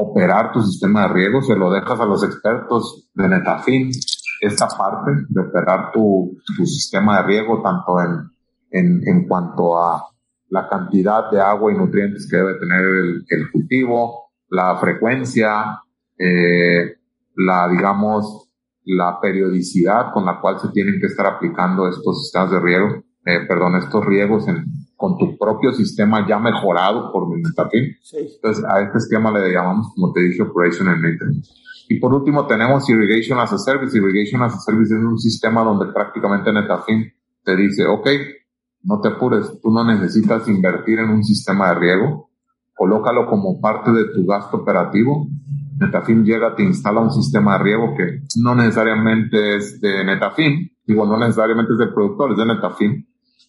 operar 0.02 0.54
tu 0.54 0.62
sistema 0.62 1.02
de 1.04 1.14
riego, 1.14 1.42
se 1.42 1.56
lo 1.56 1.70
dejas 1.72 2.00
a 2.00 2.06
los 2.06 2.24
expertos 2.24 3.10
de 3.14 3.28
Netafim, 3.28 3.92
esta 4.40 4.68
parte 4.70 5.12
de 5.28 5.42
operar 5.42 5.92
tu, 5.92 6.38
tu 6.56 6.66
sistema 6.66 7.18
de 7.18 7.24
riego, 7.24 7.62
tanto 7.62 8.00
en, 8.00 8.32
en, 8.72 9.02
en, 9.06 9.28
cuanto 9.28 9.78
a 9.78 10.06
la 10.48 10.70
cantidad 10.70 11.30
de 11.30 11.42
agua 11.42 11.74
y 11.74 11.78
nutrientes 11.78 12.30
que 12.30 12.38
debe 12.38 12.54
tener 12.56 12.80
el, 12.80 13.26
el 13.28 13.52
cultivo, 13.52 14.32
la 14.48 14.78
frecuencia, 14.78 15.82
eh, 16.18 16.96
la, 17.36 17.68
digamos, 17.68 18.50
la 18.86 19.20
periodicidad 19.20 20.14
con 20.14 20.26
la 20.26 20.40
cual 20.40 20.62
se 20.62 20.70
tienen 20.70 21.02
que 21.02 21.08
estar 21.08 21.26
aplicando 21.26 21.90
estos 21.90 22.24
sistemas 22.24 22.52
de 22.52 22.60
riego, 22.62 23.04
eh, 23.26 23.42
perdón, 23.46 23.76
estos 23.76 24.06
riegos 24.06 24.48
en, 24.48 24.66
con 25.00 25.18
tu 25.18 25.38
propio 25.38 25.72
sistema 25.72 26.28
ya 26.28 26.38
mejorado 26.40 27.10
por 27.14 27.26
Netafim. 27.30 27.96
Entonces, 28.12 28.66
a 28.66 28.82
este 28.82 28.98
esquema 28.98 29.32
le 29.32 29.50
llamamos, 29.50 29.94
como 29.96 30.12
te 30.12 30.20
dije, 30.20 30.42
Operation 30.42 30.90
and 30.90 31.02
Maintenance. 31.02 31.50
Y 31.88 32.02
por 32.02 32.14
último, 32.14 32.46
tenemos 32.46 32.90
Irrigation 32.90 33.40
as 33.40 33.54
a 33.54 33.58
Service. 33.58 33.98
Irrigation 33.98 34.42
as 34.42 34.56
a 34.56 34.60
Service 34.60 34.94
es 34.94 35.00
un 35.00 35.18
sistema 35.18 35.64
donde 35.64 35.86
prácticamente 35.94 36.52
Netafim 36.52 37.10
te 37.46 37.56
dice, 37.56 37.86
ok, 37.86 38.10
no 38.84 39.00
te 39.00 39.08
apures, 39.08 39.62
tú 39.62 39.72
no 39.72 39.86
necesitas 39.86 40.46
invertir 40.50 41.00
en 41.00 41.12
un 41.12 41.24
sistema 41.24 41.70
de 41.70 41.76
riego, 41.76 42.30
colócalo 42.76 43.26
como 43.26 43.62
parte 43.62 43.94
de 43.94 44.04
tu 44.14 44.26
gasto 44.26 44.58
operativo. 44.58 45.30
Netafim 45.80 46.26
llega, 46.26 46.58
te 46.58 46.64
instala 46.64 47.00
un 47.00 47.12
sistema 47.12 47.58
de 47.58 47.64
riego 47.64 47.96
que 47.96 48.24
no 48.36 48.54
necesariamente 48.54 49.56
es 49.56 49.80
de 49.80 50.04
Netafim, 50.04 50.68
digo, 50.86 51.06
no 51.06 51.18
necesariamente 51.18 51.72
es 51.72 51.80
del 51.80 51.94
productor, 51.94 52.32
es 52.34 52.38
de 52.38 52.46
Netafim, 52.46 53.06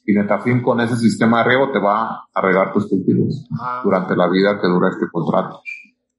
y 0.07 0.13
Netafim 0.13 0.63
con 0.63 0.81
ese 0.81 0.97
sistema 0.97 1.39
de 1.39 1.51
riego 1.51 1.71
te 1.73 1.79
va 1.79 2.29
a 2.33 2.41
regar 2.41 2.73
tus 2.73 2.89
cultivos 2.89 3.47
ah. 3.61 3.81
durante 3.85 4.17
la 4.17 4.29
vida 4.29 4.59
que 4.61 4.69
dura 4.69 4.89
este 4.91 5.07
contrato. 5.11 5.63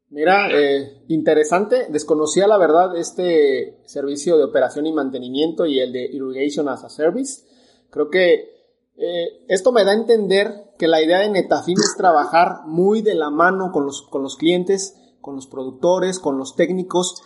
Mira, 0.09 0.49
eh, 0.51 1.03
interesante. 1.07 1.87
Desconocía 1.89 2.45
la 2.45 2.57
verdad 2.57 2.97
este 2.97 3.81
servicio 3.85 4.37
de 4.37 4.43
operación 4.43 4.85
y 4.85 4.93
mantenimiento 4.93 5.65
y 5.65 5.79
el 5.79 5.93
de 5.93 6.03
Irrigation 6.03 6.67
as 6.67 6.83
a 6.83 6.89
Service. 6.89 7.45
Creo 7.89 8.09
que 8.09 8.51
eh, 8.97 9.45
esto 9.47 9.71
me 9.71 9.85
da 9.85 9.91
a 9.91 9.95
entender 9.95 10.73
que 10.77 10.89
la 10.89 11.01
idea 11.01 11.19
de 11.19 11.29
Netafim 11.29 11.77
es 11.79 11.95
trabajar 11.97 12.65
muy 12.65 13.01
de 13.01 13.15
la 13.15 13.29
mano 13.29 13.71
con 13.71 13.85
los, 13.85 14.01
con 14.01 14.21
los 14.21 14.35
clientes, 14.35 14.97
con 15.21 15.35
los 15.35 15.47
productores, 15.47 16.19
con 16.19 16.37
los 16.37 16.55
técnicos 16.55 17.23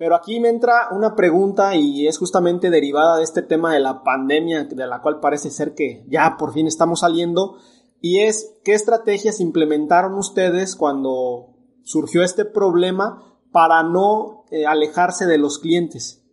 pero 0.00 0.14
aquí 0.14 0.40
me 0.40 0.48
entra 0.48 0.88
una 0.92 1.14
pregunta 1.14 1.76
y 1.76 2.06
es 2.08 2.16
justamente 2.16 2.70
derivada 2.70 3.18
de 3.18 3.22
este 3.22 3.42
tema 3.42 3.74
de 3.74 3.80
la 3.80 4.02
pandemia, 4.02 4.64
de 4.64 4.86
la 4.86 5.02
cual 5.02 5.20
parece 5.20 5.50
ser 5.50 5.74
que 5.74 6.06
ya 6.08 6.38
por 6.38 6.54
fin 6.54 6.66
estamos 6.66 7.00
saliendo, 7.00 7.58
y 8.00 8.20
es 8.20 8.56
qué 8.64 8.72
estrategias 8.72 9.40
implementaron 9.40 10.14
ustedes 10.14 10.74
cuando 10.74 11.50
surgió 11.82 12.22
este 12.22 12.46
problema 12.46 13.22
para 13.52 13.82
no 13.82 14.44
eh, 14.50 14.64
alejarse 14.64 15.26
de 15.26 15.36
los 15.36 15.58
clientes. 15.58 16.24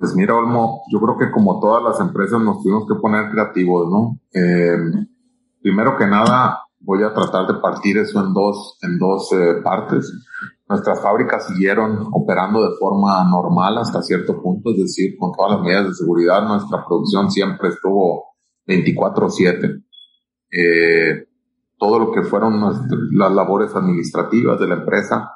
Pues 0.00 0.14
mira, 0.14 0.36
Olmo, 0.36 0.84
yo 0.90 0.98
creo 1.02 1.18
que 1.18 1.30
como 1.30 1.60
todas 1.60 1.82
las 1.84 2.00
empresas 2.00 2.40
nos 2.40 2.62
tuvimos 2.62 2.88
que 2.88 2.94
poner 2.94 3.30
creativos, 3.30 3.90
¿no? 3.90 4.18
Eh, 4.32 5.06
primero 5.60 5.98
que 5.98 6.06
nada, 6.06 6.65
voy 6.80 7.02
a 7.02 7.12
tratar 7.12 7.46
de 7.46 7.60
partir 7.60 7.98
eso 7.98 8.24
en 8.24 8.32
dos, 8.32 8.78
en 8.82 8.98
dos 8.98 9.32
eh, 9.32 9.60
partes. 9.62 10.12
Nuestras 10.68 11.00
fábricas 11.00 11.46
siguieron 11.46 12.08
operando 12.12 12.68
de 12.68 12.76
forma 12.76 13.24
normal 13.24 13.78
hasta 13.78 14.02
cierto 14.02 14.40
punto, 14.42 14.70
es 14.70 14.78
decir, 14.78 15.16
con 15.18 15.32
todas 15.32 15.52
las 15.52 15.60
medidas 15.62 15.86
de 15.88 15.94
seguridad, 15.94 16.46
nuestra 16.46 16.84
producción 16.84 17.30
siempre 17.30 17.68
estuvo 17.68 18.36
24/7. 18.66 19.84
Eh, 20.50 21.26
todo 21.78 21.98
lo 21.98 22.12
que 22.12 22.22
fueron 22.22 22.60
las 23.12 23.32
labores 23.32 23.74
administrativas 23.76 24.58
de 24.58 24.66
la 24.66 24.76
empresa, 24.76 25.30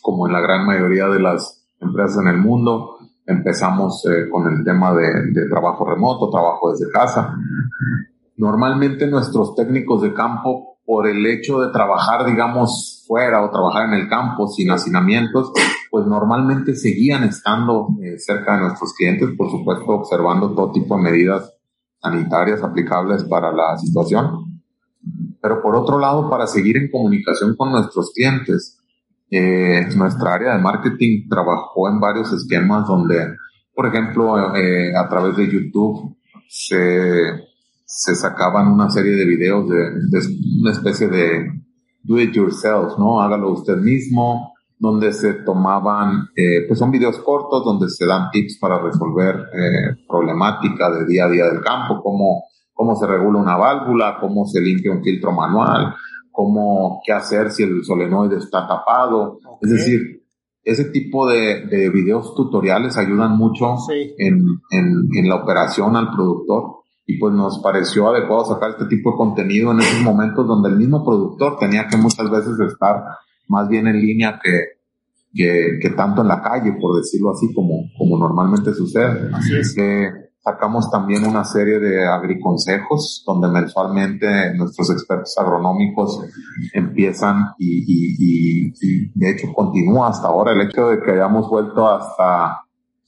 como 0.00 0.26
en 0.26 0.32
la 0.32 0.40
gran 0.40 0.66
mayoría 0.66 1.08
de 1.08 1.20
las 1.20 1.68
empresas 1.80 2.18
en 2.22 2.28
el 2.28 2.38
mundo, 2.38 2.96
empezamos 3.26 4.04
eh, 4.06 4.28
con 4.30 4.52
el 4.52 4.64
tema 4.64 4.94
de, 4.94 5.30
de 5.32 5.48
trabajo 5.48 5.84
remoto, 5.84 6.30
trabajo 6.30 6.72
desde 6.72 6.90
casa. 6.90 7.36
Normalmente 8.36 9.06
nuestros 9.06 9.54
técnicos 9.54 10.02
de 10.02 10.14
campo 10.14 10.78
por 10.84 11.06
el 11.06 11.24
hecho 11.26 11.60
de 11.60 11.72
trabajar, 11.72 12.26
digamos, 12.26 13.04
fuera 13.06 13.44
o 13.44 13.50
trabajar 13.50 13.86
en 13.88 13.94
el 13.94 14.08
campo 14.08 14.48
sin 14.48 14.70
hacinamientos, 14.70 15.52
pues 15.90 16.06
normalmente 16.06 16.74
seguían 16.74 17.24
estando 17.24 17.88
eh, 18.02 18.18
cerca 18.18 18.54
de 18.54 18.62
nuestros 18.62 18.94
clientes, 18.94 19.28
por 19.36 19.50
supuesto, 19.50 19.86
observando 19.86 20.54
todo 20.54 20.72
tipo 20.72 20.96
de 20.96 21.02
medidas 21.02 21.52
sanitarias 22.00 22.62
aplicables 22.62 23.24
para 23.24 23.52
la 23.52 23.76
situación. 23.76 24.62
Pero 25.40 25.60
por 25.60 25.76
otro 25.76 25.98
lado, 25.98 26.30
para 26.30 26.46
seguir 26.46 26.76
en 26.76 26.90
comunicación 26.90 27.56
con 27.56 27.72
nuestros 27.72 28.12
clientes, 28.14 28.78
eh, 29.30 29.86
nuestra 29.96 30.34
área 30.34 30.56
de 30.56 30.62
marketing 30.62 31.28
trabajó 31.28 31.88
en 31.88 32.00
varios 32.00 32.32
esquemas 32.32 32.86
donde, 32.86 33.34
por 33.74 33.86
ejemplo, 33.86 34.54
eh, 34.54 34.94
a 34.96 35.08
través 35.08 35.36
de 35.36 35.50
YouTube 35.50 36.16
se 36.48 37.51
se 37.84 38.14
sacaban 38.14 38.68
una 38.68 38.90
serie 38.90 39.12
de 39.12 39.24
videos 39.24 39.68
de, 39.68 40.18
una 40.60 40.72
especie 40.72 41.08
de 41.08 41.62
do 42.02 42.18
it 42.18 42.32
yourself, 42.32 42.98
¿no? 42.98 43.20
Hágalo 43.20 43.52
usted 43.52 43.76
mismo, 43.76 44.52
donde 44.78 45.12
se 45.12 45.34
tomaban, 45.34 46.28
eh, 46.34 46.66
pues 46.66 46.78
son 46.78 46.90
videos 46.90 47.18
cortos 47.18 47.64
donde 47.64 47.88
se 47.88 48.04
dan 48.06 48.30
tips 48.32 48.58
para 48.58 48.80
resolver 48.80 49.36
eh, 49.54 49.96
problemática 50.08 50.90
de 50.90 51.06
día 51.06 51.26
a 51.26 51.30
día 51.30 51.44
del 51.44 51.60
campo, 51.60 52.02
cómo, 52.02 52.44
cómo 52.72 52.96
se 52.96 53.06
regula 53.06 53.38
una 53.38 53.56
válvula, 53.56 54.18
cómo 54.20 54.44
se 54.46 54.60
limpia 54.60 54.90
un 54.90 55.04
filtro 55.04 55.30
manual, 55.30 55.94
cómo, 56.32 57.00
qué 57.06 57.12
hacer 57.12 57.52
si 57.52 57.62
el 57.62 57.84
solenoide 57.84 58.38
está 58.38 58.66
tapado. 58.66 59.38
Es 59.60 59.70
decir, 59.70 60.22
ese 60.64 60.86
tipo 60.86 61.28
de, 61.28 61.66
de 61.66 61.90
videos 61.90 62.34
tutoriales 62.34 62.96
ayudan 62.96 63.36
mucho 63.36 63.76
en, 64.18 64.40
en, 64.70 65.08
en, 65.12 65.28
la 65.28 65.36
operación 65.36 65.94
al 65.96 66.10
productor 66.10 66.81
y 67.06 67.18
pues 67.18 67.34
nos 67.34 67.58
pareció 67.60 68.08
adecuado 68.08 68.44
sacar 68.44 68.70
este 68.70 68.86
tipo 68.86 69.12
de 69.12 69.16
contenido 69.16 69.72
en 69.72 69.80
esos 69.80 70.02
momentos 70.02 70.46
donde 70.46 70.68
el 70.68 70.76
mismo 70.76 71.04
productor 71.04 71.58
tenía 71.58 71.88
que 71.88 71.96
muchas 71.96 72.30
veces 72.30 72.58
estar 72.60 73.04
más 73.48 73.68
bien 73.68 73.88
en 73.88 74.00
línea 74.00 74.38
que, 74.42 74.80
que, 75.34 75.78
que 75.80 75.90
tanto 75.90 76.22
en 76.22 76.28
la 76.28 76.40
calle, 76.40 76.72
por 76.80 76.96
decirlo 76.96 77.32
así, 77.32 77.52
como, 77.52 77.90
como 77.98 78.18
normalmente 78.18 78.72
sucede. 78.72 79.30
Así 79.34 79.56
es. 79.56 79.76
Eh, 79.76 80.10
sacamos 80.38 80.90
también 80.90 81.26
una 81.26 81.44
serie 81.44 81.78
de 81.78 82.06
agriconsejos 82.06 83.24
donde 83.26 83.48
mensualmente 83.48 84.54
nuestros 84.54 84.90
expertos 84.90 85.36
agronómicos 85.38 86.20
empiezan 86.72 87.50
y, 87.58 87.84
y, 87.86 88.16
y, 88.18 88.72
y, 88.80 89.12
de 89.14 89.30
hecho 89.30 89.52
continúa 89.52 90.08
hasta 90.08 90.28
ahora 90.28 90.52
el 90.52 90.62
hecho 90.62 90.88
de 90.88 91.00
que 91.00 91.12
hayamos 91.12 91.48
vuelto 91.48 91.88
hasta, 91.88 92.60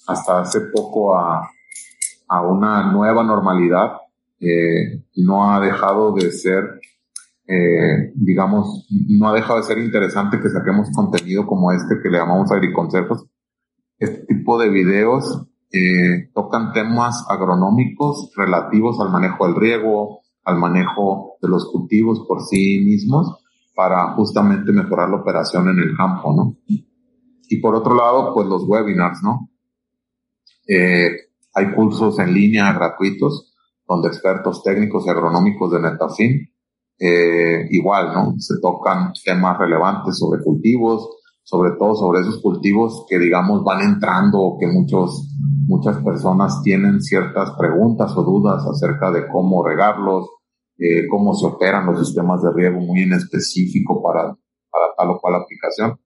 hasta 0.07 0.40
hace 0.40 0.61
poco 0.72 1.16
a, 1.16 1.49
a 2.29 2.43
una 2.43 2.93
nueva 2.93 3.22
normalidad 3.22 3.93
eh, 4.41 5.05
no 5.16 5.53
ha 5.53 5.61
dejado 5.61 6.12
de 6.14 6.31
ser 6.31 6.81
eh, 7.47 8.12
digamos, 8.14 8.87
no 9.09 9.29
ha 9.29 9.35
dejado 9.35 9.59
de 9.59 9.64
ser 9.64 9.79
interesante 9.79 10.41
que 10.41 10.49
saquemos 10.49 10.89
contenido 10.95 11.47
como 11.47 11.72
este 11.72 11.97
que 12.03 12.09
le 12.09 12.18
llamamos 12.18 12.51
agriconsejos. 12.51 13.27
Este 13.99 14.25
tipo 14.27 14.59
de 14.59 14.70
videos 14.70 15.47
eh, 15.70 16.31
tocan 16.35 16.72
temas 16.72 17.27
agronómicos 17.29 18.33
relativos 18.37 18.99
al 19.01 19.11
manejo 19.11 19.47
del 19.47 19.57
riego, 19.57 20.20
al 20.45 20.57
manejo 20.57 21.37
de 21.43 21.49
los 21.49 21.70
cultivos 21.70 22.25
por 22.27 22.43
sí 22.43 22.81
mismos, 22.81 23.45
para 23.75 24.14
justamente 24.14 24.72
mejorar 24.72 25.11
la 25.11 25.16
operación 25.16 25.68
en 25.68 25.79
el 25.81 25.97
campo, 25.97 26.33
¿no? 26.35 26.57
Y 26.66 27.61
por 27.61 27.75
otro 27.75 27.95
lado, 27.95 28.33
pues 28.33 28.49
los 28.49 28.64
webinars, 28.66 29.22
¿no? 29.22 29.51
Eh, 30.66 31.11
hay 31.55 31.72
cursos 31.74 32.18
en 32.18 32.34
línea 32.34 32.72
gratuitos 32.72 33.52
donde 33.86 34.09
expertos 34.09 34.62
técnicos 34.62 35.07
y 35.07 35.11
agronómicos 35.11 35.72
de 35.72 35.80
Netafim 35.80 36.48
eh, 36.98 37.66
igual, 37.70 38.12
¿no? 38.14 38.34
Se 38.38 38.61
tocan 38.61 39.12
temas 39.24 39.59
relevantes 39.59 40.16
sobre 40.16 40.42
cultivos, 40.42 41.09
sobre 41.42 41.72
todo 41.72 41.94
sobre 41.94 42.20
esos 42.20 42.40
cultivos 42.40 43.05
que 43.09 43.18
digamos 43.18 43.64
van 43.64 43.82
entrando 43.82 44.40
o 44.40 44.59
que 44.59 44.66
muchos, 44.66 45.28
muchas 45.66 45.96
personas 46.05 46.62
tienen 46.62 47.00
ciertas 47.00 47.50
preguntas 47.59 48.16
o 48.16 48.22
dudas 48.22 48.64
acerca 48.64 49.11
de 49.11 49.26
cómo 49.28 49.66
regarlos, 49.66 50.28
eh, 50.78 51.07
cómo 51.09 51.34
se 51.34 51.46
operan 51.46 51.86
los 51.86 51.98
sistemas 51.98 52.42
de 52.42 52.52
riego 52.52 52.80
muy 52.80 53.02
en 53.02 53.12
específico 53.12 54.00
para, 54.02 54.22
para 54.70 54.94
tal 54.96 55.11
o 55.11 55.20
cual 55.20 55.34
aplicación. 55.34 55.98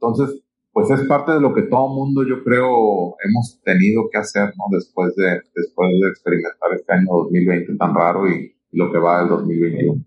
Entonces, 0.00 0.42
pues 0.72 0.90
es 0.90 1.06
parte 1.06 1.32
de 1.32 1.40
lo 1.40 1.52
que 1.54 1.62
todo 1.62 1.88
mundo 1.88 2.22
yo 2.26 2.42
creo 2.42 3.14
hemos 3.22 3.60
tenido 3.62 4.08
que 4.10 4.18
hacer, 4.18 4.54
¿no? 4.56 4.64
Después 4.70 5.14
de, 5.16 5.42
después 5.54 5.90
de 6.00 6.08
experimentar 6.08 6.72
este 6.74 6.92
año 6.94 7.08
2020 7.24 7.76
tan 7.76 7.94
raro 7.94 8.28
y, 8.28 8.56
lo 8.74 8.90
que 8.90 8.96
va 8.98 9.18
del 9.18 9.28
2021. 9.28 10.02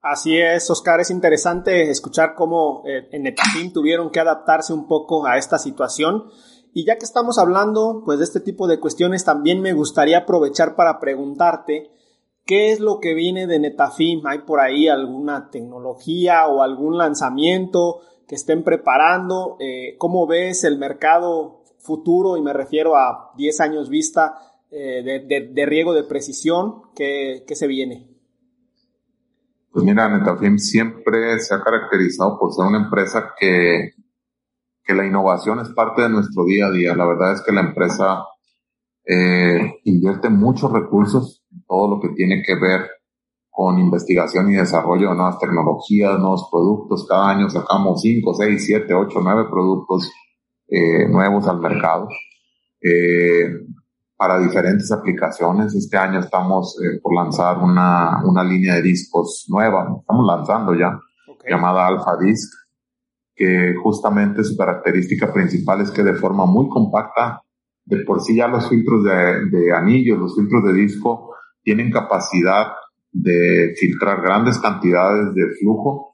Así 0.00 0.38
es, 0.38 0.70
Oscar, 0.70 1.00
es 1.00 1.10
interesante 1.10 1.90
escuchar 1.90 2.36
cómo 2.36 2.84
eh, 2.86 3.08
en 3.10 3.24
Netafim 3.24 3.72
tuvieron 3.72 4.10
que 4.10 4.20
adaptarse 4.20 4.72
un 4.72 4.86
poco 4.86 5.26
a 5.26 5.38
esta 5.38 5.58
situación. 5.58 6.26
Y 6.72 6.86
ya 6.86 6.98
que 6.98 7.04
estamos 7.04 7.36
hablando 7.38 8.02
pues 8.04 8.20
de 8.20 8.24
este 8.24 8.38
tipo 8.38 8.68
de 8.68 8.78
cuestiones, 8.78 9.24
también 9.24 9.60
me 9.60 9.72
gustaría 9.72 10.18
aprovechar 10.18 10.76
para 10.76 11.00
preguntarte 11.00 11.90
qué 12.44 12.70
es 12.70 12.78
lo 12.78 13.00
que 13.00 13.12
viene 13.12 13.48
de 13.48 13.58
Netafim. 13.58 14.24
¿Hay 14.24 14.38
por 14.42 14.60
ahí 14.60 14.86
alguna 14.86 15.50
tecnología 15.50 16.46
o 16.46 16.62
algún 16.62 16.96
lanzamiento 16.96 18.02
que 18.26 18.34
estén 18.34 18.64
preparando? 18.64 19.56
Eh, 19.60 19.96
¿Cómo 19.98 20.26
ves 20.26 20.64
el 20.64 20.78
mercado 20.78 21.62
futuro? 21.78 22.36
Y 22.36 22.42
me 22.42 22.52
refiero 22.52 22.96
a 22.96 23.32
10 23.36 23.60
años 23.60 23.88
vista 23.88 24.34
eh, 24.70 25.02
de, 25.28 25.48
de, 25.52 25.66
riego 25.66 25.94
de 25.94 26.04
precisión. 26.04 26.82
¿Qué, 26.94 27.44
qué 27.46 27.54
se 27.54 27.66
viene? 27.66 28.08
Pues 29.70 29.84
mira, 29.84 30.08
Netafim 30.08 30.58
siempre 30.58 31.38
se 31.38 31.54
ha 31.54 31.62
caracterizado 31.62 32.38
por 32.38 32.52
ser 32.52 32.64
una 32.64 32.84
empresa 32.84 33.34
que, 33.38 33.92
que 34.82 34.94
la 34.94 35.04
innovación 35.04 35.60
es 35.60 35.68
parte 35.68 36.02
de 36.02 36.08
nuestro 36.08 36.44
día 36.44 36.66
a 36.66 36.70
día. 36.70 36.96
La 36.96 37.06
verdad 37.06 37.34
es 37.34 37.42
que 37.42 37.52
la 37.52 37.60
empresa 37.60 38.24
eh, 39.04 39.80
invierte 39.84 40.30
muchos 40.30 40.72
recursos 40.72 41.44
en 41.52 41.62
todo 41.64 41.90
lo 41.90 42.00
que 42.00 42.08
tiene 42.14 42.42
que 42.42 42.54
ver 42.56 42.90
con 43.56 43.78
investigación 43.78 44.50
y 44.50 44.56
desarrollo 44.56 45.08
de 45.08 45.16
nuevas 45.16 45.38
tecnologías, 45.38 46.18
nuevos 46.18 46.46
productos. 46.52 47.06
Cada 47.08 47.30
año 47.30 47.48
sacamos 47.48 48.02
5, 48.02 48.34
6, 48.34 48.66
7, 48.66 48.92
8, 48.92 49.18
9 49.22 49.44
productos 49.50 50.12
eh, 50.68 51.08
nuevos 51.08 51.48
al 51.48 51.58
mercado. 51.60 52.06
Eh, 52.82 53.46
para 54.14 54.38
diferentes 54.38 54.92
aplicaciones. 54.92 55.74
Este 55.74 55.96
año 55.96 56.20
estamos 56.20 56.78
eh, 56.82 57.00
por 57.02 57.14
lanzar 57.14 57.58
una, 57.58 58.22
una 58.24 58.44
línea 58.44 58.74
de 58.74 58.82
discos 58.82 59.46
nueva, 59.48 59.96
estamos 60.00 60.26
lanzando 60.26 60.74
ya, 60.74 60.98
okay. 61.26 61.50
llamada 61.50 61.86
Alpha 61.86 62.14
Disc, 62.20 62.52
que 63.34 63.74
justamente 63.82 64.44
su 64.44 64.54
característica 64.54 65.32
principal 65.32 65.80
es 65.80 65.90
que 65.90 66.02
de 66.02 66.14
forma 66.14 66.44
muy 66.44 66.68
compacta, 66.68 67.40
de 67.86 68.04
por 68.04 68.20
sí 68.20 68.36
ya 68.36 68.48
los 68.48 68.68
filtros 68.68 69.02
de, 69.02 69.46
de 69.50 69.72
anillos, 69.72 70.18
los 70.18 70.34
filtros 70.34 70.62
de 70.64 70.74
disco, 70.74 71.34
tienen 71.62 71.90
capacidad 71.90 72.68
de 73.22 73.74
filtrar 73.78 74.20
grandes 74.20 74.58
cantidades 74.58 75.34
de 75.34 75.48
flujo 75.58 76.12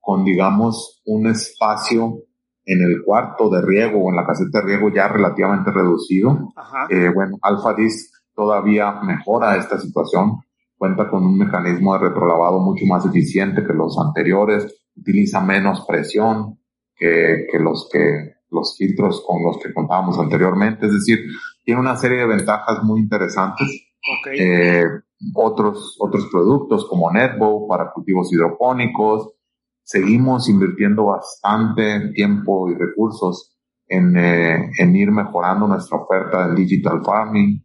con, 0.00 0.24
digamos, 0.24 1.02
un 1.06 1.26
espacio 1.26 2.18
en 2.66 2.82
el 2.82 3.02
cuarto 3.02 3.48
de 3.48 3.62
riego 3.62 4.04
o 4.04 4.10
en 4.10 4.16
la 4.16 4.26
caseta 4.26 4.60
de 4.60 4.66
riego 4.66 4.92
ya 4.92 5.08
relativamente 5.08 5.70
reducido. 5.70 6.52
Eh, 6.90 7.10
bueno, 7.14 7.38
Alpha 7.42 7.74
Disc 7.74 8.12
todavía 8.34 9.00
mejora 9.02 9.56
esta 9.56 9.78
situación, 9.78 10.40
cuenta 10.76 11.08
con 11.08 11.24
un 11.24 11.38
mecanismo 11.38 11.94
de 11.94 12.08
retrolavado 12.08 12.60
mucho 12.60 12.84
más 12.86 13.06
eficiente 13.06 13.64
que 13.64 13.72
los 13.72 13.98
anteriores, 13.98 14.84
utiliza 14.96 15.40
menos 15.40 15.84
presión 15.86 16.58
que, 16.94 17.46
que 17.50 17.58
los 17.58 17.88
que 17.90 18.34
los 18.50 18.76
filtros 18.76 19.24
con 19.26 19.42
los 19.42 19.58
que 19.58 19.72
contábamos 19.72 20.18
anteriormente, 20.18 20.86
es 20.86 20.92
decir, 20.92 21.18
tiene 21.64 21.80
una 21.80 21.96
serie 21.96 22.18
de 22.18 22.26
ventajas 22.26 22.82
muy 22.84 23.00
interesantes. 23.00 23.66
Okay. 24.20 24.38
Eh, 24.38 24.84
otros, 25.34 25.96
otros 26.00 26.26
productos 26.30 26.86
como 26.88 27.10
Netbow 27.10 27.66
para 27.68 27.92
cultivos 27.92 28.32
hidropónicos, 28.32 29.34
seguimos 29.82 30.48
invirtiendo 30.48 31.06
bastante 31.06 32.10
tiempo 32.14 32.70
y 32.70 32.74
recursos 32.74 33.54
en, 33.86 34.16
eh, 34.16 34.70
en 34.78 34.96
ir 34.96 35.10
mejorando 35.10 35.68
nuestra 35.68 35.98
oferta 35.98 36.48
de 36.48 36.56
digital 36.56 37.02
farming. 37.04 37.62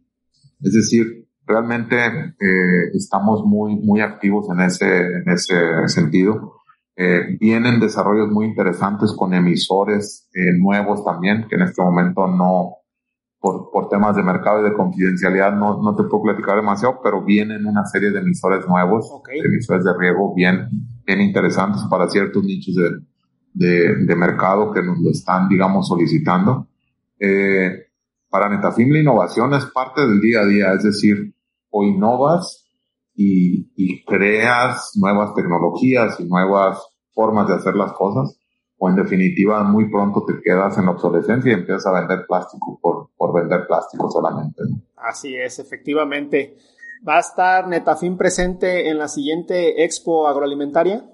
Es 0.60 0.72
decir, 0.74 1.28
realmente 1.46 1.96
eh, 2.06 2.90
estamos 2.94 3.42
muy, 3.44 3.76
muy 3.76 4.00
activos 4.00 4.48
en 4.50 4.60
ese, 4.60 4.98
en 4.98 5.28
ese 5.30 5.88
sentido. 5.88 6.56
Eh, 6.94 7.38
vienen 7.40 7.80
desarrollos 7.80 8.30
muy 8.30 8.44
interesantes 8.46 9.14
con 9.16 9.32
emisores 9.32 10.28
nuevos 10.58 11.02
también, 11.02 11.46
que 11.48 11.56
en 11.56 11.62
este 11.62 11.82
momento 11.82 12.26
no, 12.26 12.79
por, 13.40 13.70
por 13.70 13.88
temas 13.88 14.14
de 14.14 14.22
mercado 14.22 14.60
y 14.60 14.70
de 14.70 14.76
confidencialidad 14.76 15.52
no, 15.56 15.82
no 15.82 15.96
te 15.96 16.04
puedo 16.04 16.24
platicar 16.24 16.56
demasiado, 16.56 17.00
pero 17.02 17.24
vienen 17.24 17.66
una 17.66 17.86
serie 17.86 18.10
de 18.10 18.20
emisores 18.20 18.68
nuevos, 18.68 19.10
okay. 19.10 19.40
emisores 19.40 19.84
de 19.84 19.92
riego 19.98 20.34
bien, 20.34 20.68
bien 21.06 21.20
interesantes 21.22 21.82
para 21.90 22.08
ciertos 22.08 22.44
nichos 22.44 22.74
de, 22.74 22.90
de, 23.54 24.04
de 24.04 24.16
mercado 24.16 24.72
que 24.72 24.82
nos 24.82 24.98
lo 24.98 25.10
están, 25.10 25.48
digamos, 25.48 25.88
solicitando. 25.88 26.68
Eh, 27.18 27.86
para 28.28 28.48
Netafim 28.48 28.92
la 28.92 29.00
innovación 29.00 29.54
es 29.54 29.64
parte 29.66 30.02
del 30.02 30.20
día 30.20 30.40
a 30.40 30.46
día, 30.46 30.72
es 30.74 30.84
decir, 30.84 31.34
o 31.70 31.82
innovas 31.82 32.66
y, 33.14 33.72
y 33.74 34.04
creas 34.04 34.92
nuevas 34.96 35.34
tecnologías 35.34 36.20
y 36.20 36.24
nuevas 36.24 36.78
formas 37.12 37.48
de 37.48 37.54
hacer 37.54 37.74
las 37.74 37.92
cosas, 37.92 38.38
o 38.82 38.88
en 38.88 38.96
definitiva 38.96 39.62
muy 39.62 39.90
pronto 39.90 40.24
te 40.24 40.40
quedas 40.42 40.78
en 40.78 40.86
la 40.86 40.92
obsolescencia 40.92 41.50
y 41.50 41.54
empiezas 41.54 41.86
a 41.86 42.00
vender 42.00 42.24
plástico 42.26 42.78
por, 42.80 43.10
por 43.14 43.34
vender 43.34 43.66
plástico 43.66 44.10
solamente. 44.10 44.62
¿no? 44.68 44.80
Así 44.96 45.36
es, 45.36 45.58
efectivamente. 45.58 46.56
¿Va 47.06 47.18
a 47.18 47.20
estar 47.20 47.68
Netafim 47.68 48.16
presente 48.16 48.88
en 48.88 48.96
la 48.96 49.08
siguiente 49.08 49.84
expo 49.84 50.26
agroalimentaria? 50.26 51.04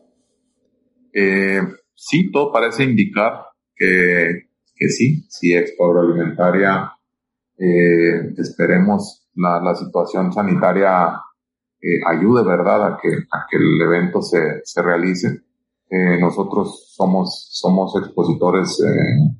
Eh, 1.13 1.61
sí, 1.93 2.31
todo 2.31 2.53
parece 2.53 2.85
indicar 2.85 3.47
que, 3.75 4.49
que 4.77 4.89
sí, 4.89 5.27
sí, 5.29 5.53
expo 5.53 5.87
agroalimentaria. 5.87 6.93
Eh, 7.59 8.33
esperemos 8.39 9.29
la, 9.35 9.61
la 9.61 9.75
situación 9.75 10.33
sanitaria 10.33 11.21
eh, 11.81 11.99
ayude, 12.07 12.45
¿verdad?, 12.45 12.87
a 12.87 12.99
que, 13.03 13.09
a 13.09 13.47
que 13.51 13.57
el 13.57 13.81
evento 13.81 14.23
se, 14.23 14.61
se 14.63 14.83
realice. 14.83 15.46
Nosotros 15.91 16.93
somos, 16.95 17.49
somos 17.53 17.95
expositores 17.97 18.81
eh, 18.81 19.37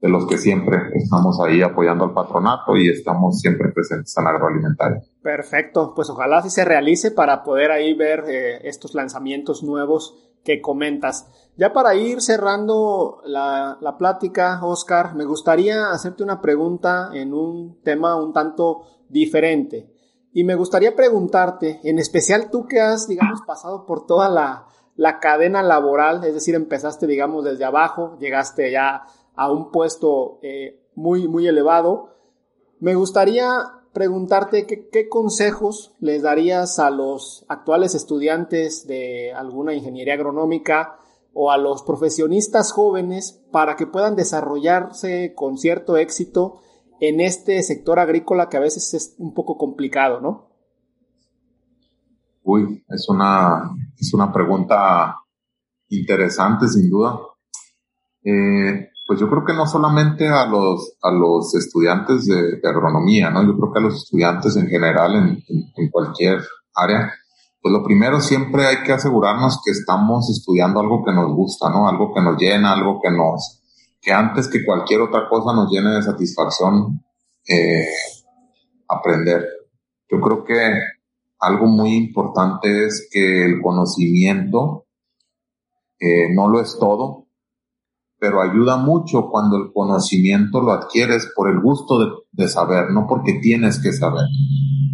de 0.00 0.08
los 0.08 0.26
que 0.26 0.36
siempre 0.36 0.76
estamos 0.94 1.40
ahí 1.40 1.62
apoyando 1.62 2.04
al 2.04 2.12
patronato 2.12 2.76
y 2.76 2.88
estamos 2.88 3.40
siempre 3.40 3.72
presentes 3.72 4.14
en 4.18 4.26
agroalimentario. 4.26 5.00
Perfecto, 5.22 5.94
pues 5.94 6.10
ojalá 6.10 6.38
así 6.38 6.50
se 6.50 6.64
realice 6.64 7.10
para 7.10 7.42
poder 7.42 7.70
ahí 7.70 7.94
ver 7.94 8.24
eh, 8.28 8.68
estos 8.68 8.94
lanzamientos 8.94 9.62
nuevos 9.62 10.14
que 10.44 10.60
comentas. 10.60 11.30
Ya 11.56 11.72
para 11.72 11.94
ir 11.94 12.20
cerrando 12.20 13.22
la, 13.24 13.78
la 13.80 13.96
plática, 13.96 14.60
Oscar, 14.62 15.14
me 15.14 15.24
gustaría 15.24 15.90
hacerte 15.90 16.22
una 16.22 16.42
pregunta 16.42 17.08
en 17.14 17.32
un 17.32 17.80
tema 17.82 18.22
un 18.22 18.34
tanto 18.34 18.82
diferente. 19.08 19.90
Y 20.34 20.44
me 20.44 20.54
gustaría 20.54 20.94
preguntarte, 20.94 21.80
en 21.84 21.98
especial 21.98 22.50
tú 22.50 22.66
que 22.66 22.80
has, 22.80 23.08
digamos, 23.08 23.40
pasado 23.46 23.86
por 23.86 24.04
toda 24.04 24.28
la, 24.28 24.66
la 24.96 25.18
cadena 25.18 25.62
laboral, 25.62 26.24
es 26.24 26.34
decir, 26.34 26.54
empezaste, 26.54 27.06
digamos, 27.06 27.44
desde 27.44 27.64
abajo, 27.64 28.16
llegaste 28.20 28.70
ya 28.70 29.02
a 29.34 29.50
un 29.50 29.70
puesto 29.70 30.38
eh, 30.42 30.80
muy, 30.94 31.26
muy 31.28 31.46
elevado. 31.46 32.10
Me 32.78 32.94
gustaría 32.94 33.48
preguntarte 33.92 34.66
qué 34.66 35.08
consejos 35.08 35.94
les 36.00 36.22
darías 36.22 36.78
a 36.78 36.90
los 36.90 37.44
actuales 37.48 37.94
estudiantes 37.94 38.86
de 38.86 39.32
alguna 39.32 39.74
ingeniería 39.74 40.14
agronómica 40.14 40.98
o 41.32 41.50
a 41.50 41.58
los 41.58 41.82
profesionistas 41.82 42.72
jóvenes 42.72 43.44
para 43.50 43.76
que 43.76 43.86
puedan 43.86 44.16
desarrollarse 44.16 45.34
con 45.34 45.58
cierto 45.58 45.96
éxito 45.96 46.60
en 47.00 47.20
este 47.20 47.62
sector 47.62 47.98
agrícola 47.98 48.48
que 48.48 48.56
a 48.56 48.60
veces 48.60 48.94
es 48.94 49.14
un 49.18 49.34
poco 49.34 49.58
complicado, 49.58 50.20
¿no? 50.20 50.43
Uy, 52.44 52.84
es 52.88 53.08
una, 53.08 53.70
es 53.98 54.12
una 54.12 54.30
pregunta 54.30 55.16
interesante, 55.88 56.68
sin 56.68 56.90
duda. 56.90 57.18
Eh, 58.22 58.90
pues 59.06 59.18
yo 59.18 59.28
creo 59.28 59.44
que 59.44 59.54
no 59.54 59.66
solamente 59.66 60.28
a 60.28 60.46
los, 60.46 60.94
a 61.02 61.10
los 61.10 61.54
estudiantes 61.54 62.26
de, 62.26 62.60
agronomía, 62.68 63.30
¿no? 63.30 63.44
Yo 63.46 63.56
creo 63.56 63.72
que 63.72 63.78
a 63.78 63.82
los 63.82 63.96
estudiantes 63.96 64.56
en 64.56 64.66
general, 64.66 65.14
en, 65.14 65.44
en, 65.76 65.90
cualquier 65.90 66.42
área, 66.74 67.12
pues 67.62 67.72
lo 67.72 67.82
primero 67.82 68.20
siempre 68.20 68.66
hay 68.66 68.82
que 68.82 68.92
asegurarnos 68.92 69.60
que 69.64 69.70
estamos 69.70 70.30
estudiando 70.30 70.80
algo 70.80 71.02
que 71.02 71.12
nos 71.12 71.34
gusta, 71.34 71.70
¿no? 71.70 71.88
Algo 71.88 72.12
que 72.14 72.20
nos 72.20 72.38
llena, 72.38 72.72
algo 72.72 73.00
que 73.02 73.10
nos, 73.10 73.62
que 74.00 74.12
antes 74.12 74.48
que 74.48 74.64
cualquier 74.64 75.00
otra 75.00 75.28
cosa 75.30 75.54
nos 75.54 75.70
llene 75.70 75.94
de 75.94 76.02
satisfacción 76.02 77.02
eh, 77.48 77.88
aprender. 78.88 79.46
Yo 80.10 80.20
creo 80.20 80.44
que 80.44 80.93
algo 81.46 81.66
muy 81.66 81.94
importante 81.94 82.86
es 82.86 83.08
que 83.10 83.44
el 83.44 83.60
conocimiento 83.62 84.86
eh, 85.98 86.34
no 86.34 86.48
lo 86.48 86.60
es 86.60 86.76
todo, 86.78 87.24
pero 88.18 88.40
ayuda 88.40 88.76
mucho 88.76 89.28
cuando 89.30 89.56
el 89.56 89.72
conocimiento 89.72 90.60
lo 90.60 90.72
adquieres 90.72 91.30
por 91.36 91.50
el 91.50 91.60
gusto 91.60 92.24
de, 92.32 92.48
saber, 92.48 92.90
no 92.90 93.06
porque 93.06 93.34
tienes 93.34 93.82
que 93.82 93.92
saber. 93.92 94.24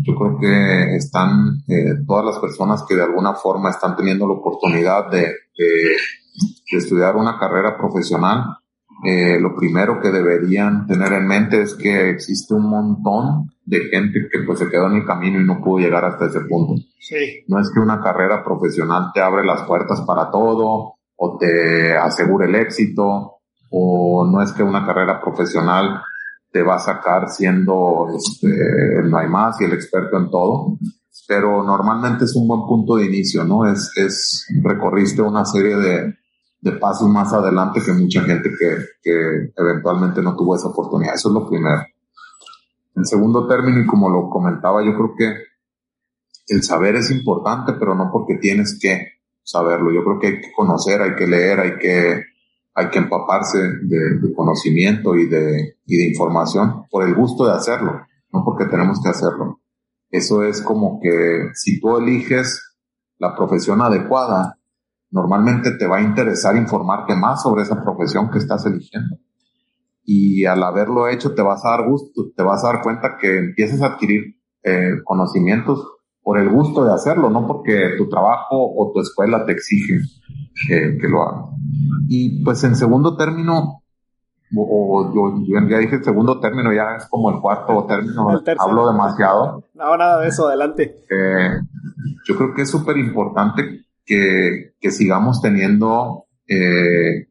Yo 0.02 0.14
creo 0.14 0.38
que 0.40 0.96
están 0.96 1.62
eh, 1.68 2.02
todas 2.06 2.24
las 2.24 2.38
personas 2.38 2.84
que 2.88 2.96
de 2.96 3.04
alguna 3.04 3.34
forma 3.34 3.70
están 3.70 3.94
teniendo 3.96 4.26
la 4.26 4.34
oportunidad 4.34 5.10
de, 5.10 5.32
estudiar 6.72 7.16
una 7.16 7.38
carrera 7.38 7.76
profesional, 7.76 8.44
eh, 9.04 9.40
lo 9.40 9.56
primero 9.56 10.00
que 10.00 10.10
deberían 10.10 10.86
tener 10.86 11.12
en 11.12 11.26
mente 11.26 11.62
es 11.62 11.74
que 11.74 12.10
existe 12.10 12.54
un 12.54 12.68
montón 12.68 13.50
de 13.64 13.80
gente 13.90 14.28
que 14.30 14.40
pues 14.40 14.58
se 14.58 14.68
quedó 14.68 14.88
en 14.88 14.96
el 14.96 15.06
camino 15.06 15.40
y 15.40 15.44
no 15.44 15.62
pudo 15.62 15.78
llegar 15.78 16.04
hasta 16.04 16.26
ese 16.26 16.40
punto. 16.40 16.74
Sí. 16.98 17.44
No 17.48 17.60
es 17.60 17.70
que 17.72 17.80
una 17.80 18.00
carrera 18.02 18.44
profesional 18.44 19.10
te 19.14 19.20
abre 19.20 19.44
las 19.44 19.62
puertas 19.62 20.02
para 20.02 20.30
todo, 20.30 20.96
o 21.16 21.38
te 21.38 21.96
asegure 21.96 22.46
el 22.46 22.54
éxito, 22.54 23.40
o 23.70 24.26
no 24.30 24.42
es 24.42 24.52
que 24.52 24.62
una 24.62 24.84
carrera 24.84 25.20
profesional 25.20 26.02
te 26.50 26.62
va 26.62 26.76
a 26.76 26.80
sacar 26.80 27.28
siendo 27.28 28.08
este, 28.16 28.48
el 28.98 29.10
no 29.10 29.18
hay 29.18 29.28
más 29.28 29.60
y 29.60 29.64
el 29.64 29.72
experto 29.72 30.18
en 30.18 30.30
todo, 30.30 30.78
pero 31.28 31.62
normalmente 31.62 32.24
es 32.24 32.34
un 32.34 32.48
buen 32.48 32.62
punto 32.66 32.96
de 32.96 33.06
inicio, 33.06 33.44
¿no? 33.44 33.64
Es, 33.64 33.92
es 33.96 34.46
recorriste 34.62 35.22
una 35.22 35.44
serie 35.44 35.76
de, 35.76 36.14
de 36.60 36.72
pasos 36.72 37.08
más 37.08 37.32
adelante 37.32 37.80
que 37.84 37.92
mucha 37.92 38.22
gente 38.22 38.50
que, 38.50 38.76
que 39.02 39.52
eventualmente 39.56 40.22
no 40.22 40.36
tuvo 40.36 40.56
esa 40.56 40.68
oportunidad. 40.68 41.14
Eso 41.14 41.28
es 41.28 41.34
lo 41.34 41.48
primero. 41.48 41.82
En 42.96 43.04
segundo 43.04 43.46
término, 43.46 43.80
y 43.80 43.86
como 43.86 44.10
lo 44.10 44.28
comentaba, 44.28 44.84
yo 44.84 44.94
creo 44.94 45.14
que 45.16 45.34
el 46.48 46.62
saber 46.62 46.96
es 46.96 47.10
importante, 47.10 47.72
pero 47.74 47.94
no 47.94 48.10
porque 48.12 48.36
tienes 48.36 48.78
que 48.80 49.20
saberlo. 49.42 49.92
Yo 49.92 50.04
creo 50.04 50.18
que 50.18 50.26
hay 50.26 50.40
que 50.40 50.52
conocer, 50.54 51.00
hay 51.00 51.14
que 51.14 51.26
leer, 51.26 51.60
hay 51.60 51.78
que, 51.78 52.24
hay 52.74 52.90
que 52.90 52.98
empaparse 52.98 53.58
de, 53.82 54.34
conocimiento 54.34 55.16
y 55.16 55.26
de, 55.26 55.76
y 55.86 55.96
de 55.96 56.08
información 56.08 56.84
por 56.90 57.04
el 57.04 57.14
gusto 57.14 57.46
de 57.46 57.52
hacerlo, 57.52 58.02
no 58.32 58.44
porque 58.44 58.66
tenemos 58.66 59.00
que 59.02 59.08
hacerlo. 59.08 59.60
Eso 60.10 60.42
es 60.42 60.60
como 60.60 61.00
que 61.00 61.50
si 61.54 61.80
tú 61.80 61.96
eliges 61.96 62.76
la 63.18 63.36
profesión 63.36 63.80
adecuada, 63.80 64.58
normalmente 65.10 65.72
te 65.72 65.86
va 65.86 65.98
a 65.98 66.02
interesar 66.02 66.56
informarte 66.56 67.14
más 67.14 67.42
sobre 67.42 67.62
esa 67.62 67.82
profesión 67.82 68.30
que 68.30 68.38
estás 68.38 68.64
eligiendo. 68.66 69.16
Y 70.04 70.44
al 70.44 70.62
haberlo 70.62 71.08
hecho 71.08 71.34
te 71.34 71.42
vas 71.42 71.64
a 71.64 71.70
dar 71.70 71.88
gusto, 71.88 72.30
te 72.34 72.42
vas 72.42 72.64
a 72.64 72.68
dar 72.72 72.82
cuenta 72.82 73.16
que 73.20 73.38
empiezas 73.38 73.82
a 73.82 73.86
adquirir 73.86 74.36
eh, 74.62 74.92
conocimientos 75.04 75.86
por 76.22 76.38
el 76.38 76.48
gusto 76.48 76.84
de 76.84 76.92
hacerlo, 76.92 77.30
no 77.30 77.46
porque 77.46 77.94
tu 77.96 78.08
trabajo 78.08 78.56
o 78.76 78.92
tu 78.92 79.00
escuela 79.00 79.44
te 79.46 79.52
exige 79.52 80.00
que, 80.68 81.08
lo 81.08 81.22
hagas. 81.22 81.44
Y 82.08 82.44
pues 82.44 82.62
en 82.64 82.76
segundo 82.76 83.16
término, 83.16 83.82
o, 84.56 85.12
yo, 85.14 85.68
ya 85.68 85.78
dije 85.78 86.02
segundo 86.02 86.40
término, 86.40 86.72
ya 86.72 86.96
es 86.96 87.06
como 87.08 87.30
el 87.30 87.40
cuarto 87.40 87.86
término, 87.86 88.28
hablo 88.58 88.90
demasiado. 88.90 89.64
No, 89.74 89.96
nada 89.96 90.20
de 90.20 90.28
eso, 90.28 90.46
adelante. 90.46 91.04
Eh, 91.08 91.60
yo 92.26 92.36
creo 92.36 92.54
que 92.54 92.62
es 92.62 92.70
súper 92.70 92.98
importante 92.98 93.86
que, 94.10 94.74
que, 94.80 94.90
sigamos 94.90 95.40
teniendo, 95.40 96.24
eh, 96.48 97.28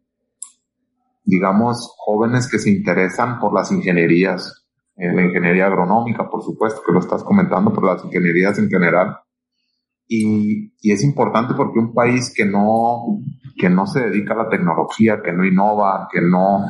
digamos, 1.26 1.94
jóvenes 1.98 2.50
que 2.50 2.58
se 2.58 2.70
interesan 2.70 3.38
por 3.38 3.54
las 3.54 3.70
ingenierías, 3.74 4.66
en 4.96 5.14
la 5.14 5.24
ingeniería 5.24 5.66
agronómica, 5.66 6.30
por 6.30 6.42
supuesto, 6.42 6.82
que 6.86 6.94
lo 6.94 7.00
estás 7.00 7.22
comentando, 7.22 7.74
pero 7.74 7.88
las 7.94 8.06
ingenierías 8.06 8.60
en 8.60 8.70
general. 8.70 9.18
Y, 10.08 10.72
y, 10.80 10.94
es 10.94 11.04
importante 11.04 11.54
porque 11.54 11.80
un 11.80 11.94
país 11.94 12.34
que 12.34 12.46
no, 12.46 13.20
que 13.58 13.70
no 13.70 13.86
se 13.86 14.00
dedica 14.00 14.34
a 14.34 14.44
la 14.44 14.50
tecnología, 14.50 15.22
que 15.22 15.34
no 15.34 15.44
innova, 15.44 16.08
que 16.10 16.22
no, 16.22 16.64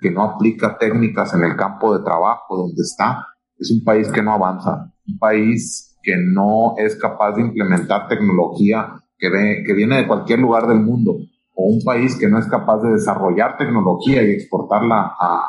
que 0.00 0.12
no 0.12 0.22
aplica 0.22 0.78
técnicas 0.78 1.34
en 1.34 1.42
el 1.42 1.56
campo 1.56 1.98
de 1.98 2.04
trabajo 2.04 2.56
donde 2.56 2.82
está, 2.82 3.26
es 3.58 3.72
un 3.72 3.82
país 3.82 4.12
que 4.12 4.22
no 4.22 4.32
avanza. 4.32 4.92
Un 5.08 5.18
país 5.18 5.98
que 6.04 6.16
no 6.16 6.74
es 6.78 6.94
capaz 6.94 7.32
de 7.32 7.42
implementar 7.42 8.06
tecnología 8.06 9.02
que, 9.18 9.28
ve, 9.28 9.64
que 9.66 9.72
viene 9.72 9.96
de 9.96 10.06
cualquier 10.06 10.38
lugar 10.38 10.66
del 10.66 10.80
mundo. 10.80 11.16
O 11.54 11.68
un 11.68 11.82
país 11.82 12.16
que 12.16 12.28
no 12.28 12.38
es 12.38 12.46
capaz 12.46 12.82
de 12.82 12.92
desarrollar 12.92 13.56
tecnología 13.56 14.22
y 14.22 14.30
exportarla 14.30 15.14
a, 15.18 15.48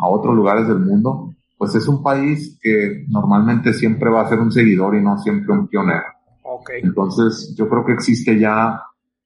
a 0.00 0.08
otros 0.08 0.34
lugares 0.34 0.66
del 0.68 0.80
mundo, 0.80 1.34
pues 1.56 1.74
es 1.74 1.88
un 1.88 2.02
país 2.02 2.58
que 2.60 3.04
normalmente 3.08 3.72
siempre 3.72 4.10
va 4.10 4.22
a 4.22 4.28
ser 4.28 4.38
un 4.40 4.52
seguidor 4.52 4.96
y 4.96 5.02
no 5.02 5.18
siempre 5.18 5.52
un 5.52 5.68
pionero. 5.68 6.04
Okay. 6.42 6.80
Entonces, 6.82 7.54
yo 7.56 7.68
creo 7.68 7.84
que 7.84 7.92
existe 7.92 8.38
ya, 8.38 8.80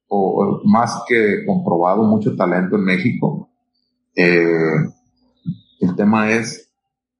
o, 0.08 0.60
más 0.64 1.02
que 1.08 1.44
comprobado, 1.46 2.04
mucho 2.04 2.36
talento 2.36 2.76
en 2.76 2.84
México. 2.84 3.48
Eh, 4.14 4.72
el 5.80 5.96
tema 5.96 6.30
es, 6.30 6.70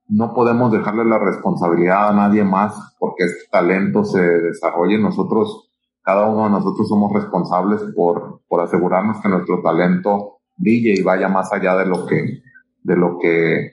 no 0.09 0.33
podemos 0.33 0.73
dejarle 0.73 1.05
la 1.05 1.19
responsabilidad 1.19 2.09
a 2.09 2.13
nadie 2.13 2.43
más 2.45 2.75
porque 2.99 3.25
este 3.25 3.49
talento 3.51 4.05
se 4.05 4.21
desarrolle. 4.21 4.99
Nosotros, 4.99 5.68
cada 6.09 6.25
uno 6.25 6.45
de 6.45 6.51
nosotros 6.53 6.89
somos 6.89 7.13
responsables 7.13 7.83
por, 7.95 8.41
por 8.49 8.63
asegurarnos 8.63 9.21
que 9.21 9.29
nuestro 9.29 9.61
talento 9.61 10.39
brille 10.57 10.95
y 10.97 11.03
vaya 11.03 11.29
más 11.29 11.53
allá 11.53 11.77
de 11.77 11.85
lo 11.85 12.07
que, 12.07 12.41
de 12.83 12.97
lo 12.97 13.19
que 13.19 13.73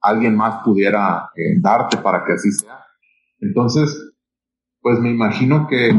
alguien 0.00 0.34
más 0.34 0.64
pudiera 0.64 1.30
eh, 1.36 1.54
darte 1.60 1.98
para 1.98 2.24
que 2.24 2.32
así 2.32 2.50
sea. 2.50 2.80
Entonces, 3.40 3.96
pues 4.80 4.98
me 4.98 5.12
imagino 5.12 5.68
que, 5.68 5.96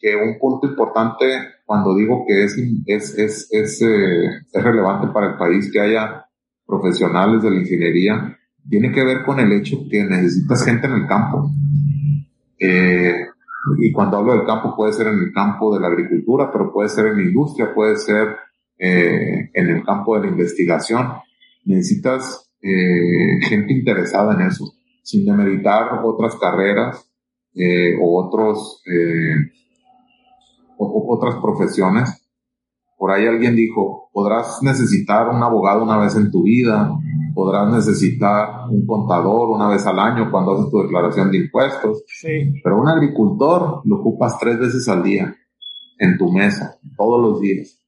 que 0.00 0.16
un 0.16 0.36
punto 0.40 0.66
importante 0.66 1.26
cuando 1.64 1.94
digo 1.94 2.24
que 2.26 2.42
es, 2.42 2.58
es, 2.86 3.16
es, 3.16 3.48
es, 3.52 3.82
eh, 3.82 4.24
es 4.52 4.64
relevante 4.64 5.12
para 5.14 5.28
el 5.28 5.36
país 5.36 5.70
que 5.72 5.78
haya 5.78 6.26
profesionales 6.66 7.40
de 7.40 7.50
la 7.52 7.60
ingeniería, 7.60 8.36
tiene 8.68 8.90
que 8.90 9.04
ver 9.04 9.24
con 9.24 9.38
el 9.38 9.52
hecho 9.52 9.78
que 9.88 10.02
necesitas 10.02 10.64
gente 10.64 10.88
en 10.88 10.92
el 10.94 11.06
campo. 11.06 11.52
Eh, 12.58 13.29
y 13.78 13.92
cuando 13.92 14.18
hablo 14.18 14.34
del 14.34 14.46
campo 14.46 14.74
puede 14.74 14.92
ser 14.92 15.08
en 15.08 15.18
el 15.18 15.32
campo 15.32 15.74
de 15.74 15.80
la 15.80 15.88
agricultura, 15.88 16.50
pero 16.50 16.72
puede 16.72 16.88
ser 16.88 17.06
en 17.06 17.16
la 17.16 17.22
industria, 17.22 17.74
puede 17.74 17.96
ser 17.96 18.36
eh, 18.78 19.50
en 19.52 19.68
el 19.68 19.84
campo 19.84 20.16
de 20.16 20.22
la 20.26 20.32
investigación. 20.32 21.08
Necesitas 21.64 22.50
eh, 22.62 23.40
gente 23.42 23.72
interesada 23.72 24.34
en 24.34 24.48
eso, 24.48 24.72
sin 25.02 25.24
demeritar 25.24 26.00
otras 26.02 26.36
carreras 26.36 27.10
eh, 27.54 27.94
o 28.00 28.24
otros, 28.24 28.82
eh, 28.86 29.34
otras 30.78 31.36
profesiones, 31.36 32.19
por 33.00 33.10
ahí 33.12 33.26
alguien 33.26 33.56
dijo, 33.56 34.10
podrás 34.12 34.62
necesitar 34.62 35.30
un 35.30 35.42
abogado 35.42 35.82
una 35.82 35.96
vez 35.96 36.14
en 36.16 36.30
tu 36.30 36.42
vida, 36.42 36.92
podrás 37.34 37.72
necesitar 37.72 38.68
un 38.68 38.84
contador 38.84 39.48
una 39.48 39.70
vez 39.70 39.86
al 39.86 39.98
año 39.98 40.30
cuando 40.30 40.52
haces 40.52 40.70
tu 40.70 40.82
declaración 40.82 41.30
de 41.30 41.38
impuestos, 41.38 42.04
sí. 42.06 42.52
pero 42.62 42.78
un 42.78 42.86
agricultor 42.86 43.80
lo 43.86 44.00
ocupas 44.00 44.38
tres 44.38 44.58
veces 44.58 44.86
al 44.90 45.02
día 45.02 45.34
en 45.98 46.18
tu 46.18 46.30
mesa, 46.30 46.78
todos 46.94 47.22
los 47.22 47.40
días. 47.40 47.80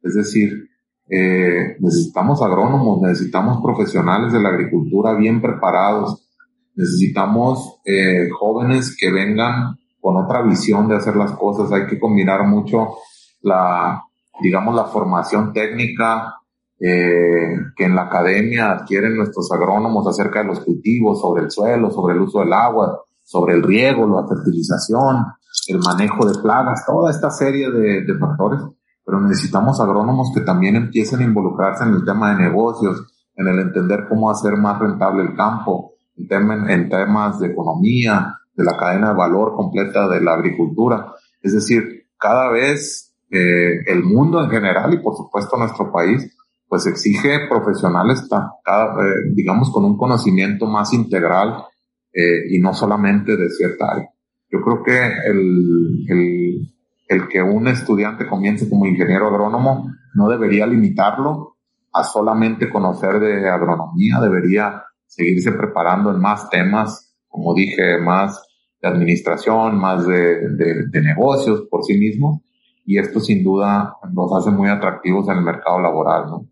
Es 0.00 0.14
decir, 0.14 0.70
eh, 1.10 1.76
necesitamos 1.78 2.40
agrónomos, 2.40 3.02
necesitamos 3.02 3.62
profesionales 3.62 4.32
de 4.32 4.40
la 4.40 4.48
agricultura 4.48 5.12
bien 5.12 5.42
preparados, 5.42 6.30
necesitamos 6.74 7.82
eh, 7.84 8.30
jóvenes 8.30 8.96
que 8.98 9.12
vengan 9.12 9.76
con 10.00 10.16
otra 10.16 10.40
visión 10.40 10.88
de 10.88 10.96
hacer 10.96 11.14
las 11.14 11.32
cosas, 11.32 11.70
hay 11.72 11.86
que 11.86 12.00
combinar 12.00 12.46
mucho 12.46 12.94
la 13.42 14.05
digamos, 14.40 14.74
la 14.74 14.84
formación 14.84 15.52
técnica 15.52 16.34
eh, 16.78 17.56
que 17.74 17.84
en 17.84 17.94
la 17.94 18.02
academia 18.02 18.72
adquieren 18.72 19.16
nuestros 19.16 19.50
agrónomos 19.50 20.06
acerca 20.06 20.40
de 20.40 20.48
los 20.48 20.60
cultivos, 20.60 21.20
sobre 21.20 21.44
el 21.44 21.50
suelo, 21.50 21.90
sobre 21.90 22.14
el 22.14 22.20
uso 22.20 22.40
del 22.40 22.52
agua, 22.52 23.00
sobre 23.22 23.54
el 23.54 23.62
riego, 23.62 24.06
la 24.06 24.28
fertilización, 24.28 25.24
el 25.68 25.78
manejo 25.78 26.26
de 26.26 26.38
plagas, 26.40 26.84
toda 26.86 27.10
esta 27.10 27.30
serie 27.30 27.70
de, 27.70 28.02
de 28.02 28.18
factores, 28.18 28.60
pero 29.04 29.20
necesitamos 29.20 29.80
agrónomos 29.80 30.32
que 30.34 30.42
también 30.42 30.76
empiecen 30.76 31.20
a 31.20 31.24
involucrarse 31.24 31.84
en 31.84 31.94
el 31.94 32.04
tema 32.04 32.30
de 32.30 32.42
negocios, 32.42 33.06
en 33.34 33.48
el 33.48 33.58
entender 33.60 34.06
cómo 34.08 34.30
hacer 34.30 34.56
más 34.56 34.78
rentable 34.78 35.22
el 35.22 35.34
campo, 35.34 35.94
en, 36.16 36.70
en 36.70 36.88
temas 36.88 37.38
de 37.38 37.48
economía, 37.48 38.38
de 38.54 38.64
la 38.64 38.76
cadena 38.76 39.08
de 39.08 39.14
valor 39.14 39.54
completa 39.54 40.08
de 40.08 40.20
la 40.20 40.34
agricultura. 40.34 41.12
Es 41.42 41.52
decir, 41.52 42.06
cada 42.18 42.50
vez 42.50 43.05
eh, 43.30 43.82
el 43.86 44.02
mundo 44.04 44.42
en 44.42 44.50
general 44.50 44.94
y 44.94 44.98
por 44.98 45.16
supuesto 45.16 45.56
nuestro 45.56 45.92
país, 45.92 46.32
pues 46.68 46.86
exige 46.86 47.46
profesionales, 47.48 48.28
cada, 48.64 48.94
eh, 49.06 49.30
digamos, 49.32 49.70
con 49.70 49.84
un 49.84 49.96
conocimiento 49.96 50.66
más 50.66 50.92
integral 50.92 51.64
eh, 52.12 52.42
y 52.50 52.58
no 52.58 52.74
solamente 52.74 53.36
de 53.36 53.48
cierta 53.50 53.92
área. 53.92 54.08
Yo 54.50 54.60
creo 54.60 54.82
que 54.82 55.28
el, 55.28 56.06
el, 56.08 56.74
el 57.08 57.28
que 57.28 57.42
un 57.42 57.68
estudiante 57.68 58.26
comience 58.26 58.68
como 58.68 58.86
ingeniero 58.86 59.28
agrónomo 59.28 59.90
no 60.14 60.28
debería 60.28 60.66
limitarlo 60.66 61.56
a 61.92 62.04
solamente 62.04 62.68
conocer 62.68 63.20
de 63.20 63.48
agronomía, 63.48 64.20
debería 64.20 64.82
seguirse 65.06 65.52
preparando 65.52 66.10
en 66.10 66.20
más 66.20 66.50
temas, 66.50 67.16
como 67.28 67.54
dije, 67.54 67.98
más 67.98 68.42
de 68.82 68.88
administración, 68.88 69.78
más 69.78 70.06
de, 70.06 70.48
de, 70.50 70.86
de 70.88 71.00
negocios 71.00 71.66
por 71.70 71.84
sí 71.84 71.96
mismo, 71.96 72.42
y 72.86 72.98
esto 72.98 73.18
sin 73.18 73.42
duda 73.42 73.96
nos 74.12 74.32
hace 74.32 74.50
muy 74.50 74.70
atractivos 74.70 75.28
en 75.28 75.38
el 75.38 75.44
mercado 75.44 75.80
laboral, 75.80 76.26
¿no? 76.30 76.46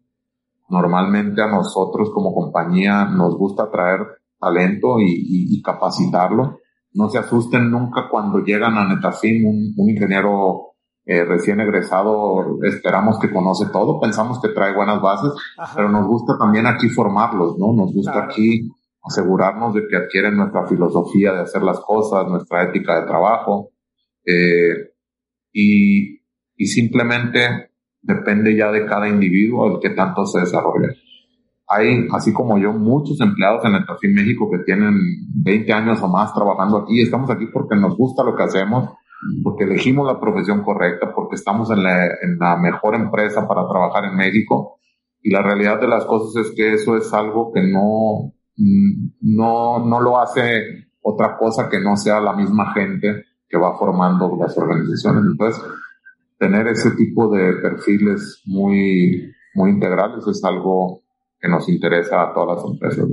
Normalmente 0.69 1.41
a 1.41 1.47
nosotros 1.47 2.11
como 2.13 2.35
compañía 2.35 3.05
nos 3.05 3.37
gusta 3.37 3.71
traer 3.71 4.01
talento 4.41 4.97
y, 4.99 5.63
capacitarlo. 5.63 6.59
No 6.93 7.09
se 7.09 7.19
asusten 7.19 7.71
nunca 7.71 8.09
cuando 8.11 8.41
llegan 8.41 8.77
a 8.77 8.87
Netafim 8.87 9.47
un, 9.47 9.89
ingeniero 9.89 10.75
eh, 11.07 11.25
recién 11.25 11.61
egresado, 11.61 12.59
esperamos 12.63 13.19
que 13.19 13.33
conoce 13.33 13.67
todo, 13.67 14.01
pensamos 14.01 14.41
que 14.41 14.49
trae 14.49 14.75
buenas 14.75 15.01
bases, 15.01 15.33
pero 15.75 15.89
nos 15.89 16.07
gusta 16.07 16.37
también 16.39 16.67
aquí 16.67 16.89
formarlos, 16.89 17.59
¿no? 17.59 17.73
Nos 17.73 17.95
gusta 17.95 18.25
aquí 18.25 18.69
asegurarnos 19.03 19.75
de 19.75 19.87
que 19.89 19.97
adquieren 19.97 20.37
nuestra 20.37 20.67
filosofía 20.67 21.33
de 21.33 21.43
hacer 21.43 21.63
las 21.63 21.79
cosas, 21.81 22.27
nuestra 22.27 22.65
ética 22.65 23.01
de 23.01 23.07
trabajo. 23.07 23.71
Eh, 24.27 24.95
y 25.53 26.24
y 26.57 26.67
simplemente 26.67 27.71
depende 28.03 28.57
ya 28.57 28.71
de 28.71 28.87
cada 28.87 29.09
individuo 29.09 29.75
el 29.75 29.81
que 29.81 29.91
tanto 29.91 30.27
se 30.27 30.41
desarrolle. 30.41 30.97
Hay, 31.67 32.07
así 32.13 32.33
como 32.33 32.59
yo, 32.59 32.73
muchos 32.73 33.21
empleados 33.21 33.65
en 33.65 33.75
el 33.75 33.87
Tafín 33.87 34.15
México 34.15 34.51
que 34.51 34.59
tienen 34.65 34.95
20 35.43 35.73
años 35.73 36.03
o 36.03 36.09
más 36.09 36.35
trabajando 36.35 36.79
aquí. 36.79 37.01
Estamos 37.01 37.31
aquí 37.31 37.47
porque 37.53 37.75
nos 37.75 37.97
gusta 37.97 38.23
lo 38.23 38.37
que 38.37 38.43
hacemos, 38.43 38.91
porque 39.43 39.65
elegimos 39.65 40.07
la 40.07 40.21
profesión 40.21 40.63
correcta, 40.63 41.13
porque 41.15 41.37
estamos 41.37 41.71
en 41.71 41.83
la, 41.83 42.05
en 42.05 42.39
la 42.39 42.57
mejor 42.57 42.95
empresa 42.95 43.49
para 43.49 43.67
trabajar 43.67 44.05
en 44.05 44.17
México. 44.17 44.79
Y 45.23 45.31
la 45.31 45.41
realidad 45.41 45.81
de 45.81 45.89
las 45.89 46.05
cosas 46.05 46.47
es 46.47 46.55
que 46.55 46.75
eso 46.75 46.97
es 46.99 47.13
algo 47.15 47.51
que 47.51 47.63
no, 47.63 48.35
no, 49.23 49.79
no 49.87 50.01
lo 50.01 50.21
hace 50.21 50.85
otra 51.01 51.39
cosa 51.39 51.71
que 51.71 51.81
no 51.81 51.97
sea 51.97 52.21
la 52.21 52.35
misma 52.35 52.75
gente 52.75 53.25
que 53.49 53.59
va 53.59 53.79
formando 53.79 54.37
las 54.39 54.57
organizaciones. 54.59 55.25
Entonces, 55.31 55.63
tener 56.39 56.67
ese 56.69 56.91
tipo 56.93 57.29
de 57.29 57.55
perfiles 57.63 58.43
muy, 58.47 59.33
muy 59.55 59.71
integrales 59.71 60.27
es 60.27 60.43
algo 60.45 61.03
que 61.41 61.49
nos 61.49 61.69
interesa 61.69 62.23
a 62.23 62.35
todas 62.35 62.57
las 62.57 62.67
empresas. 62.67 63.07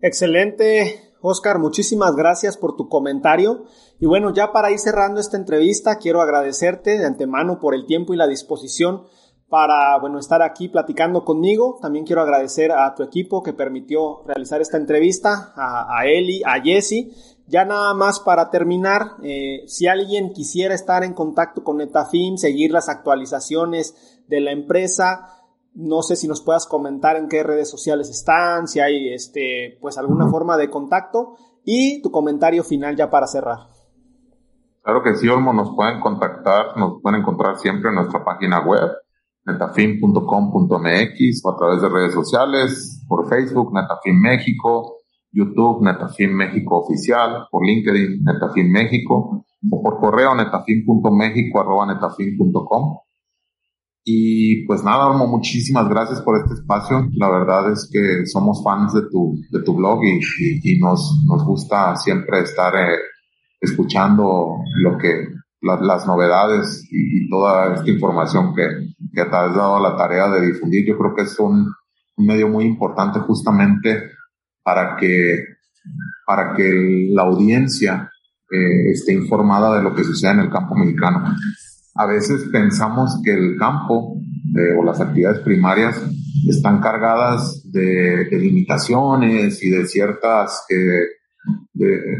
Excelente, 0.00 1.00
Oscar, 1.20 1.58
muchísimas 1.58 2.14
gracias 2.14 2.56
por 2.56 2.76
tu 2.76 2.88
comentario. 2.88 3.64
Y 3.98 4.06
bueno, 4.06 4.32
ya 4.32 4.52
para 4.52 4.70
ir 4.70 4.78
cerrando 4.78 5.20
esta 5.20 5.36
entrevista, 5.36 5.98
quiero 5.98 6.20
agradecerte 6.20 6.98
de 6.98 7.06
antemano 7.06 7.58
por 7.58 7.74
el 7.74 7.86
tiempo 7.86 8.14
y 8.14 8.16
la 8.16 8.26
disposición 8.26 9.02
para, 9.48 9.98
bueno, 10.00 10.18
estar 10.18 10.42
aquí 10.42 10.68
platicando 10.68 11.24
conmigo. 11.24 11.78
También 11.80 12.04
quiero 12.04 12.22
agradecer 12.22 12.72
a 12.72 12.94
tu 12.94 13.02
equipo 13.02 13.42
que 13.42 13.52
permitió 13.52 14.22
realizar 14.26 14.60
esta 14.60 14.76
entrevista, 14.76 15.52
a, 15.56 15.98
a 15.98 16.06
Eli, 16.06 16.42
a 16.44 16.60
Jesse 16.62 17.35
ya 17.48 17.64
nada 17.64 17.94
más 17.94 18.20
para 18.20 18.50
terminar, 18.50 19.16
eh, 19.22 19.62
si 19.66 19.86
alguien 19.86 20.32
quisiera 20.32 20.74
estar 20.74 21.04
en 21.04 21.14
contacto 21.14 21.62
con 21.62 21.78
Netafim, 21.78 22.36
seguir 22.36 22.72
las 22.72 22.88
actualizaciones 22.88 24.22
de 24.26 24.40
la 24.40 24.50
empresa, 24.50 25.28
no 25.74 26.02
sé 26.02 26.16
si 26.16 26.26
nos 26.26 26.40
puedas 26.40 26.66
comentar 26.66 27.16
en 27.16 27.28
qué 27.28 27.42
redes 27.42 27.70
sociales 27.70 28.10
están, 28.10 28.66
si 28.66 28.80
hay 28.80 29.12
este, 29.12 29.78
pues 29.80 29.98
alguna 29.98 30.28
forma 30.28 30.56
de 30.56 30.70
contacto 30.70 31.36
y 31.64 32.02
tu 32.02 32.10
comentario 32.10 32.64
final 32.64 32.96
ya 32.96 33.10
para 33.10 33.26
cerrar. 33.26 33.58
Claro 34.82 35.02
que 35.02 35.14
sí, 35.16 35.28
Olmo, 35.28 35.52
nos 35.52 35.74
pueden 35.74 36.00
contactar, 36.00 36.76
nos 36.76 37.00
pueden 37.02 37.20
encontrar 37.20 37.58
siempre 37.58 37.90
en 37.90 37.96
nuestra 37.96 38.24
página 38.24 38.64
web, 38.64 38.90
netafim.com.mx 39.44 41.44
o 41.44 41.50
a 41.50 41.56
través 41.56 41.82
de 41.82 41.88
redes 41.88 42.14
sociales, 42.14 43.04
por 43.08 43.28
Facebook, 43.28 43.74
Netafim 43.74 44.20
México, 44.20 44.95
YouTube 45.36 45.84
Netafim 45.84 46.32
México 46.32 46.78
Oficial, 46.78 47.46
por 47.50 47.64
LinkedIn 47.64 48.24
Netafim 48.24 48.68
México, 48.70 49.44
o 49.70 49.82
por 49.82 50.00
correo 50.00 50.34
netafim.mexico.com. 50.34 52.98
Y 54.08 54.64
pues 54.66 54.84
nada, 54.84 55.12
muchísimas 55.12 55.88
gracias 55.88 56.22
por 56.22 56.38
este 56.38 56.54
espacio. 56.54 57.08
La 57.14 57.28
verdad 57.28 57.72
es 57.72 57.90
que 57.92 58.24
somos 58.26 58.62
fans 58.64 58.94
de 58.94 59.02
tu, 59.10 59.36
de 59.50 59.62
tu 59.62 59.74
blog 59.74 60.00
y, 60.04 60.20
y, 60.62 60.78
nos, 60.78 61.24
nos 61.26 61.44
gusta 61.44 61.96
siempre 61.96 62.38
estar 62.40 62.72
eh, 62.74 62.96
escuchando 63.60 64.60
lo 64.76 64.96
que, 64.96 65.26
las 65.60 66.06
novedades 66.06 66.88
y, 66.90 67.28
toda 67.28 67.74
esta 67.74 67.90
información 67.90 68.54
que, 68.54 68.66
que 69.12 69.24
te 69.24 69.36
has 69.36 69.54
dado 69.54 69.80
la 69.80 69.96
tarea 69.96 70.30
de 70.30 70.46
difundir. 70.46 70.86
Yo 70.86 70.96
creo 70.96 71.14
que 71.14 71.22
es 71.22 71.38
un 71.40 71.74
medio 72.16 72.48
muy 72.48 72.64
importante 72.64 73.18
justamente 73.20 74.15
para 74.66 74.96
que, 74.96 75.44
para 76.26 76.54
que 76.56 77.08
la 77.12 77.22
audiencia 77.22 78.10
eh, 78.50 78.90
esté 78.90 79.12
informada 79.12 79.76
de 79.76 79.82
lo 79.84 79.94
que 79.94 80.02
sucede 80.02 80.32
en 80.32 80.40
el 80.40 80.50
campo 80.50 80.74
mexicano. 80.74 81.22
A 81.94 82.06
veces 82.06 82.48
pensamos 82.50 83.20
que 83.24 83.32
el 83.32 83.56
campo 83.56 84.20
o 84.78 84.84
las 84.84 85.00
actividades 85.00 85.40
primarias 85.40 86.02
están 86.48 86.80
cargadas 86.80 87.62
de, 87.70 88.26
limitaciones 88.32 89.62
y 89.62 89.70
de 89.70 89.86
ciertas... 89.86 90.66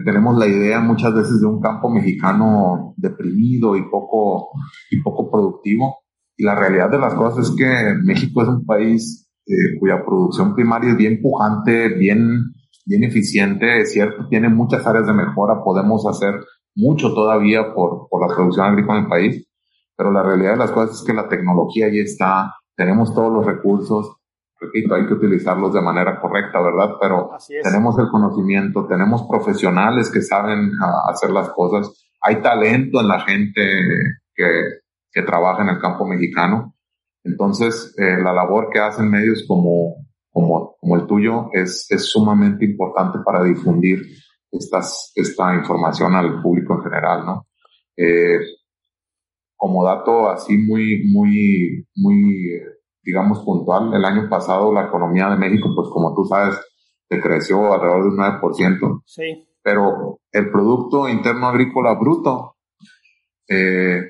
tenemos 0.05 0.38
la 0.38 0.47
idea 0.47 0.78
muchas 0.80 1.14
veces 1.14 1.40
de 1.40 1.47
un 1.47 1.61
campo 1.61 1.90
mexicano 1.90 2.94
deprimido 2.97 3.76
y 3.76 3.82
poco, 3.90 4.51
y 4.90 5.03
poco 5.03 5.30
productivo. 5.30 5.99
Y 6.36 6.44
la 6.44 6.55
realidad 6.55 6.90
de 6.90 6.99
las 6.99 7.14
cosas 7.14 7.49
es 7.49 7.57
que 7.57 7.94
México 8.05 8.42
es 8.42 8.49
un 8.49 8.64
país 8.64 9.25
eh, 9.47 9.78
cuya 9.78 10.05
producción 10.05 10.55
primaria 10.55 10.90
es 10.90 10.97
bien 10.97 11.20
pujante, 11.22 11.90
bien, 11.90 12.53
bien 12.84 13.05
eficiente, 13.05 13.80
es 13.80 13.92
cierto, 13.92 14.26
tiene 14.28 14.49
muchas 14.49 14.84
áreas 14.84 15.07
de 15.07 15.12
mejora, 15.12 15.62
podemos 15.62 16.05
hacer 16.07 16.34
mucho 16.74 17.14
todavía 17.14 17.72
por, 17.72 18.09
por 18.11 18.28
la 18.28 18.34
producción 18.34 18.66
agrícola 18.66 18.99
en 18.99 19.05
el 19.05 19.09
país, 19.09 19.49
pero 19.97 20.11
la 20.11 20.24
realidad 20.24 20.53
de 20.53 20.59
las 20.59 20.72
cosas 20.72 20.97
es 20.97 21.07
que 21.07 21.14
la 21.14 21.28
tecnología 21.28 21.88
ya 21.88 22.01
está, 22.01 22.55
tenemos 22.74 23.14
todos 23.14 23.32
los 23.32 23.47
recursos, 23.47 24.16
repito, 24.59 24.97
hay 24.97 25.07
que 25.07 25.14
utilizarlos 25.14 25.72
de 25.72 25.80
manera 25.80 26.20
correcta, 26.20 26.61
¿verdad? 26.61 26.97
Pero 27.01 27.30
tenemos 27.62 27.97
el 28.01 28.09
conocimiento, 28.09 28.86
tenemos 28.88 29.28
profesionales 29.28 30.11
que 30.11 30.22
saben 30.22 30.72
ah, 30.82 31.09
hacer 31.09 31.30
las 31.30 31.51
cosas, 31.51 32.09
hay 32.20 32.42
talento 32.42 33.01
en 33.01 33.07
la 33.07 33.20
gente 33.20 33.62
que, 34.34 34.62
que 35.12 35.22
trabaja 35.22 35.62
en 35.62 35.68
el 35.68 35.80
campo 35.80 36.05
mexicano 36.05 36.75
entonces, 37.26 37.94
eh, 37.98 38.22
la 38.22 38.32
labor 38.32 38.68
que 38.72 38.78
hacen 38.78 39.10
medios 39.10 39.44
como, 39.48 39.96
como, 40.30 40.76
como 40.80 40.96
el 40.96 41.06
tuyo 41.06 41.48
es, 41.52 41.86
es 41.90 42.04
sumamente 42.04 42.64
importante 42.64 43.18
para 43.24 43.42
difundir 43.42 44.00
estas, 44.52 45.12
esta 45.14 45.54
información 45.54 46.14
al 46.14 46.40
público 46.40 46.74
en 46.74 46.82
general, 46.82 47.26
¿no? 47.26 47.46
Eh, 47.96 48.38
como 49.56 49.84
dato 49.84 50.30
así 50.30 50.56
muy, 50.56 51.02
muy, 51.10 51.86
muy, 51.96 52.62
digamos, 53.02 53.40
puntual, 53.40 53.92
el 53.94 54.04
año 54.04 54.28
pasado 54.28 54.72
la 54.72 54.84
economía 54.86 55.28
de 55.30 55.36
México, 55.36 55.72
pues 55.74 55.88
como 55.88 56.14
tú 56.14 56.24
sabes, 56.26 56.60
creció 57.08 57.72
alrededor 57.72 58.02
de 58.02 58.08
un 58.08 58.18
9%. 58.18 59.02
Sí. 59.04 59.48
Pero 59.62 60.20
el 60.30 60.50
Producto 60.50 61.08
Interno 61.08 61.48
Agrícola 61.48 61.94
Bruto 61.94 62.56
eh, 63.48 64.02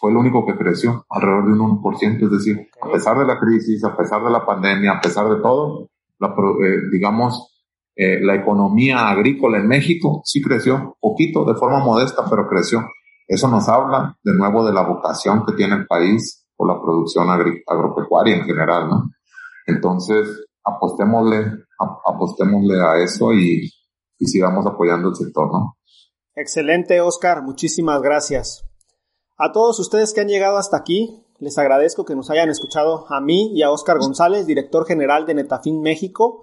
fue 0.00 0.10
el 0.10 0.16
único 0.16 0.46
que 0.46 0.56
creció, 0.56 1.04
alrededor 1.10 1.46
de 1.46 1.60
un 1.60 1.82
1%. 1.82 2.24
Es 2.24 2.30
decir, 2.30 2.68
a 2.80 2.90
pesar 2.90 3.18
de 3.18 3.26
la 3.26 3.38
crisis, 3.38 3.84
a 3.84 3.94
pesar 3.94 4.24
de 4.24 4.30
la 4.30 4.46
pandemia, 4.46 4.92
a 4.92 5.00
pesar 5.00 5.28
de 5.28 5.42
todo, 5.42 5.90
la, 6.18 6.28
eh, 6.28 6.88
digamos, 6.90 7.50
eh, 7.94 8.18
la 8.22 8.34
economía 8.34 9.10
agrícola 9.10 9.58
en 9.58 9.68
México 9.68 10.22
sí 10.24 10.40
creció, 10.40 10.96
poquito, 10.98 11.44
de 11.44 11.54
forma 11.54 11.84
modesta, 11.84 12.24
pero 12.30 12.48
creció. 12.48 12.80
Eso 13.28 13.46
nos 13.48 13.68
habla 13.68 14.16
de 14.24 14.32
nuevo 14.32 14.64
de 14.66 14.72
la 14.72 14.82
vocación 14.82 15.44
que 15.44 15.52
tiene 15.52 15.74
el 15.74 15.86
país 15.86 16.48
por 16.56 16.66
la 16.66 16.80
producción 16.80 17.28
agropecuaria 17.28 18.36
en 18.36 18.44
general, 18.44 18.88
¿no? 18.88 19.10
Entonces, 19.66 20.46
apostémosle, 20.64 21.44
apostémosle 22.06 22.80
a 22.80 22.96
eso 23.02 23.34
y, 23.34 23.70
y 24.18 24.26
sigamos 24.26 24.66
apoyando 24.66 25.10
el 25.10 25.14
sector, 25.14 25.52
¿no? 25.52 25.76
Excelente, 26.34 27.02
Oscar. 27.02 27.42
Muchísimas 27.42 28.00
gracias. 28.00 28.69
A 29.42 29.52
todos 29.52 29.80
ustedes 29.80 30.12
que 30.12 30.20
han 30.20 30.28
llegado 30.28 30.58
hasta 30.58 30.76
aquí, 30.76 31.24
les 31.38 31.56
agradezco 31.56 32.04
que 32.04 32.14
nos 32.14 32.28
hayan 32.28 32.50
escuchado 32.50 33.06
a 33.08 33.22
mí 33.22 33.50
y 33.54 33.62
a 33.62 33.70
Oscar 33.70 33.98
González, 33.98 34.46
director 34.46 34.84
general 34.84 35.24
de 35.24 35.32
Netafin 35.32 35.80
México. 35.80 36.42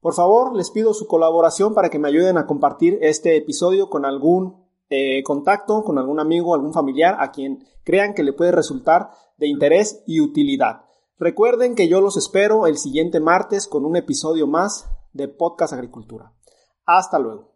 Por 0.00 0.14
favor, 0.14 0.54
les 0.54 0.70
pido 0.70 0.94
su 0.94 1.08
colaboración 1.08 1.74
para 1.74 1.88
que 1.90 1.98
me 1.98 2.06
ayuden 2.06 2.38
a 2.38 2.46
compartir 2.46 3.00
este 3.02 3.36
episodio 3.36 3.90
con 3.90 4.04
algún 4.04 4.64
eh, 4.90 5.24
contacto 5.24 5.82
con 5.82 5.98
algún 5.98 6.20
amigo, 6.20 6.54
algún 6.54 6.72
familiar 6.72 7.16
a 7.18 7.32
quien 7.32 7.66
crean 7.82 8.14
que 8.14 8.22
le 8.22 8.32
puede 8.32 8.52
resultar 8.52 9.10
de 9.38 9.48
interés 9.48 10.04
y 10.06 10.20
utilidad. 10.20 10.84
Recuerden 11.18 11.74
que 11.74 11.88
yo 11.88 12.00
los 12.00 12.16
espero 12.16 12.68
el 12.68 12.78
siguiente 12.78 13.18
martes 13.18 13.66
con 13.66 13.84
un 13.84 13.96
episodio 13.96 14.46
más 14.46 14.88
de 15.12 15.26
Podcast 15.26 15.72
Agricultura. 15.72 16.32
Hasta 16.84 17.18
luego. 17.18 17.55